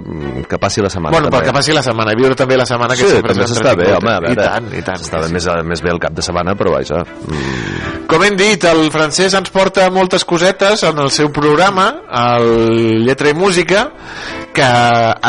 que 0.49 0.59
passi 0.61 0.81
la 0.83 0.89
setmana. 0.89 1.13
Bueno, 1.17 1.29
perquè 1.33 1.53
passi 1.55 1.73
la 1.75 1.83
setmana, 1.85 2.13
viure 2.17 2.35
també 2.37 2.57
la 2.57 2.65
setmana 2.69 2.95
que 2.97 3.05
sí, 3.05 3.15
sempre 3.17 3.33
també 3.33 3.47
s'està 3.51 3.75
bé, 3.77 3.91
home, 3.95 4.13
a 4.13 4.19
veure, 4.25 4.33
I 4.33 4.39
tant, 4.39 4.71
i 4.73 4.83
tant. 4.85 5.01
Està 5.05 5.21
més, 5.31 5.47
més 5.69 5.83
bé 5.85 5.93
el 5.93 6.01
cap 6.01 6.15
de 6.17 6.25
setmana, 6.25 6.55
però 6.59 6.75
vaja... 6.77 7.03
Mm, 7.27 8.03
Com 8.05 8.21
hem 8.21 8.35
dit, 8.37 8.61
el 8.69 8.83
francès 8.93 9.33
ens 9.33 9.49
porta 9.49 9.87
moltes 9.89 10.21
cosetes 10.29 10.83
en 10.85 10.99
el 11.01 11.09
seu 11.13 11.31
programa, 11.33 11.87
el 12.37 13.01
Lletra 13.07 13.31
i 13.31 13.33
Música, 13.37 13.74
que 14.55 14.67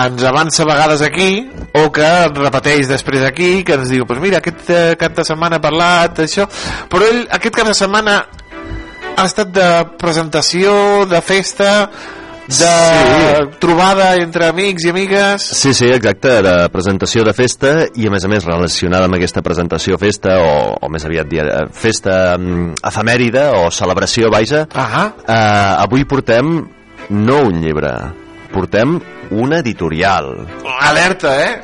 ens 0.05 0.27
avança 0.29 0.63
a 0.65 0.69
vegades 0.71 1.03
aquí, 1.03 1.31
o 1.75 1.89
que 1.95 2.11
repeteix 2.37 2.89
després 2.91 3.25
aquí, 3.27 3.65
que 3.67 3.79
ens 3.79 3.91
diu, 3.93 4.07
pues 4.07 4.21
mira, 4.23 4.41
aquest 4.43 4.71
eh, 4.71 4.83
cap 5.01 5.17
de 5.17 5.25
setmana 5.27 5.59
ha 5.59 5.65
parlat, 5.65 6.23
això... 6.27 6.47
Però 6.93 7.09
ell, 7.09 7.25
aquest 7.39 7.57
cap 7.59 7.73
de 7.73 7.75
setmana 7.77 8.21
ha 9.17 9.25
estat 9.25 9.51
de 9.55 9.71
presentació, 9.99 10.77
de 11.11 11.21
festa, 11.25 11.73
de 12.47 12.55
Sí. 12.55 13.57
trobada 13.59 14.15
entre 14.23 14.47
amics 14.47 14.85
i 14.85 14.91
amigues... 14.91 15.43
Sí, 15.43 15.75
sí, 15.75 15.89
exacte, 15.91 16.43
de 16.43 16.69
presentació 16.71 17.25
de 17.27 17.35
festa 17.35 17.73
i 17.99 18.07
a 18.07 18.13
més 18.15 18.25
a 18.25 18.31
més 18.31 18.47
relacionada 18.47 19.09
amb 19.11 19.19
aquesta 19.19 19.43
presentació 19.43 19.99
festa 19.99 20.39
o, 20.39 20.53
o 20.79 20.91
més 20.93 21.05
aviat 21.05 21.27
dir, 21.27 21.43
eh, 21.43 21.65
festa 21.75 22.37
mm, 22.39 22.79
efemèride 22.87 23.49
o 23.59 23.67
celebració, 23.75 24.31
vaja. 24.31 24.67
Ah 24.75 25.09
eh, 25.27 25.83
avui 25.83 26.07
portem 26.07 26.61
no 27.11 27.43
un 27.49 27.61
llibre 27.63 27.93
portem 28.53 28.99
una 29.31 29.63
editorial 29.65 30.35
Alerta, 30.87 31.33
eh? 31.43 31.55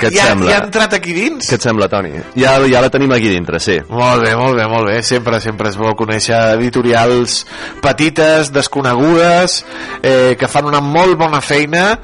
Què 0.00 0.10
et 0.10 0.16
ja, 0.16 0.26
sembla? 0.30 0.50
ja 0.50 0.58
ha 0.58 0.64
entrat 0.66 0.94
aquí 0.96 1.14
dins? 1.16 1.48
què 1.48 1.56
et 1.56 1.64
sembla, 1.64 1.88
Toni? 1.92 2.12
Ja, 2.38 2.54
ja 2.68 2.82
la 2.84 2.90
tenim 2.92 3.12
aquí 3.16 3.30
dintre, 3.32 3.60
sí 3.62 3.78
Molt 3.88 4.24
bé, 4.24 4.34
molt 4.38 4.58
bé, 4.58 4.66
molt 4.70 4.88
bé. 4.90 4.98
Sempre, 5.06 5.40
sempre 5.40 5.70
és 5.72 5.78
bo 5.80 5.94
conèixer 5.98 6.38
editorials 6.56 7.40
petites, 7.84 8.52
desconegudes, 8.54 9.60
eh, 10.02 10.36
que 10.40 10.48
fan 10.52 10.68
una 10.68 10.82
molt 10.84 11.18
bona 11.20 11.40
feina 11.44 11.94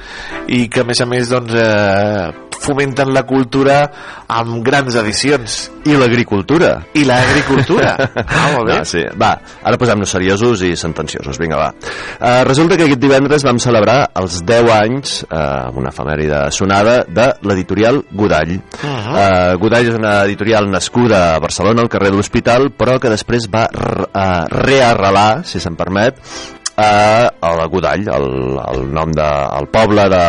i 0.49 0.67
que, 0.73 0.83
a 0.85 0.89
més 0.89 1.01
a 1.01 1.09
més, 1.09 1.31
doncs, 1.33 1.55
eh, 1.57 2.46
fomenten 2.67 3.13
la 3.15 3.23
cultura 3.29 3.79
amb 4.27 4.61
grans 4.67 4.97
edicions. 4.99 5.57
I 5.87 5.95
l'agricultura. 5.99 6.81
I 6.99 7.07
l'agricultura. 7.07 7.95
Ah, 8.27 8.51
molt 8.53 8.67
bé. 8.69 8.75
No, 8.81 8.85
sí. 8.89 9.01
Va, 9.19 9.31
ara 9.65 9.79
posem-nos 9.81 10.11
seriosos 10.13 10.61
i 10.67 10.73
sentenciosos. 10.79 11.39
Vinga, 11.41 11.57
va. 11.61 11.69
Uh, 12.19 12.43
resulta 12.49 12.77
que 12.77 12.85
aquest 12.87 13.01
divendres 13.01 13.45
vam 13.47 13.59
celebrar 13.63 14.11
els 14.19 14.41
10 14.47 14.71
anys, 14.75 15.15
uh, 15.29 15.71
una 15.79 15.93
efemèride 15.93 16.41
sonada, 16.55 16.99
de 17.07 17.29
l'editorial 17.47 18.03
Godall. 18.11 18.57
Uh. 18.57 18.83
-huh. 18.83 19.15
uh, 19.15 19.61
Godall 19.63 19.89
és 19.89 19.95
una 19.95 20.15
editorial 20.25 20.71
nascuda 20.71 21.35
a 21.35 21.39
Barcelona, 21.39 21.83
al 21.83 21.89
carrer 21.89 22.11
de 22.11 22.17
l'Hospital, 22.17 22.73
però 22.77 22.99
que 22.99 23.11
després 23.11 23.49
va 23.49 23.69
uh, 23.71 24.47
rearrelar, 24.51 25.45
si 25.45 25.61
se'n 25.61 25.77
permet, 25.77 26.19
a, 26.77 26.89
a 27.41 27.51
la 27.57 27.67
Godall, 27.73 28.05
el, 28.13 28.27
el 28.61 28.83
nom 28.93 29.13
de, 29.17 29.27
el 29.61 29.69
poble 29.73 30.05
de, 30.13 30.23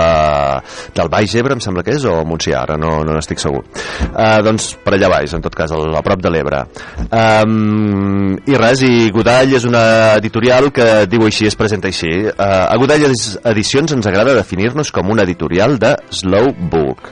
del 0.95 1.09
Baix 1.11 1.35
Ebre, 1.39 1.57
em 1.57 1.63
sembla 1.63 1.83
que 1.83 1.95
és, 1.97 2.05
o 2.07 2.21
Montsià, 2.27 2.61
ara 2.63 2.77
no, 2.79 2.97
no 3.07 3.15
n'estic 3.17 3.41
segur. 3.43 3.63
Uh, 4.07 4.37
doncs 4.45 4.71
per 4.83 4.95
allà 4.97 5.09
baix, 5.11 5.33
en 5.37 5.43
tot 5.43 5.55
cas, 5.57 5.73
al- 5.75 5.95
a 5.97 6.03
prop 6.05 6.21
de 6.23 6.31
l'Ebre. 6.33 6.63
Um, 7.11 8.37
I 8.47 8.57
res, 8.59 8.81
i 8.87 9.09
Godall 9.15 9.53
és 9.57 9.65
una 9.67 9.83
editorial 10.17 10.71
que 10.75 11.05
diu 11.09 11.25
així, 11.27 11.47
es 11.49 11.57
presenta 11.59 11.89
així. 11.91 12.11
Uh, 12.29 12.65
a 12.69 12.75
Godall 12.79 13.07
Edi- 13.09 13.37
Edicions 13.51 13.93
ens 13.97 14.07
agrada 14.09 14.35
definir-nos 14.37 14.91
com 14.95 15.11
una 15.13 15.25
editorial 15.27 15.77
de 15.81 15.95
slow 16.09 16.51
book. 16.71 17.11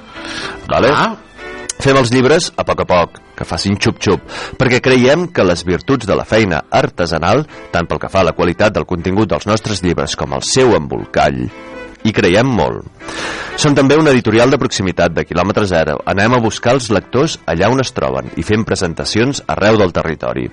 Vale? 0.72 0.90
Ah. 0.94 1.12
Fem 1.84 1.98
els 2.00 2.12
llibres 2.14 2.52
a 2.56 2.64
poc 2.64 2.82
a 2.86 2.88
poc, 2.88 3.18
que 3.36 3.48
facin 3.48 3.78
xup-xup, 3.78 4.26
perquè 4.60 4.82
creiem 4.84 5.28
que 5.28 5.46
les 5.46 5.66
virtuts 5.68 6.08
de 6.08 6.18
la 6.18 6.26
feina 6.26 6.64
artesanal, 6.72 7.46
tant 7.72 7.88
pel 7.90 8.02
que 8.02 8.12
fa 8.12 8.24
a 8.24 8.30
la 8.32 8.36
qualitat 8.38 8.76
del 8.76 8.88
contingut 8.90 9.30
dels 9.32 9.48
nostres 9.50 9.84
llibres 9.84 10.16
com 10.16 10.34
el 10.36 10.44
seu 10.48 10.76
embolcall, 10.78 11.46
hi 12.06 12.14
creiem 12.14 12.48
molt. 12.48 12.86
Són 13.58 13.74
també 13.74 13.96
una 13.98 14.12
editorial 14.12 14.52
de 14.52 14.60
proximitat, 14.62 15.14
de 15.16 15.24
quilòmetre 15.26 15.64
zero. 15.66 15.96
Anem 16.06 16.36
a 16.36 16.42
buscar 16.44 16.76
els 16.76 16.90
lectors 16.94 17.40
allà 17.50 17.70
on 17.72 17.82
es 17.82 17.94
troben 17.96 18.28
i 18.36 18.44
fem 18.46 18.66
presentacions 18.68 19.42
arreu 19.48 19.80
del 19.80 19.94
territori. 19.96 20.50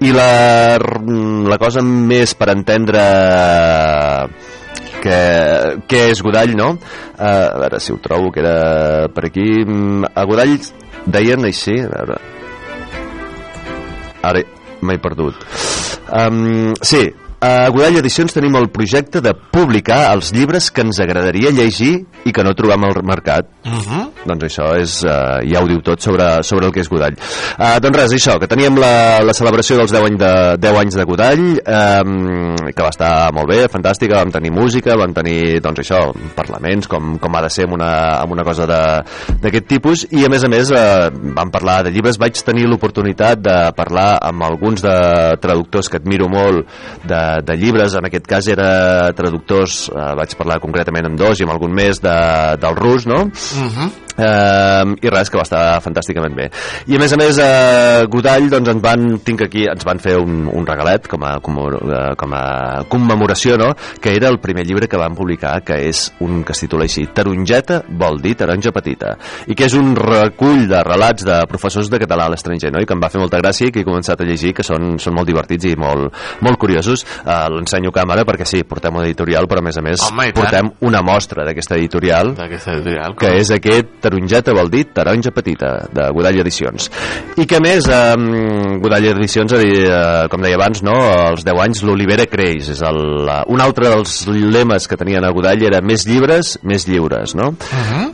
I 0.00 0.12
la, 0.14 0.78
la 0.78 1.58
cosa 1.60 1.82
més 1.82 2.32
per 2.38 2.52
entendre 2.54 3.02
que, 5.02 5.18
que 5.90 6.04
és 6.12 6.22
Godall, 6.22 6.54
no? 6.56 6.70
Uh, 7.18 7.26
a 7.26 7.58
veure 7.66 7.82
si 7.82 7.92
ho 7.92 7.98
trobo, 8.02 8.30
que 8.32 8.40
era 8.40 9.08
per 9.12 9.26
aquí. 9.28 9.48
Mm, 9.66 10.12
A 10.14 10.24
Godall 10.30 10.56
deien 11.06 11.44
així, 11.48 11.78
a 11.82 11.90
veure... 11.92 12.18
Ara 14.22 14.42
m'he 14.86 14.98
perdut. 15.02 15.38
Um, 16.14 16.74
sí, 16.82 17.08
a 17.42 17.68
Godall 17.74 17.98
Edicions 17.98 18.30
tenim 18.36 18.54
el 18.54 18.68
projecte 18.70 19.18
de 19.24 19.32
publicar 19.34 20.12
els 20.12 20.30
llibres 20.34 20.68
que 20.70 20.84
ens 20.86 21.00
agradaria 21.02 21.50
llegir 21.50 22.04
i 22.22 22.30
que 22.30 22.44
no 22.46 22.52
trobem 22.54 22.84
al 22.86 23.00
mercat. 23.02 23.48
Uh 23.66 23.78
-huh. 23.82 24.08
doncs 24.24 24.44
això 24.44 24.76
és, 24.78 25.02
uh, 25.02 25.42
ja 25.42 25.60
ho 25.62 25.66
diu 25.66 25.80
tot 25.82 26.00
sobre, 26.00 26.42
sobre 26.42 26.66
el 26.66 26.72
que 26.72 26.80
és 26.80 26.88
Godall. 26.88 27.14
Uh, 27.58 27.80
doncs 27.80 27.96
res, 27.96 28.12
això, 28.12 28.38
que 28.38 28.46
teníem 28.46 28.76
la, 28.78 29.20
la 29.22 29.32
celebració 29.32 29.76
dels 29.76 29.90
10 29.90 30.04
anys 30.04 30.18
de, 30.18 30.56
10 30.58 30.78
anys 30.78 30.94
de 30.94 31.04
Godall, 31.04 31.60
um, 31.66 32.54
que 32.74 32.82
va 32.82 32.88
estar 32.88 33.32
molt 33.32 33.48
bé, 33.48 33.68
fantàstica, 33.68 34.14
vam 34.18 34.30
tenir 34.30 34.52
música, 34.52 34.96
vam 34.96 35.12
tenir, 35.12 35.60
doncs 35.60 35.80
això, 35.80 36.12
parlaments, 36.36 36.86
com, 36.86 37.18
com 37.18 37.34
ha 37.34 37.42
de 37.42 37.50
ser 37.50 37.64
amb 37.64 37.74
una, 37.74 38.20
amb 38.20 38.32
una 38.32 38.44
cosa 38.44 38.66
de- 38.66 39.02
d'aquest 39.42 39.66
tipus, 39.66 40.06
i 40.12 40.24
a 40.24 40.28
més 40.28 40.44
a 40.44 40.48
més 40.48 40.70
uh, 40.70 41.10
vam 41.34 41.50
parlar 41.50 41.82
de 41.82 41.90
llibres, 41.90 42.18
vaig 42.18 42.40
tenir 42.44 42.66
l'oportunitat 42.68 43.38
de 43.40 43.72
parlar 43.74 44.18
amb 44.22 44.42
alguns 44.42 44.82
de 44.82 45.36
traductors 45.40 45.88
que 45.88 45.96
admiro 45.96 46.28
molt 46.28 46.66
de, 47.04 47.31
de 47.40 47.56
llibres, 47.56 47.96
en 47.98 48.08
aquest 48.08 48.28
cas 48.28 48.48
era 48.52 49.12
traductors, 49.16 49.86
uh, 49.92 50.12
vaig 50.18 50.36
parlar 50.38 50.60
concretament 50.62 51.08
amb 51.08 51.18
dos 51.20 51.40
i 51.40 51.46
amb 51.46 51.54
algun 51.54 51.72
més 51.74 52.02
de, 52.04 52.16
del 52.62 52.78
rus, 52.78 53.08
no? 53.08 53.24
Uh, 54.11 54.11
i 54.18 55.12
res, 55.12 55.30
que 55.30 55.38
va 55.38 55.44
estar 55.46 55.62
fantàsticament 55.84 56.34
bé 56.36 56.48
i 56.90 56.96
a 56.96 57.00
més 57.00 57.12
a 57.14 57.18
més 57.20 57.38
uh, 57.40 58.04
Godall 58.12 58.48
doncs 58.52 58.72
ens 58.74 58.82
van, 58.84 59.06
tinc 59.24 59.46
aquí, 59.46 59.64
ens 59.70 59.86
van 59.88 60.00
fer 60.02 60.16
un, 60.20 60.44
un 60.52 60.66
regalet 60.68 61.08
com 61.10 61.24
a, 61.24 61.36
com, 61.44 61.58
a, 61.62 62.02
com 62.18 62.36
a 62.36 62.42
commemoració 62.92 63.56
no? 63.60 63.72
que 64.02 64.14
era 64.16 64.28
el 64.32 64.38
primer 64.42 64.66
llibre 64.68 64.88
que 64.90 65.00
van 65.00 65.16
publicar 65.16 65.58
que 65.64 65.78
és 65.88 66.04
un 66.24 66.42
que 66.44 66.54
es 66.56 66.62
titula 66.64 66.88
així 66.88 67.06
Tarongeta 67.14 67.82
vol 67.88 68.20
dir 68.22 68.34
taronja 68.40 68.74
petita 68.74 69.14
i 69.48 69.56
que 69.58 69.68
és 69.68 69.76
un 69.78 69.94
recull 69.96 70.66
de 70.70 70.82
relats 70.86 71.24
de 71.26 71.40
professors 71.48 71.90
de 71.92 72.02
català 72.02 72.28
a 72.28 72.34
l'estranger 72.34 72.72
no? 72.74 72.82
i 72.82 72.88
que 72.88 72.96
em 72.96 73.02
va 73.02 73.10
fer 73.12 73.22
molta 73.22 73.40
gràcia 73.40 73.70
i 73.70 73.74
que 73.74 73.82
he 73.82 73.88
començat 73.88 74.20
a 74.20 74.28
llegir 74.28 74.52
que 74.56 74.66
són, 74.66 74.98
són 75.02 75.16
molt 75.16 75.30
divertits 75.30 75.70
i 75.70 75.74
molt, 75.78 76.12
molt 76.44 76.60
curiosos 76.60 77.06
uh, 77.24 77.48
l'ensenyo 77.52 77.94
a 77.94 77.98
càmera 78.02 78.26
perquè 78.28 78.48
sí, 78.48 78.62
portem 78.68 79.00
una 79.00 79.08
editorial 79.08 79.48
però 79.48 79.64
a 79.64 79.68
més 79.70 79.80
a 79.80 79.86
més 79.86 80.06
Home, 80.10 80.30
portem 80.36 80.72
una 80.88 81.02
mostra 81.06 81.46
d'aquesta 81.48 81.78
editorial 81.80 82.32
editorial. 82.42 83.14
que 83.18 83.32
és 83.38 83.50
aquest 83.54 84.01
taronjeta 84.02 84.54
vol 84.56 84.70
dir 84.72 84.84
taronja 84.94 85.32
petita 85.34 85.72
de 85.92 86.08
Godall 86.14 86.42
Edicions. 86.42 86.90
I 87.38 87.46
que 87.48 87.58
a 87.58 87.62
més? 87.64 87.88
Eh, 87.88 88.78
Godall 88.82 89.08
Edicions 89.12 89.56
eh, 89.58 90.26
com 90.32 90.44
deia 90.44 90.58
abans 90.58 90.82
no, 90.86 90.96
als 91.28 91.46
10 91.46 91.62
anys 91.66 91.84
l'Olivera 91.86 92.26
creix 92.30 92.72
és 92.74 92.82
el, 92.86 93.02
eh, 93.26 93.40
un 93.52 93.62
altre 93.64 93.90
dels 93.92 94.18
lemes 94.28 94.88
que 94.90 94.98
tenien 95.00 95.24
a 95.24 95.32
Godall 95.34 95.66
era 95.70 95.82
més 95.84 96.06
llibres, 96.08 96.56
més 96.62 96.88
lliures 96.90 97.36
no? 97.38 97.52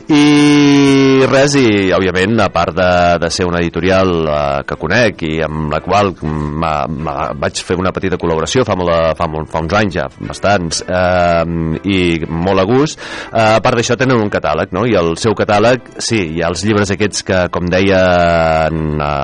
i 0.09 1.08
res 1.27 1.55
i 1.59 1.91
òbviament 1.95 2.39
a 2.39 2.47
part 2.53 2.75
de, 2.77 2.89
de 3.23 3.29
ser 3.33 3.45
una 3.49 3.59
editorial 3.59 4.11
eh, 4.29 4.61
que 4.67 4.77
conec 4.79 5.23
i 5.27 5.31
amb 5.45 5.73
la 5.73 5.79
qual 5.83 6.13
m'ha- 6.23 6.85
m'ha- 6.87 7.31
vaig 7.39 7.59
fer 7.65 7.75
una 7.79 7.91
petita 7.95 8.17
col·laboració 8.21 8.63
fa, 8.67 8.75
molt, 8.79 8.93
fa, 9.19 9.27
molt, 9.27 9.49
fa 9.51 9.59
uns 9.63 9.73
anys 9.79 9.97
ja, 9.99 10.05
bastants 10.19 10.83
eh, 10.87 11.43
i 11.89 11.99
molt 12.29 12.63
a 12.63 12.67
gust 12.69 12.99
eh, 12.99 13.55
a 13.55 13.59
part 13.65 13.79
d'això 13.79 13.97
tenen 13.99 14.21
un 14.21 14.29
catàleg 14.31 14.71
no? 14.75 14.85
i 14.87 14.95
el 14.99 15.15
seu 15.19 15.35
catàleg, 15.35 15.89
sí, 15.97 16.21
hi 16.37 16.43
ha 16.43 16.49
els 16.53 16.63
llibres 16.67 16.91
aquests 16.95 17.23
que 17.27 17.41
com 17.51 17.67
deia 17.71 17.99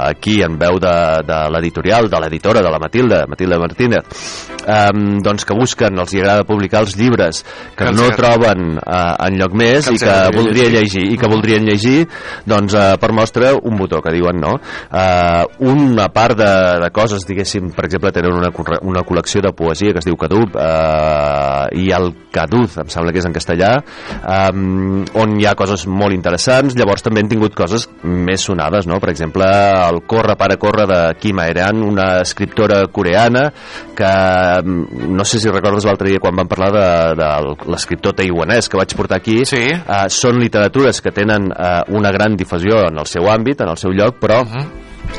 aquí 0.10 0.42
en 0.44 0.58
veu 0.60 0.80
de, 0.80 0.96
de 1.28 1.40
l'editorial 1.54 2.10
de 2.10 2.20
l'editora, 2.24 2.62
de 2.62 2.72
la 2.72 2.80
Matilda, 2.80 3.24
Matilda 3.30 3.60
Martínez 3.62 4.04
eh, 4.66 4.90
doncs 5.24 5.46
que 5.46 5.58
busquen 5.58 6.00
els 6.02 6.14
hi 6.16 6.22
agrada 6.24 6.44
publicar 6.48 6.82
els 6.86 6.96
llibres 6.98 7.44
que, 7.76 7.86
Que 7.86 7.92
no 7.94 8.08
troben 8.18 8.80
eh, 8.80 9.28
en 9.28 9.36
lloc 9.40 9.54
més 9.58 9.86
Que 9.88 9.96
i 9.96 10.00
que 10.02 10.16
voldria 10.36 10.70
llegir. 10.70 11.04
llegir 11.06 11.14
i 11.14 11.18
que 11.22 11.30
voldrien 11.30 11.66
llegir 11.68 11.85
doncs 12.46 12.76
eh, 12.76 12.86
per 13.02 13.12
mostra 13.16 13.54
un 13.56 13.78
botó 13.80 14.02
que 14.04 14.14
diuen 14.16 14.40
no 14.42 14.56
eh, 14.58 15.44
una 15.70 16.08
part 16.14 16.38
de, 16.40 16.52
de 16.84 16.92
coses 16.96 17.26
diguéssim 17.28 17.72
per 17.76 17.88
exemple 17.88 18.14
tenen 18.16 18.36
una, 18.36 18.52
una 18.82 19.06
col·lecció 19.08 19.44
de 19.46 19.54
poesia 19.56 19.94
que 19.94 20.04
es 20.04 20.08
diu 20.08 20.18
Cadub 20.20 20.58
eh, 20.60 21.82
i 21.82 21.90
el 21.96 22.12
Caduz 22.36 22.80
em 22.82 22.92
sembla 22.92 23.14
que 23.16 23.22
és 23.24 23.30
en 23.30 23.36
castellà 23.36 23.72
eh, 23.80 24.52
on 25.22 25.38
hi 25.40 25.48
ha 25.48 25.56
coses 25.58 25.86
molt 25.88 26.16
interessants 26.16 26.76
llavors 26.78 27.06
també 27.06 27.24
han 27.24 27.32
tingut 27.32 27.56
coses 27.58 27.88
més 28.04 28.44
sonades 28.46 28.90
no? 28.90 29.00
per 29.04 29.12
exemple 29.14 29.46
el 29.46 30.02
Corre 30.08 30.38
para 30.40 30.60
Corre 30.62 30.88
de 30.90 31.02
Kim 31.22 31.40
Aeran 31.40 31.84
una 31.84 32.22
escriptora 32.22 32.84
coreana 32.92 33.48
que 33.96 34.12
mm, 34.64 35.12
no 35.16 35.26
sé 35.26 35.40
si 35.40 35.50
recordes 35.50 35.88
l'altre 35.88 36.10
dia 36.12 36.22
quan 36.24 36.36
vam 36.36 36.50
parlar 36.50 36.72
de, 36.76 36.88
de 37.20 37.30
l'escriptor 37.72 38.16
taiwanès 38.18 38.70
que 38.70 38.80
vaig 38.80 38.96
portar 38.98 39.20
aquí 39.22 39.42
sí. 39.48 39.64
uh, 39.74 40.06
són 40.12 40.40
literatures 40.42 41.02
que 41.04 41.14
tenen 41.16 41.50
uh, 41.52 41.75
una 41.90 42.12
gran 42.12 42.38
difusió 42.38 42.84
en 42.88 43.00
el 43.02 43.10
seu 43.10 43.30
àmbit, 43.32 43.62
en 43.62 43.72
el 43.74 43.80
seu 43.82 43.96
lloc 43.96 44.20
però 44.22 44.42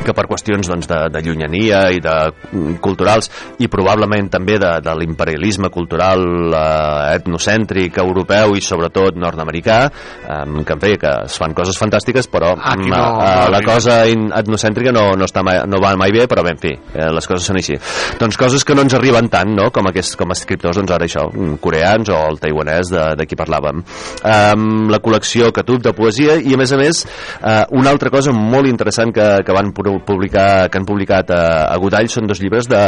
que 0.04 0.12
per 0.16 0.26
qüestions 0.28 0.68
doncs, 0.68 0.86
de, 0.90 0.98
de 1.14 1.22
llunyania 1.24 1.84
i 1.94 2.00
de 2.02 2.14
mm, 2.52 2.76
culturals 2.84 3.30
i 3.62 3.68
probablement 3.72 4.28
també 4.32 4.58
de, 4.60 4.72
de 4.84 4.94
l'imperialisme 4.98 5.70
cultural 5.74 6.22
eh, 6.52 7.16
etnocèntric 7.16 7.98
europeu 8.02 8.56
i 8.56 8.62
sobretot 8.64 9.16
nord-americà 9.20 9.78
eh, 9.86 10.42
que 10.66 10.76
en 10.76 10.82
fi, 10.82 10.92
que 11.00 11.12
es 11.26 11.38
fan 11.40 11.54
coses 11.56 11.78
fantàstiques 11.80 12.28
però 12.32 12.52
Aquí 12.56 12.88
mm, 12.88 12.92
no- 12.92 13.02
eh, 13.22 13.34
no 13.46 13.50
la 13.50 13.60
arriba. 13.60 13.72
cosa 13.72 13.98
etnocèntrica 14.06 14.92
no, 14.94 15.08
no, 15.18 15.24
està 15.28 15.42
mai, 15.46 15.60
no 15.68 15.80
va 15.82 15.94
mai 15.98 16.12
bé 16.14 16.26
però 16.30 16.44
bé, 16.46 16.54
en 16.56 16.62
fi, 16.62 16.74
eh, 16.94 17.08
les 17.14 17.26
coses 17.28 17.46
són 17.48 17.60
així 17.60 17.78
doncs 18.20 18.36
coses 18.40 18.64
que 18.66 18.74
no 18.76 18.84
ens 18.86 18.94
arriben 18.98 19.28
tant 19.32 19.54
no? 19.56 19.70
com, 19.74 19.88
aquests, 19.90 20.16
com 20.20 20.30
a 20.32 20.36
escriptors, 20.36 20.76
doncs 20.80 20.92
ara 20.94 21.06
això 21.08 21.26
mm, 21.32 21.58
coreans 21.62 22.10
o 22.12 22.18
el 22.30 22.40
taiwanès 22.42 22.92
de, 22.92 23.04
de 23.20 23.26
qui 23.28 23.38
parlàvem 23.38 23.82
um, 23.82 24.88
la 24.92 25.00
col·lecció 25.02 25.50
Catub 25.56 25.82
de 25.84 25.92
poesia 25.96 26.36
i 26.42 26.54
a 26.54 26.60
més 26.60 26.72
a 26.74 26.78
més 26.80 27.02
uh, 27.06 27.64
una 27.78 27.90
altra 27.94 28.10
cosa 28.12 28.32
molt 28.36 28.68
interessant 28.70 29.12
que, 29.14 29.26
que 29.46 29.54
van 29.56 29.72
publicar 30.06 30.68
que 30.70 30.78
han 30.80 30.86
publicat 30.88 31.30
a, 31.34 31.42
a 31.70 31.76
Godall 31.80 32.08
són 32.12 32.26
dos 32.28 32.40
llibres 32.42 32.68
de, 32.70 32.82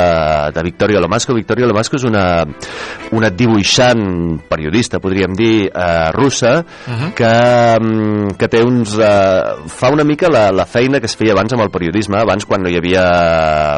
de 0.55 0.65
Victoria 0.67 1.01
Lomasco 1.01 1.37
Victoria 1.37 1.69
Lomasco 1.71 1.97
és 1.99 2.05
una, 2.09 2.25
una 3.17 3.31
dibuixant 3.31 4.39
periodista, 4.49 5.01
podríem 5.03 5.35
dir 5.39 5.69
uh, 5.69 6.11
russa, 6.17 6.59
Mhm. 6.89 7.11
que, 7.15 7.33
mm, 7.81 8.37
que 8.39 8.49
té 8.49 8.63
uns 8.65 8.95
uh, 8.99 9.67
fa 9.69 9.91
una 9.93 10.05
mica 10.05 10.29
la, 10.33 10.49
la 10.53 10.67
feina 10.67 11.01
que 11.01 11.07
es 11.07 11.17
feia 11.17 11.35
abans 11.37 11.53
amb 11.53 11.65
el 11.67 11.71
periodisme, 11.75 12.19
abans 12.21 12.47
quan 12.49 12.63
no 12.65 12.71
hi 12.73 12.79
havia 12.81 13.05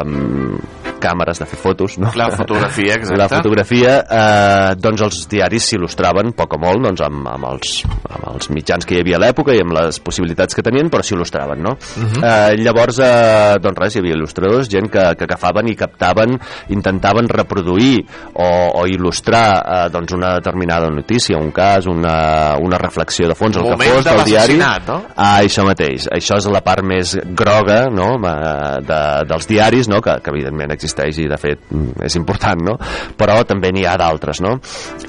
mm, 0.05 0.80
càmeres 1.01 1.41
de 1.41 1.47
fer 1.49 1.59
fotos 1.59 1.97
no? 2.01 2.11
La 2.15 2.29
fotografia, 2.33 2.95
exacte. 2.99 3.19
la 3.19 3.27
fotografia 3.31 3.95
eh, 4.01 4.75
doncs 4.81 5.03
els 5.07 5.21
diaris 5.31 5.71
s'il·lustraven 5.71 6.33
poc 6.37 6.55
o 6.57 6.61
molt 6.61 6.85
doncs, 6.85 7.03
amb, 7.05 7.27
amb, 7.31 7.47
els, 7.51 7.81
amb 8.09 8.27
els 8.33 8.51
mitjans 8.53 8.85
que 8.87 8.97
hi 8.97 9.01
havia 9.03 9.17
a 9.19 9.23
l'època 9.25 9.55
i 9.57 9.61
amb 9.63 9.75
les 9.77 9.99
possibilitats 10.03 10.57
que 10.57 10.65
tenien 10.65 10.91
però 10.93 11.03
s'il·lustraven 11.05 11.61
no? 11.65 11.75
Mhm. 11.97 12.23
eh, 12.23 12.55
llavors 12.61 13.01
eh, 13.01 13.57
doncs 13.63 13.81
res, 13.81 13.95
hi 13.97 14.03
havia 14.03 14.17
il·lustradors 14.17 14.69
gent 14.71 14.89
que, 14.93 15.05
que 15.17 15.27
agafaven 15.29 15.71
i 15.71 15.75
captaven 15.79 16.37
intentaven 16.75 17.29
reproduir 17.31 18.01
o, 18.33 18.47
o 18.81 18.85
il·lustrar 18.89 19.45
eh, 19.59 19.83
doncs 19.93 20.13
una 20.17 20.35
determinada 20.37 20.89
notícia 20.93 21.39
un 21.41 21.51
cas, 21.55 21.87
una, 21.89 22.55
una 22.61 22.77
reflexió 22.81 23.27
de 23.29 23.35
fons 23.37 23.57
el 23.57 23.65
que 23.65 23.75
Moment 23.75 23.97
fos 23.97 24.05
de 24.05 24.15
del 24.15 24.25
diari 24.29 24.57
no? 24.61 25.01
Ah, 25.15 25.39
això 25.41 25.65
mateix. 25.65 26.07
Això 26.11 26.37
és 26.41 26.47
la 26.51 26.61
part 26.65 26.85
més 26.85 27.15
groga 27.37 27.85
no? 27.93 28.13
Ma- 28.21 28.77
de, 28.83 29.01
dels 29.29 29.47
diaris, 29.49 29.89
no? 29.91 30.01
que, 30.03 30.17
que 30.23 30.33
evidentment 30.33 30.71
existeix 30.75 30.90
i 30.99 31.27
de 31.29 31.37
fet 31.37 31.59
mm, 31.71 32.03
és 32.05 32.15
important, 32.19 32.61
no? 32.61 32.75
però 33.17 33.39
també 33.47 33.71
n'hi 33.71 33.85
ha 33.87 33.95
d'altres. 33.99 34.41
No? 34.41 34.57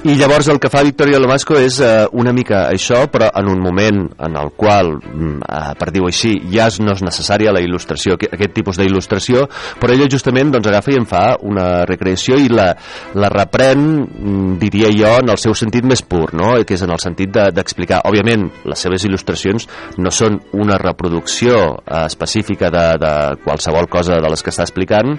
I 0.03 0.15
llavors 0.19 0.47
el 0.51 0.59
que 0.59 0.69
fa 0.69 0.83
Victoria 0.83 1.19
Lomasco 1.19 1.57
és 1.59 1.79
eh, 1.83 2.05
una 2.13 2.33
mica 2.33 2.67
això, 2.71 3.03
però 3.11 3.29
en 3.39 3.49
un 3.51 3.59
moment 3.63 4.03
en 4.19 4.37
el 4.39 4.51
qual, 4.57 4.93
mm, 4.99 5.41
eh, 5.47 5.73
per 5.79 5.91
dir-ho 5.91 6.07
així, 6.09 6.35
ja 6.53 6.67
no 6.79 6.93
és 6.95 7.03
necessària 7.05 7.51
la 7.53 7.61
il·lustració, 7.63 8.17
aqu- 8.17 8.31
aquest 8.33 8.53
tipus 8.53 8.77
d'il·lustració, 8.79 9.47
però 9.79 9.93
ella 9.93 10.07
justament 10.09 10.51
doncs, 10.53 10.67
agafa 10.67 10.91
i 10.93 10.99
en 11.01 11.05
fa 11.09 11.23
una 11.41 11.83
recreació 11.89 12.37
i 12.39 12.49
la, 12.49 12.71
la 13.15 13.29
reprèn, 13.33 13.83
mm, 14.03 14.57
diria 14.61 14.89
jo, 14.93 15.13
en 15.21 15.29
el 15.33 15.37
seu 15.41 15.53
sentit 15.57 15.85
més 15.85 16.01
pur, 16.01 16.33
no? 16.33 16.53
que 16.65 16.73
és 16.77 16.81
en 16.85 16.91
el 16.93 16.99
sentit 17.03 17.31
de- 17.33 17.49
d'explicar. 17.53 18.01
Òbviament, 18.07 18.49
les 18.69 18.79
seves 18.79 19.03
il·lustracions 19.05 19.67
no 19.97 20.11
són 20.11 20.39
una 20.53 20.77
reproducció 20.77 21.57
eh, 21.85 22.05
específica 22.05 22.69
de, 22.73 22.85
de 22.99 23.13
qualsevol 23.43 23.87
cosa 23.89 24.17
de 24.21 24.29
les 24.29 24.43
que 24.43 24.51
està 24.53 24.63
explicant, 24.67 25.13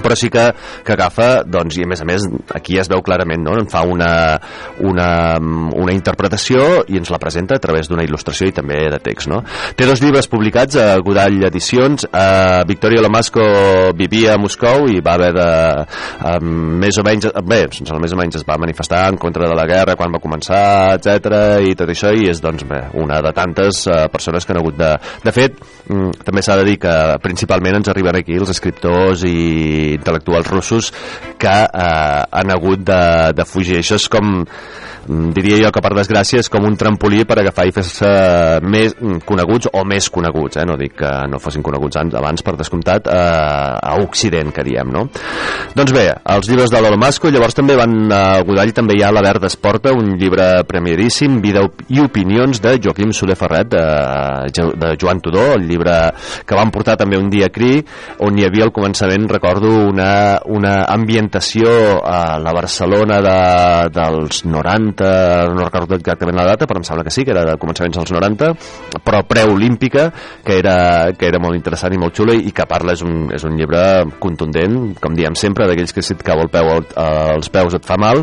però 0.00 0.16
sí 0.16 0.30
que, 0.32 0.46
que 0.86 0.94
agafa 0.94 1.42
doncs, 1.44 1.76
i 1.76 1.84
a 1.84 1.90
més 1.90 2.00
a 2.00 2.06
més 2.08 2.24
aquí 2.56 2.78
es 2.80 2.88
veu 2.90 3.02
clarament 3.04 3.42
no? 3.44 3.56
en 3.60 3.68
fa 3.70 3.82
una, 3.88 4.38
una, 4.80 5.08
una 5.38 5.94
interpretació 5.94 6.84
i 6.88 7.00
ens 7.00 7.12
la 7.12 7.20
presenta 7.22 7.58
a 7.58 7.62
través 7.62 7.90
d'una 7.90 8.06
il·lustració 8.06 8.48
i 8.48 8.56
també 8.56 8.78
de 8.92 9.00
text 9.04 9.28
no? 9.32 9.42
té 9.76 9.88
dos 9.88 10.02
llibres 10.04 10.30
publicats 10.32 10.78
a 10.80 10.88
Godall 11.04 11.42
Edicions 11.50 12.06
eh, 12.08 12.62
Victoria 12.68 13.04
Lomasco 13.04 13.44
vivia 13.98 14.36
a 14.36 14.40
Moscou 14.40 14.88
i 14.92 15.02
va 15.04 15.16
haver 15.18 15.32
de 15.36 15.50
eh, 15.82 16.38
més 16.42 16.98
o 16.98 17.06
menys 17.06 17.28
bé, 17.44 17.62
sense 17.76 18.00
més 18.02 18.16
o 18.16 18.20
menys 18.20 18.40
es 18.40 18.48
va 18.48 18.58
manifestar 18.60 19.04
en 19.12 19.20
contra 19.20 19.50
de 19.50 19.58
la 19.58 19.68
guerra 19.68 19.96
quan 19.98 20.14
va 20.14 20.22
començar 20.22 20.62
etc 20.96 21.60
i 21.68 21.76
tot 21.78 21.92
això 21.92 22.14
i 22.16 22.30
és 22.32 22.40
doncs 22.42 22.64
bé, 22.68 22.84
una 23.02 23.20
de 23.24 23.34
tantes 23.36 23.84
eh, 23.86 24.06
persones 24.12 24.46
que 24.46 24.56
han 24.56 24.62
hagut 24.62 24.78
de 24.80 24.92
de 25.22 25.32
fet, 25.34 25.58
mm, 25.88 26.24
també 26.26 26.42
s'ha 26.42 26.56
de 26.58 26.64
dir 26.66 26.78
que 26.82 26.94
principalment 27.22 27.78
ens 27.78 27.90
arriben 27.92 28.16
aquí 28.18 28.38
els 28.38 28.50
escriptors 28.54 29.24
i 29.28 29.36
intel·lectuals 29.96 30.50
russos 30.52 30.92
que 31.40 31.52
eh, 31.52 32.22
han 32.30 32.54
hagut 32.54 32.84
de, 32.88 33.02
de 33.36 33.46
fugir. 33.48 33.80
Això 33.80 33.98
és 34.00 34.08
com 34.12 34.42
diria 35.34 35.58
jo 35.64 35.70
que 35.74 35.82
per 35.82 35.92
desgràcia 35.96 36.40
és 36.42 36.48
com 36.52 36.64
un 36.68 36.76
trampolí 36.78 37.24
per 37.28 37.38
agafar 37.40 37.66
i 37.68 37.72
fer-se 37.74 38.08
més 38.62 38.94
mm, 38.98 39.22
coneguts 39.28 39.70
o 39.72 39.82
més 39.88 40.08
coneguts, 40.12 40.58
eh? 40.60 40.66
no 40.68 40.76
dic 40.80 40.94
que 41.02 41.10
no 41.30 41.40
fossin 41.42 41.62
coneguts 41.64 41.98
an- 42.00 42.12
abans 42.18 42.42
per 42.46 42.54
descomptat 42.58 43.08
eh, 43.10 43.16
a 43.16 43.96
Occident 44.02 44.52
que 44.54 44.64
diem, 44.66 44.90
no? 44.92 45.06
Doncs 45.74 45.92
bé, 45.94 46.04
els 46.34 46.48
llibres 46.50 46.70
de 46.72 46.80
l'Olo 46.82 46.98
Masco 47.00 47.30
llavors 47.32 47.56
també 47.58 47.76
van 47.78 47.96
a 48.12 48.22
Godall 48.46 48.72
també 48.76 48.96
hi 48.98 49.02
ha 49.02 49.10
La 49.14 49.22
Verda 49.24 49.48
Esporta, 49.50 49.92
un 49.96 50.14
llibre 50.20 50.62
premiadíssim, 50.68 51.40
Vida 51.42 51.64
i 51.90 52.00
opinions 52.02 52.60
de 52.62 52.76
Joaquim 52.82 53.12
Soler 53.16 53.36
Ferret 53.38 53.72
de, 53.72 53.82
de 54.78 54.92
Joan 55.00 55.20
Tudor, 55.24 55.56
el 55.58 55.66
llibre 55.68 55.96
que 56.46 56.58
van 56.58 56.70
portar 56.74 56.96
també 57.00 57.18
un 57.18 57.30
dia 57.32 57.48
CRI 57.52 57.80
on 58.26 58.38
hi 58.38 58.46
havia 58.46 58.66
al 58.68 58.72
començament, 58.74 59.26
recordo 59.30 59.70
una, 59.88 60.38
una 60.46 60.82
ambientació 60.92 61.98
a 62.04 62.38
la 62.42 62.52
Barcelona 62.54 63.20
de, 63.24 63.36
dels 63.96 64.44
90 64.44 64.91
no 65.00 65.64
recordo 65.64 65.94
exactament 65.96 66.36
la 66.36 66.44
data 66.46 66.66
però 66.66 66.78
em 66.78 66.84
sembla 66.84 67.04
que 67.04 67.10
sí, 67.10 67.24
que 67.24 67.30
era 67.32 67.44
de 67.44 67.56
començaments 67.56 67.96
dels 67.96 68.12
90 68.12 68.50
però 69.04 69.22
preolímpica 69.26 70.10
que 70.44 70.58
era, 70.58 71.12
que 71.16 71.26
era 71.26 71.38
molt 71.40 71.56
interessant 71.56 71.94
i 71.94 71.98
molt 71.98 72.14
xulo 72.16 72.34
i 72.36 72.52
que 72.52 72.66
parla 72.68 72.92
és 72.92 73.02
un, 73.02 73.30
és 73.32 73.44
un 73.48 73.56
llibre 73.56 73.82
contundent 74.20 74.94
com 75.00 75.14
diem 75.16 75.34
sempre, 75.38 75.66
d'aquells 75.66 75.92
que 75.96 76.02
si 76.02 76.12
et 76.14 76.22
cau 76.26 76.40
el 76.42 76.50
peu 76.52 76.68
al- 76.68 76.86
als 76.96 77.48
peus 77.48 77.74
et 77.74 77.84
fa 77.86 77.96
mal 77.96 78.22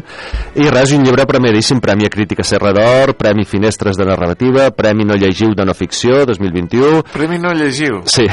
i 0.55 0.69
res, 0.69 0.91
un 0.93 1.03
llibre 1.03 1.25
premiadíssim, 1.29 1.79
Premi 1.79 2.05
a 2.05 2.09
Crítica 2.13 2.43
Serra 2.43 2.73
d'Or, 2.75 3.15
Premi 3.17 3.45
Finestres 3.45 3.97
de 3.97 4.05
Narrativa 4.05 4.69
Premi 4.71 5.05
No 5.05 5.15
Llegiu 5.15 5.53
de 5.55 5.65
No 5.65 5.73
Ficció 5.73 6.25
2021 6.25 7.03
Premi 7.13 7.39
no 7.39 7.53
llegiu. 7.53 8.01
Sí. 8.05 8.25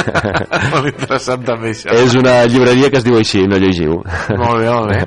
molt 0.72 0.88
interessant 0.90 1.44
també 1.46 1.70
això. 1.74 1.92
és 1.94 2.14
una 2.18 2.40
llibreria 2.50 2.90
que 2.90 2.98
es 3.00 3.04
diu 3.06 3.16
així, 3.18 3.44
No 3.48 3.58
Llegiu 3.60 4.00
Molt 4.00 4.60
bé, 4.60 4.68
molt 4.70 4.90
bé. 4.90 5.00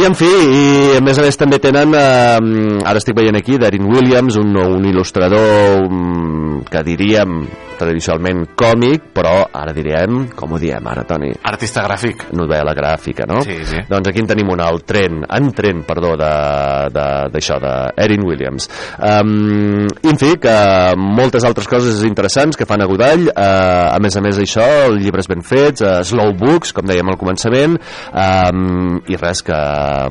I 0.00 0.04
en 0.06 0.14
fi, 0.14 0.26
i 0.28 0.96
a 0.98 1.00
més 1.02 1.18
a 1.18 1.24
més 1.26 1.36
també 1.38 1.58
tenen, 1.70 1.94
eh, 1.94 2.82
ara 2.84 2.98
estic 2.98 3.16
veient 3.16 3.38
aquí, 3.38 3.58
Darren 3.60 3.86
Williams, 3.86 4.38
un, 4.40 4.56
un 4.58 4.86
il·lustrador 4.90 5.86
um, 5.86 6.62
que 6.66 6.82
diríem 6.86 7.44
tradicionalment 7.80 8.50
còmic, 8.58 9.10
però 9.16 9.46
ara 9.56 9.72
direm, 9.76 10.26
com 10.36 10.52
ho 10.54 10.60
diem 10.60 10.86
ara, 10.92 11.04
Toni? 11.08 11.32
Artista 11.50 11.82
gràfic. 11.86 12.26
Novel·la 12.36 12.74
gràfica, 12.76 13.26
no? 13.28 13.40
Sí, 13.46 13.56
sí. 13.66 13.80
Doncs 13.90 14.10
aquí 14.12 14.20
en 14.22 14.28
tenim 14.30 14.52
una, 14.52 14.68
el 14.70 14.82
tren, 14.86 15.22
en 15.26 15.50
tren, 15.56 15.82
perdó, 15.88 16.14
de- 16.20 16.88
de- 16.94 17.08
d'això, 17.34 17.58
de, 17.62 17.70
de 17.96 18.04
Erin 18.04 18.24
Williams. 18.26 18.68
Um, 19.00 19.86
I 20.04 20.10
en 20.12 20.18
fi, 20.20 20.34
que 20.42 20.54
moltes 21.00 21.44
altres 21.48 21.68
coses 21.70 22.02
interessants 22.08 22.56
que 22.58 22.66
fan 22.68 22.82
a 22.84 22.88
Godall, 22.90 23.28
uh, 23.30 23.94
a 23.94 23.98
més 24.02 24.16
a 24.16 24.22
més 24.24 24.38
això, 24.42 24.66
llibres 24.96 25.28
ben 25.30 25.42
fets, 25.46 25.80
uh, 25.86 26.00
slow 26.06 26.32
books, 26.38 26.72
com 26.76 26.86
dèiem 26.88 27.08
al 27.12 27.18
començament, 27.20 27.78
um, 28.12 28.98
i 29.08 29.16
res, 29.20 29.42
que 29.46 29.56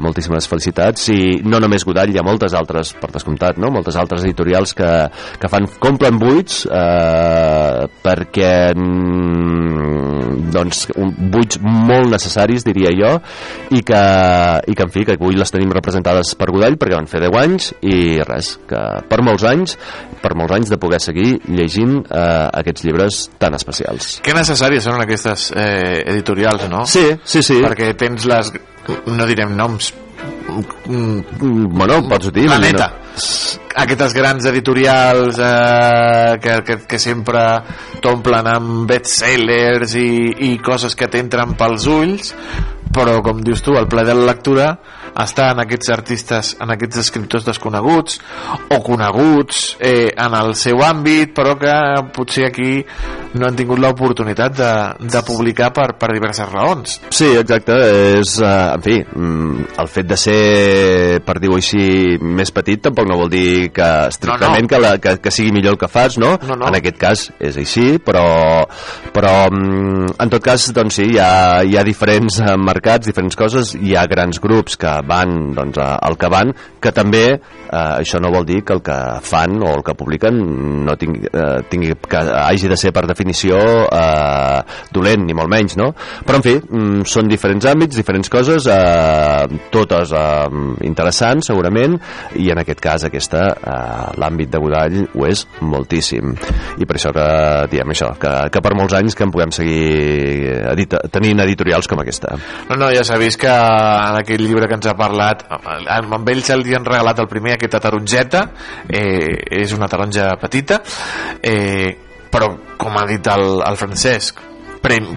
moltíssimes 0.03 0.47
felicitats, 0.49 1.09
i 1.13 1.39
no 1.45 1.59
només 1.61 1.85
Godall, 1.87 2.13
hi 2.13 2.19
ha 2.19 2.25
moltes 2.25 2.55
altres, 2.57 2.93
per 2.99 3.11
descomptat, 3.13 3.59
no? 3.61 3.69
moltes 3.75 3.97
altres 3.99 4.23
editorials 4.25 4.73
que, 4.77 4.89
que 5.39 5.51
fan, 5.51 5.67
complen 5.83 6.17
buits, 6.21 6.63
uh, 6.69 7.58
perquè 8.03 8.53
mm, 8.75 10.49
doncs, 10.53 10.85
un, 10.99 11.13
buits 11.31 11.59
molt 11.61 12.09
necessaris, 12.13 12.65
diria 12.67 12.91
jo, 12.95 13.11
i 13.75 13.83
que, 13.85 14.03
i 14.65 14.75
que 14.75 14.85
en 14.85 14.93
fi, 14.93 15.05
que 15.07 15.17
avui 15.17 15.37
les 15.37 15.53
tenim 15.53 15.71
representades 15.75 16.33
per 16.39 16.49
Godall 16.53 16.77
perquè 16.79 16.97
van 16.97 17.09
fer 17.09 17.23
10 17.25 17.39
anys 17.43 17.71
i 17.85 17.97
res, 18.25 18.55
que 18.69 18.83
per 19.09 19.21
molts 19.25 19.45
anys 19.49 19.77
per 20.19 20.33
molts 20.37 20.55
anys 20.57 20.73
de 20.73 20.79
poder 20.81 20.99
seguir 21.03 21.37
llegint 21.47 21.99
eh, 22.01 22.47
aquests 22.61 22.85
llibres 22.87 23.21
tan 23.39 23.55
especials 23.57 24.19
Que 24.25 24.35
necessàries 24.35 24.85
són 24.85 25.01
aquestes 25.03 25.49
eh, 25.55 26.03
editorials, 26.11 26.67
no? 26.71 26.85
Sí, 26.89 27.05
sí, 27.23 27.43
sí. 27.45 27.59
Perquè 27.63 27.93
tens 27.99 28.27
les... 28.29 28.53
no 29.07 29.27
direm 29.29 29.55
noms... 29.57 29.93
Mm, 30.59 31.67
bueno, 31.75 32.01
pots 32.09 32.31
dir 32.33 32.47
Planeta. 32.47 32.89
Aquestes 33.79 34.13
grans 34.15 34.45
editorials 34.49 35.39
eh, 35.39 36.39
que, 36.43 36.57
que, 36.67 36.77
que 36.89 36.99
sempre 36.99 37.43
t'omplen 38.03 38.47
amb 38.49 38.89
bestsellers 38.89 39.95
i, 39.99 40.09
i 40.49 40.51
coses 40.63 40.95
que 40.95 41.09
t'entren 41.11 41.55
pels 41.59 41.87
ulls 41.91 42.33
però 42.93 43.19
com 43.25 43.41
dius 43.45 43.61
tu, 43.61 43.75
el 43.77 43.87
ple 43.89 44.03
de 44.07 44.15
la 44.17 44.25
lectura 44.31 44.69
està 45.19 45.49
en 45.53 45.61
aquests 45.63 45.91
artistes, 45.93 46.51
en 46.61 46.73
aquests 46.73 47.01
escriptors 47.03 47.45
desconeguts 47.47 48.19
o 48.73 48.79
coneguts 48.85 49.75
eh, 49.77 50.09
en 50.15 50.35
el 50.37 50.55
seu 50.57 50.81
àmbit 50.85 51.33
però 51.37 51.55
que 51.59 51.73
potser 52.15 52.47
aquí 52.49 52.79
no 53.37 53.47
han 53.47 53.57
tingut 53.57 53.79
l'oportunitat 53.81 54.55
de, 54.57 54.71
de 55.05 55.21
publicar 55.27 55.69
per, 55.75 55.91
per 55.99 56.11
diverses 56.15 56.49
raons 56.49 56.97
Sí, 57.13 57.29
exacte, 57.37 57.75
és, 58.19 58.35
eh, 58.41 58.53
en 58.73 58.85
fi, 58.85 58.97
mm, 59.03 59.67
el 59.83 59.91
fet 59.91 60.09
de 60.09 60.17
ser, 60.17 60.39
per 61.25 61.37
dir-ho 61.41 61.57
així, 61.59 62.17
més 62.21 62.51
petit 62.55 62.81
tampoc 62.87 63.09
no 63.09 63.19
vol 63.19 63.31
dir 63.33 63.69
que 63.75 63.89
estrictament 64.09 64.65
No, 64.65 64.65
no. 64.65 64.69
Que, 64.69 64.79
la, 64.81 64.93
que, 65.01 65.15
que 65.23 65.33
sigui 65.33 65.53
millor 65.55 65.75
el 65.75 65.81
que 65.81 65.89
fas, 65.91 66.17
no? 66.21 66.35
No, 66.47 66.57
no. 66.57 66.67
En 66.69 66.77
aquest 66.79 66.97
cas 67.01 67.25
és 67.39 67.57
així, 67.61 67.99
però, 68.03 68.25
però 69.15 69.33
mm, 69.51 70.15
en 70.25 70.33
tot 70.33 70.43
cas, 70.45 70.69
doncs 70.75 70.99
sí, 70.99 71.07
hi 71.13 71.21
ha, 71.21 71.61
hi 71.65 71.77
ha 71.77 71.85
diferents 71.87 72.39
eh, 72.41 72.55
mercats, 72.59 73.09
diferents 73.09 73.37
coses, 73.39 73.75
hi 73.77 73.95
ha 73.97 74.05
grans 74.09 74.41
grups 74.41 74.77
que 74.79 74.95
van 75.09 75.53
doncs, 75.57 75.79
al 75.79 76.17
que 76.19 76.31
van, 76.31 76.53
que 76.81 76.93
també 76.95 77.25
eh, 77.35 77.39
això 77.71 78.21
no 78.21 78.33
vol 78.33 78.47
dir 78.47 78.61
que 78.65 78.75
el 78.77 78.83
que 78.85 78.97
fan 79.25 79.59
o 79.63 79.73
el 79.77 79.85
que 79.85 79.95
publiquen 79.97 80.39
no 80.85 80.97
tingui, 80.99 81.25
eh, 81.29 81.61
tingui 81.69 81.95
que 82.09 82.23
hagi 82.41 82.71
de 82.71 82.77
ser 82.79 82.93
per 82.95 83.05
definició 83.07 83.18
eh, 83.19 84.59
dolent, 84.95 85.25
ni 85.25 85.35
molt 85.37 85.51
menys, 85.51 85.77
no? 85.79 85.91
Però, 86.25 86.39
en 86.39 86.45
fi, 86.45 86.55
mm, 86.59 87.05
són 87.09 87.29
diferents 87.31 87.65
àmbits, 87.69 87.97
diferents 87.99 88.29
coses, 88.29 88.67
eh, 88.67 89.59
totes 89.73 90.13
eh, 90.13 90.47
interessants, 90.87 91.49
segurament, 91.51 91.97
i 92.39 92.49
en 92.53 92.61
aquest 92.63 92.79
cas 92.83 93.05
aquesta, 93.07 93.45
eh, 93.57 94.19
l'àmbit 94.21 94.51
de 94.53 94.61
Godall 94.61 94.99
ho 95.13 95.27
és 95.27 95.45
moltíssim. 95.61 96.35
I 96.79 96.85
per 96.85 96.97
això 96.97 97.13
que 97.15 97.27
diem 97.71 97.95
això, 97.95 98.13
que, 98.19 98.33
que 98.53 98.61
per 98.61 98.75
molts 98.77 98.95
anys 98.97 99.15
que 99.15 99.25
en 99.25 99.33
puguem 99.33 99.51
seguir 99.55 100.55
edita, 100.73 101.01
tenint 101.11 101.43
editorials 101.45 101.87
com 101.89 102.01
aquesta. 102.03 102.35
No, 102.69 102.77
no, 102.77 102.91
ja 102.93 103.03
s'ha 103.07 103.19
vist 103.21 103.39
que 103.41 103.51
en 103.51 104.19
aquell 104.21 104.45
llibre 104.45 104.67
que 104.69 104.77
ens 104.79 104.89
ha 104.89 104.97
parlat, 104.99 105.45
amb 105.49 106.19
amb 106.19 106.29
ell 106.33 106.43
se 106.45 106.57
li 106.59 106.75
han 106.75 106.87
regalat 106.87 107.21
el 107.23 107.29
primer, 107.31 107.55
aquesta 107.55 107.81
taronjeta, 107.83 108.45
eh, 108.89 109.39
és 109.61 109.73
una 109.77 109.89
taronja 109.91 110.33
petita, 110.41 110.81
eh, 111.41 112.08
però 112.31 112.53
com 112.79 112.97
ha 112.97 113.05
dit 113.09 113.27
el, 113.33 113.59
el 113.65 113.77
Francesc, 113.79 114.39
prem, 114.83 115.07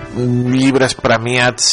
llibres 0.52 0.96
premiats 0.98 1.72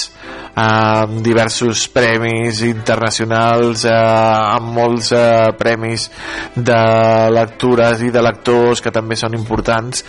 amb 0.60 1.22
diversos 1.24 1.86
premis 1.94 2.62
internacionals, 2.68 3.86
eh, 3.88 3.94
amb 3.96 4.74
molts 4.76 5.14
eh, 5.16 5.52
premis 5.58 6.10
de 6.56 6.80
lectures 7.34 8.04
i 8.04 8.12
de 8.12 8.24
lectors 8.26 8.84
que 8.84 8.94
també 8.94 9.18
són 9.20 9.38
importants 9.38 10.04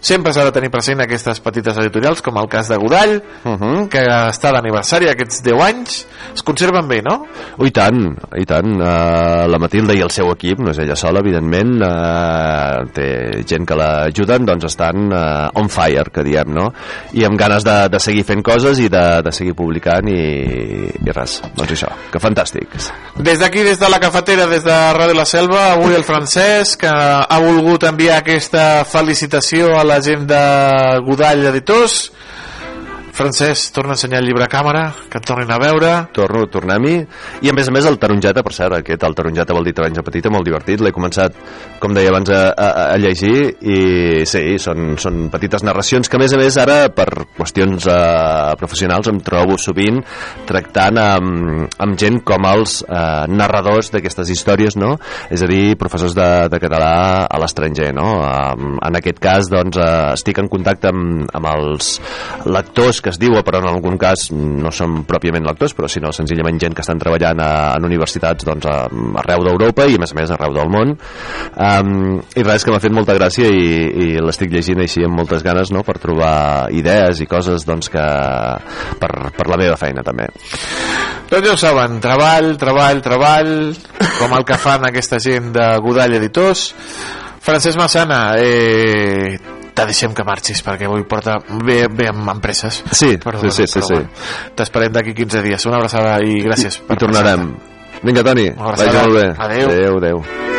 sempre 0.00 0.32
s'ha 0.32 0.44
de 0.48 0.52
tenir 0.56 0.70
present 0.72 1.00
aquestes 1.04 1.40
petites 1.44 1.76
editorials 1.78 2.22
com 2.24 2.38
el 2.40 2.48
cas 2.48 2.68
de 2.68 2.76
Godall 2.76 3.22
uh 3.44 3.56
-huh. 3.56 3.88
que 3.88 4.04
està 4.04 4.52
d'aniversari 4.52 5.08
aquests 5.08 5.42
10 5.42 5.62
anys 5.62 6.06
es 6.34 6.42
conserven 6.46 6.86
bé, 6.88 7.00
no? 7.02 7.26
Oh, 7.58 7.66
I 7.66 7.72
tant, 7.74 7.98
i 8.38 8.46
tant. 8.48 8.76
Uh, 8.78 9.46
la 9.50 9.58
Matilda 9.60 9.94
i 9.96 10.02
el 10.04 10.12
seu 10.14 10.30
equip, 10.32 10.60
no 10.62 10.70
és 10.72 10.78
ella 10.82 10.96
sola, 10.98 11.22
evidentment, 11.24 11.72
uh, 11.82 12.84
té 12.94 13.08
gent 13.48 13.66
que 13.68 13.78
l'ajuden, 13.78 14.46
doncs 14.48 14.68
estan 14.70 15.10
uh, 15.10 15.48
on 15.60 15.70
fire, 15.72 16.06
que 16.14 16.24
diem, 16.26 16.52
no? 16.54 16.68
I 17.18 17.26
amb 17.28 17.38
ganes 17.40 17.66
de, 17.66 17.76
de 17.92 18.00
seguir 18.02 18.24
fent 18.28 18.44
coses 18.46 18.78
i 18.78 18.88
de, 18.92 19.04
de 19.26 19.32
seguir 19.34 19.56
publicant 19.58 20.06
i, 20.10 20.20
i 20.94 21.16
res, 21.16 21.40
doncs 21.56 21.74
això, 21.76 21.90
que 22.12 22.22
fantàstic. 22.22 22.78
Des 23.18 23.42
d'aquí, 23.42 23.64
des 23.66 23.80
de 23.80 23.90
la 23.90 24.00
cafetera, 24.02 24.46
des 24.50 24.64
de 24.64 24.78
Ràdio 24.96 25.18
La 25.18 25.26
Selva, 25.28 25.72
avui 25.74 25.98
el 25.98 26.06
Francesc 26.06 26.84
que 26.84 26.90
ha 26.90 27.40
volgut 27.42 27.84
enviar 27.88 28.20
aquesta 28.20 28.84
felicitació 28.88 29.74
a 29.76 29.84
la 29.84 29.89
gent 29.98 30.28
de 30.30 30.42
Godall 31.06 31.46
Editors. 31.50 32.12
Francesc, 33.20 33.74
torna 33.76 33.92
a 33.92 33.98
ensenyar 33.98 34.22
el 34.22 34.30
llibre 34.30 34.46
a 34.46 34.48
càmera, 34.48 34.86
que 35.12 35.18
et 35.20 35.26
tornin 35.28 35.50
a 35.52 35.58
veure. 35.60 35.88
Torno, 36.16 36.46
tornem-hi. 36.48 36.94
I 37.44 37.50
a 37.50 37.52
més 37.52 37.68
a 37.68 37.72
més 37.74 37.84
el 37.84 37.98
taronjata, 38.00 38.40
per 38.40 38.54
cert, 38.56 38.78
aquest 38.78 39.02
el 39.04 39.16
taronjata 39.18 39.52
vol 39.52 39.66
dir 39.68 39.74
taronja 39.76 40.00
petita, 40.06 40.30
molt 40.32 40.46
divertit. 40.48 40.80
L'he 40.80 40.92
començat, 40.96 41.36
com 41.82 41.92
deia 41.92 42.08
abans, 42.08 42.30
a, 42.32 42.38
a, 42.48 42.68
a 42.94 42.96
llegir 42.96 43.34
i 43.60 44.22
sí, 44.24 44.54
són, 44.64 44.94
són 44.96 45.26
petites 45.34 45.66
narracions 45.68 46.08
que 46.08 46.16
a 46.16 46.22
més 46.22 46.32
a 46.32 46.38
més 46.40 46.56
ara, 46.62 46.78
per 46.96 47.10
qüestions 47.36 47.90
eh, 47.92 48.54
professionals, 48.62 49.12
em 49.12 49.20
trobo 49.26 49.58
sovint 49.60 50.00
tractant 50.48 51.02
amb, 51.04 51.68
amb 51.76 52.00
gent 52.00 52.22
com 52.24 52.48
els 52.48 52.78
eh, 52.86 53.28
narradors 53.28 53.92
d'aquestes 53.92 54.32
històries, 54.32 54.80
no? 54.80 54.94
És 55.28 55.44
a 55.44 55.50
dir, 55.50 55.76
professors 55.76 56.16
de, 56.16 56.30
de 56.48 56.62
català 56.64 56.96
a 57.28 57.42
l'estranger, 57.44 57.92
no? 58.00 58.08
En 58.80 58.96
aquest 58.96 59.20
cas, 59.20 59.52
doncs, 59.52 59.76
eh, 59.76 60.16
estic 60.16 60.40
en 60.40 60.48
contacte 60.48 60.88
amb, 60.88 61.28
amb 61.36 61.52
els 61.52 61.92
lectors 62.48 63.04
que 63.04 63.09
que 63.10 63.16
es 63.16 63.18
diu, 63.20 63.34
però 63.42 63.58
en 63.60 63.68
algun 63.70 63.98
cas 63.98 64.28
no 64.32 64.70
són 64.74 65.02
pròpiament 65.08 65.46
lectors, 65.46 65.74
però 65.74 65.88
sinó 65.90 66.12
senzillament 66.14 66.60
gent 66.62 66.76
que 66.76 66.84
estan 66.84 67.00
treballant 67.02 67.42
a, 67.42 67.50
en 67.76 67.86
universitats 67.88 68.46
doncs, 68.46 68.68
a, 68.70 68.86
arreu 69.22 69.44
d'Europa 69.46 69.86
i 69.90 69.98
a 69.98 70.02
més 70.02 70.14
a 70.14 70.18
més 70.18 70.30
arreu 70.34 70.54
del 70.54 70.70
món. 70.70 70.94
Um, 71.56 72.20
I 72.38 72.46
res, 72.46 72.64
que 72.64 72.72
m'ha 72.72 72.82
fet 72.82 72.94
molta 72.94 73.16
gràcia 73.18 73.50
i, 73.50 73.66
i 73.90 74.08
l'estic 74.22 74.52
llegint 74.54 74.82
així 74.84 75.04
amb 75.06 75.18
moltes 75.18 75.44
ganes 75.46 75.72
no? 75.74 75.82
per 75.86 75.98
trobar 76.02 76.70
idees 76.76 77.22
i 77.22 77.28
coses 77.30 77.66
doncs, 77.66 77.90
que, 77.90 78.06
per, 79.02 79.12
per 79.36 79.48
la 79.50 79.60
meva 79.60 79.78
feina 79.80 80.06
també. 80.06 80.30
Doncs 81.30 81.46
ja 81.46 81.54
ho 81.54 81.60
saben, 81.60 81.98
treball, 82.02 82.52
treball, 82.60 83.02
treball, 83.04 83.54
com 84.18 84.36
el 84.38 84.46
que 84.46 84.58
fan 84.60 84.86
aquesta 84.86 85.18
gent 85.22 85.50
de 85.56 85.72
Godall 85.82 86.18
Editors. 86.20 86.68
Francesc 87.40 87.78
Massana, 87.80 88.36
eh, 88.38 89.59
te 89.80 89.88
deixem 89.90 90.14
que 90.16 90.26
marxis 90.26 90.62
perquè 90.66 90.88
avui 90.88 91.04
porta 91.08 91.38
bé, 91.64 91.82
bé 91.88 92.10
amb 92.12 92.28
empreses. 92.36 92.82
Sí, 92.92 93.16
sí, 93.16 93.50
sí, 93.50 93.66
sí, 93.66 93.80
sí. 93.80 93.94
bueno, 93.94 94.08
T'esperem 94.56 94.94
d'aquí 94.94 95.16
15 95.16 95.44
dies. 95.46 95.66
Una 95.70 95.80
abraçada 95.80 96.18
i 96.24 96.40
gràcies. 96.44 96.82
I 96.86 97.00
tornarem. 97.00 97.50
Vinga, 98.00 98.24
Toni, 98.24 98.48
vagi 98.56 98.96
molt 98.96 99.18
bé. 99.18 99.28
Adéu. 99.36 99.68
Adéu, 99.68 100.00
adéu. 100.00 100.58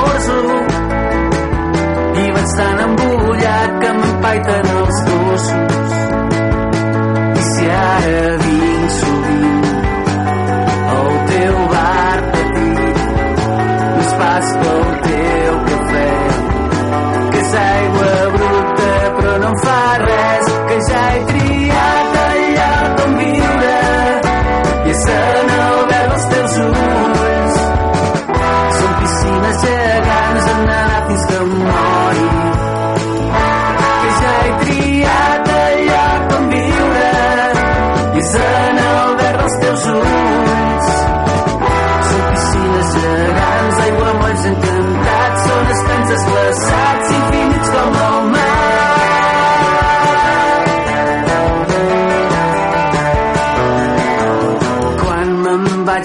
Dino 0.00 0.04
o 0.04 0.16
esmorzo. 0.16 0.80
I 2.20 2.30
vaig 2.34 2.50
tan 2.56 2.80
embullat 2.86 3.70
que 3.80 3.92
m'empaiten 3.92 4.69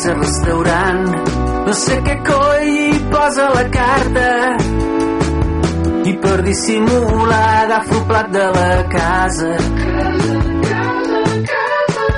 vaig 0.05 0.19
restaurant. 0.19 1.05
No 1.65 1.73
sé 1.73 1.95
què 2.05 2.15
coi 2.27 2.65
hi 2.69 2.99
posa 3.11 3.47
la 3.53 3.63
carta. 3.73 4.27
I 6.05 6.13
per 6.21 6.41
dissimular 6.45 7.45
agafo 7.63 7.95
el 7.97 8.03
plat 8.09 8.29
de 8.35 8.45
la 8.57 8.69
casa. 8.93 9.51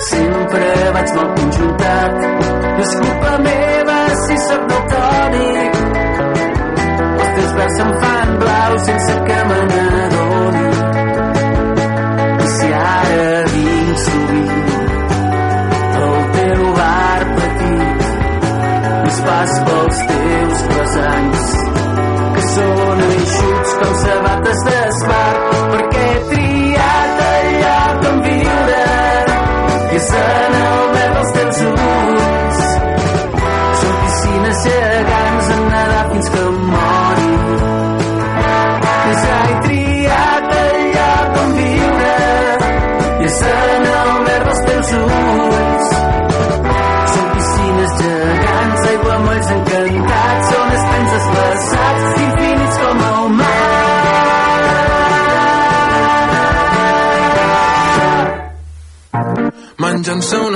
Sempre 0.09 0.68
vaig 0.97 1.14
mal 1.15 1.30
conjuntat. 1.39 2.19
No 2.77 2.84
és 2.88 2.97
culpa 3.03 3.38
meva 3.47 3.99
si 4.26 4.41
sóc 4.47 4.68
daltònic. 4.73 5.80
Els 7.07 7.31
teus 7.38 7.55
verds 7.61 7.80
se'm 7.80 7.95
fan 8.03 8.38
blaus 8.43 8.85
sense 8.91 9.16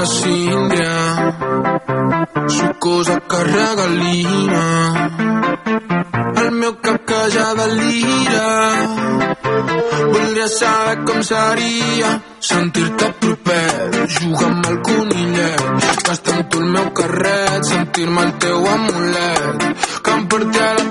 una 0.02 0.10
síndria 0.10 1.36
sucosa 2.48 3.19
que 3.30 3.44
regalina 3.44 4.64
el 6.41 6.52
meu 6.52 6.73
cap 6.82 7.06
que 7.06 7.19
ja 7.36 7.53
delira 7.60 8.48
voldria 10.14 10.48
saber 10.48 10.98
com 11.06 11.22
seria 11.22 12.10
sentir-te 12.40 13.11
proper. 13.22 14.07
Jugar 14.15 14.49
amb 14.49 14.65
el 14.72 14.82
conillet 14.90 15.61
gastar 16.07 16.36
amb 16.40 16.49
tu 16.49 16.64
el 16.64 16.72
meu 16.78 16.88
carret 16.98 17.69
sentir-me 17.69 18.22
el 18.26 18.34
teu 18.45 18.68
amulet. 18.73 19.68
Que 20.02 20.18
em 20.18 20.26
porti 20.34 20.60
a 20.65 20.73
la 20.80 20.90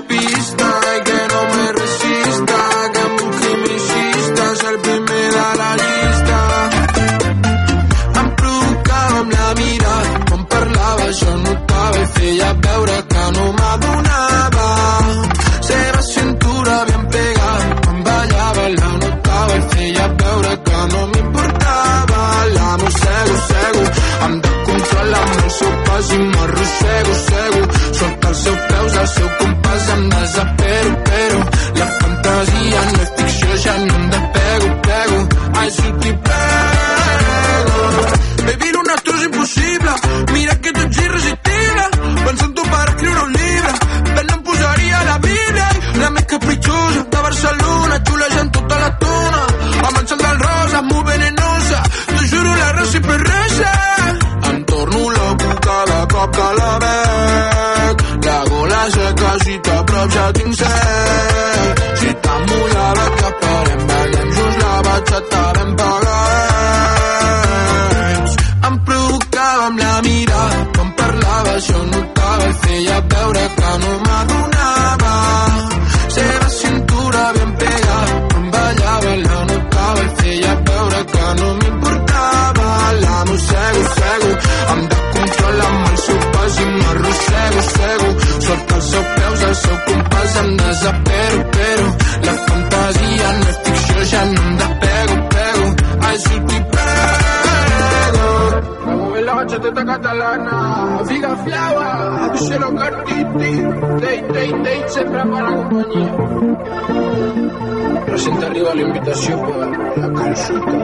La 108.71 108.79
invitació 108.79 109.35
per 109.41 109.55
la 109.59 109.67
consulta. 110.15 110.75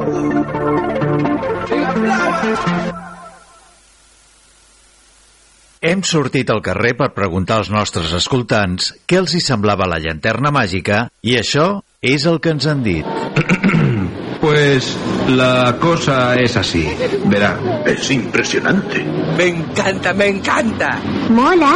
Hem 5.87 6.01
sortit 6.03 6.49
al 6.51 6.59
carrer 6.65 6.91
per 6.99 7.13
preguntar 7.15 7.61
als 7.61 7.69
nostres 7.71 8.11
escoltants 8.17 8.91
què 9.07 9.21
els 9.21 9.37
hi 9.37 9.41
semblava 9.45 9.87
la 9.87 10.01
llanterna 10.03 10.51
màgica 10.51 11.05
i 11.23 11.37
això 11.39 11.67
és 12.03 12.27
el 12.27 12.41
que 12.43 12.51
ens 12.57 12.67
han 12.67 12.83
dit. 12.83 13.05
Pues 14.37 14.95
la 15.29 15.75
cosa 15.81 16.35
es 16.35 16.55
así. 16.55 16.87
Verá, 17.25 17.57
es 17.85 18.11
impresionante. 18.11 19.03
Me 19.35 19.47
encanta, 19.47 20.13
me 20.13 20.27
encanta. 20.27 20.99
Mola. 21.29 21.73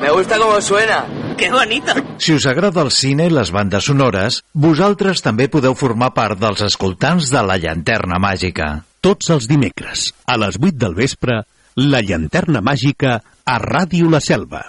Me 0.00 0.10
gusta 0.10 0.38
cómo 0.38 0.60
suena. 0.60 1.04
Qué 1.38 1.50
bonito. 1.50 1.92
Si 2.18 2.32
us 2.32 2.46
agrada 2.46 2.82
el 2.82 2.92
cine 2.94 3.28
i 3.28 3.32
les 3.32 3.50
bandes 3.54 3.88
sonores, 3.90 4.42
vosaltres 4.54 5.22
també 5.24 5.48
podeu 5.50 5.74
formar 5.78 6.12
part 6.14 6.38
dels 6.40 6.62
escoltants 6.66 7.30
de 7.32 7.42
la 7.42 7.58
llanterna 7.60 8.20
màgica. 8.22 8.84
Tots 9.04 9.30
els 9.34 9.48
dimecres, 9.50 10.12
a 10.26 10.38
les 10.40 10.56
8 10.60 10.78
del 10.80 10.94
vespre, 10.96 11.42
la 11.76 12.00
llanterna 12.00 12.62
màgica 12.64 13.18
a 13.44 13.58
Ràdio 13.60 14.08
La 14.10 14.22
Selva. 14.24 14.62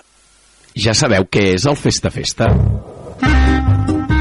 Ja 0.75 0.95
sabeu 0.97 1.29
què 1.31 1.53
és 1.53 1.67
el 1.69 1.77
Festa 1.79 2.11
Festa? 2.11 2.49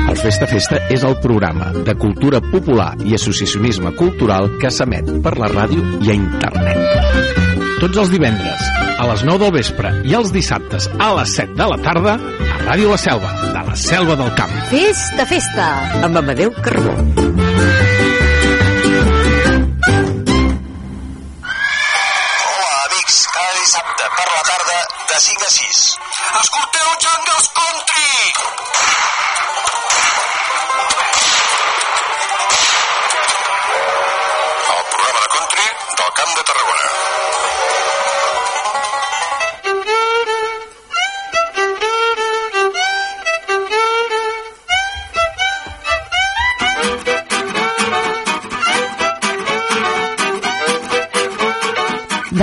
El 0.05 0.21
Festa 0.21 0.47
Festa 0.47 0.79
és 0.95 1.03
el 1.03 1.17
programa 1.19 1.73
de 1.75 1.97
cultura 1.99 2.39
popular 2.45 2.93
i 3.03 3.17
associacionisme 3.19 3.97
cultural 3.99 4.53
que 4.61 4.71
s'emet 4.71 5.11
per 5.25 5.35
la 5.41 5.51
ràdio 5.51 5.83
i 6.05 6.15
a 6.15 6.19
internet. 6.21 7.54
Tots 7.81 7.99
els 8.05 8.13
divendres, 8.13 8.67
a 8.99 9.07
les 9.11 9.25
9 9.27 9.41
del 9.43 9.53
vespre 9.57 9.91
i 10.07 10.15
els 10.19 10.31
dissabtes 10.35 10.87
a 10.99 11.11
les 11.19 11.35
7 11.41 11.59
de 11.59 11.67
la 11.73 11.79
tarda, 11.83 12.15
a 12.19 12.61
Ràdio 12.65 12.93
La 12.93 13.01
Selva, 13.01 13.35
de 13.43 13.67
la 13.71 13.77
Selva 13.87 14.19
del 14.21 14.31
Camp. 14.39 14.55
Festa, 14.71 15.27
festa, 15.35 15.69
amb 16.07 16.23
Amadeu 16.23 16.55
Carbó. 16.63 17.54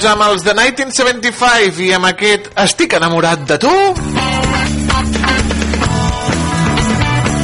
Doncs 0.00 0.14
amb 0.16 0.22
els 0.24 0.44
de 0.46 0.52
1975 0.56 1.82
i 1.84 1.90
amb 1.92 2.06
aquest 2.08 2.46
Estic 2.62 2.94
enamorat 2.96 3.42
de 3.44 3.58
tu 3.60 3.72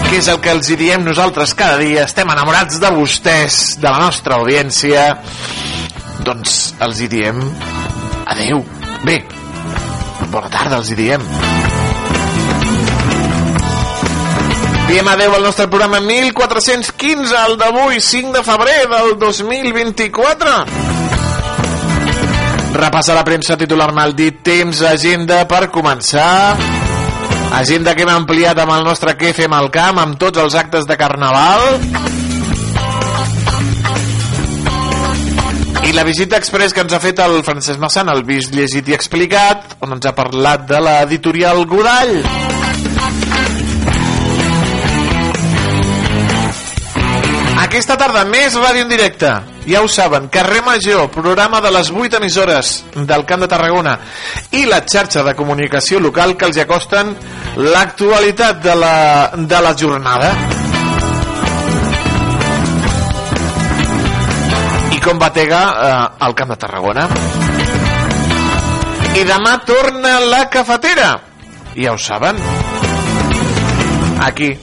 que 0.06 0.14
és 0.16 0.30
el 0.32 0.40
que 0.40 0.54
els 0.56 0.70
hi 0.72 0.78
diem 0.80 1.04
nosaltres 1.04 1.52
cada 1.58 1.76
dia 1.82 2.06
estem 2.08 2.32
enamorats 2.32 2.80
de 2.80 2.92
vostès 2.96 3.58
de 3.76 3.84
la 3.90 4.00
nostra 4.00 4.40
audiència 4.40 5.04
doncs 6.24 6.72
els 6.80 7.04
hi 7.04 7.10
diem 7.12 7.44
adeu 8.24 8.64
bé, 9.04 9.18
bona 10.32 10.48
tarda 10.48 10.80
els 10.80 10.94
hi 10.94 11.00
diem 11.02 11.28
Diem 14.86 15.12
adeu 15.12 15.36
al 15.36 15.42
nostre 15.44 15.66
programa 15.68 16.00
1415, 16.00 17.36
el 17.36 17.56
d'avui, 17.60 18.00
5 18.00 18.32
de 18.38 18.46
febrer 18.46 18.84
del 18.86 19.16
2024. 19.18 20.85
Repassa 22.76 23.14
la 23.16 23.24
premsa 23.24 23.56
titular 23.56 23.88
mal 23.96 24.12
dit, 24.12 24.42
temps, 24.44 24.82
agenda 24.84 25.38
per 25.48 25.70
començar. 25.72 26.56
Agenda 27.56 27.94
que 27.96 28.04
hem 28.04 28.10
ampliat 28.12 28.58
amb 28.60 28.74
el 28.74 28.84
nostre 28.84 29.14
Què 29.16 29.32
fem 29.32 29.54
al 29.56 29.70
camp, 29.72 29.96
amb 30.02 30.18
tots 30.20 30.42
els 30.42 30.56
actes 30.60 30.84
de 30.84 30.98
carnaval. 31.00 31.64
I 35.88 35.94
la 35.96 36.04
visita 36.04 36.36
express 36.36 36.76
que 36.76 36.84
ens 36.84 36.92
ha 36.92 37.00
fet 37.00 37.22
el 37.24 37.38
Francesc 37.46 37.80
Massan, 37.80 38.12
el 38.12 38.26
vist 38.28 38.52
llegit 38.52 38.92
i 38.92 38.98
explicat, 38.98 39.78
on 39.80 39.96
ens 39.96 40.10
ha 40.10 40.12
parlat 40.18 40.68
de 40.68 40.82
l'editorial 40.84 41.64
Godall. 41.70 42.20
Aquesta 47.76 47.98
tarda 48.00 48.22
més 48.24 48.54
ràdio 48.56 48.86
en 48.86 48.88
directe. 48.88 49.28
Ja 49.68 49.82
ho 49.84 49.88
saben, 49.92 50.30
carrer 50.32 50.62
Major, 50.64 51.10
programa 51.12 51.58
de 51.60 51.68
les 51.74 51.90
8 51.92 52.16
emissores 52.16 52.70
del 52.94 53.24
Camp 53.28 53.42
de 53.44 53.48
Tarragona 53.52 53.98
i 54.56 54.62
la 54.64 54.78
xarxa 54.80 55.20
de 55.26 55.34
comunicació 55.36 56.00
local 56.00 56.32
que 56.40 56.48
els 56.48 56.56
acosten 56.62 57.10
l'actualitat 57.60 58.62
de, 58.64 58.76
la, 58.80 58.94
de 59.36 59.60
la 59.66 59.74
jornada. 59.76 60.30
I 64.96 65.02
com 65.04 65.20
batega 65.20 65.60
eh, 65.68 65.92
al 66.24 66.36
Camp 66.40 66.54
de 66.54 66.58
Tarragona. 66.64 67.04
I 69.20 69.28
demà 69.28 69.58
torna 69.68 70.16
la 70.24 70.46
cafetera. 70.48 71.12
Ja 71.76 71.92
ho 71.92 72.00
saben. 72.00 72.40
Aquí, 74.24 74.54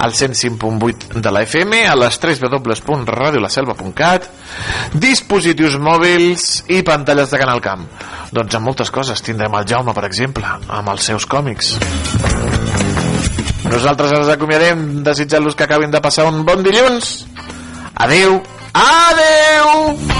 al 0.00 0.14
105.8 0.16 1.20
de 1.20 1.30
la 1.30 1.42
FM, 1.44 1.84
a 1.86 1.94
les 1.96 2.18
3 2.18 2.40
www.radiolaselva.cat, 2.40 4.28
dispositius 4.96 5.76
mòbils 5.76 6.64
i 6.72 6.80
pantalles 6.86 7.30
de 7.30 7.40
Canal 7.40 7.60
Camp. 7.60 7.84
Doncs 8.32 8.56
amb 8.56 8.70
moltes 8.70 8.90
coses. 8.94 9.20
Tindrem 9.22 9.54
el 9.58 9.68
Jaume, 9.68 9.92
per 9.96 10.06
exemple, 10.08 10.46
amb 10.46 10.94
els 10.94 11.10
seus 11.10 11.28
còmics. 11.28 11.74
Nosaltres 13.70 14.16
ens 14.16 14.32
acomiadem 14.32 15.04
desitjant-los 15.06 15.54
que 15.54 15.68
acabin 15.68 15.92
de 15.92 16.00
passar 16.00 16.26
un 16.30 16.42
bon 16.48 16.64
dilluns. 16.64 17.12
Adeu. 18.00 18.40
Adeu! 18.72 20.19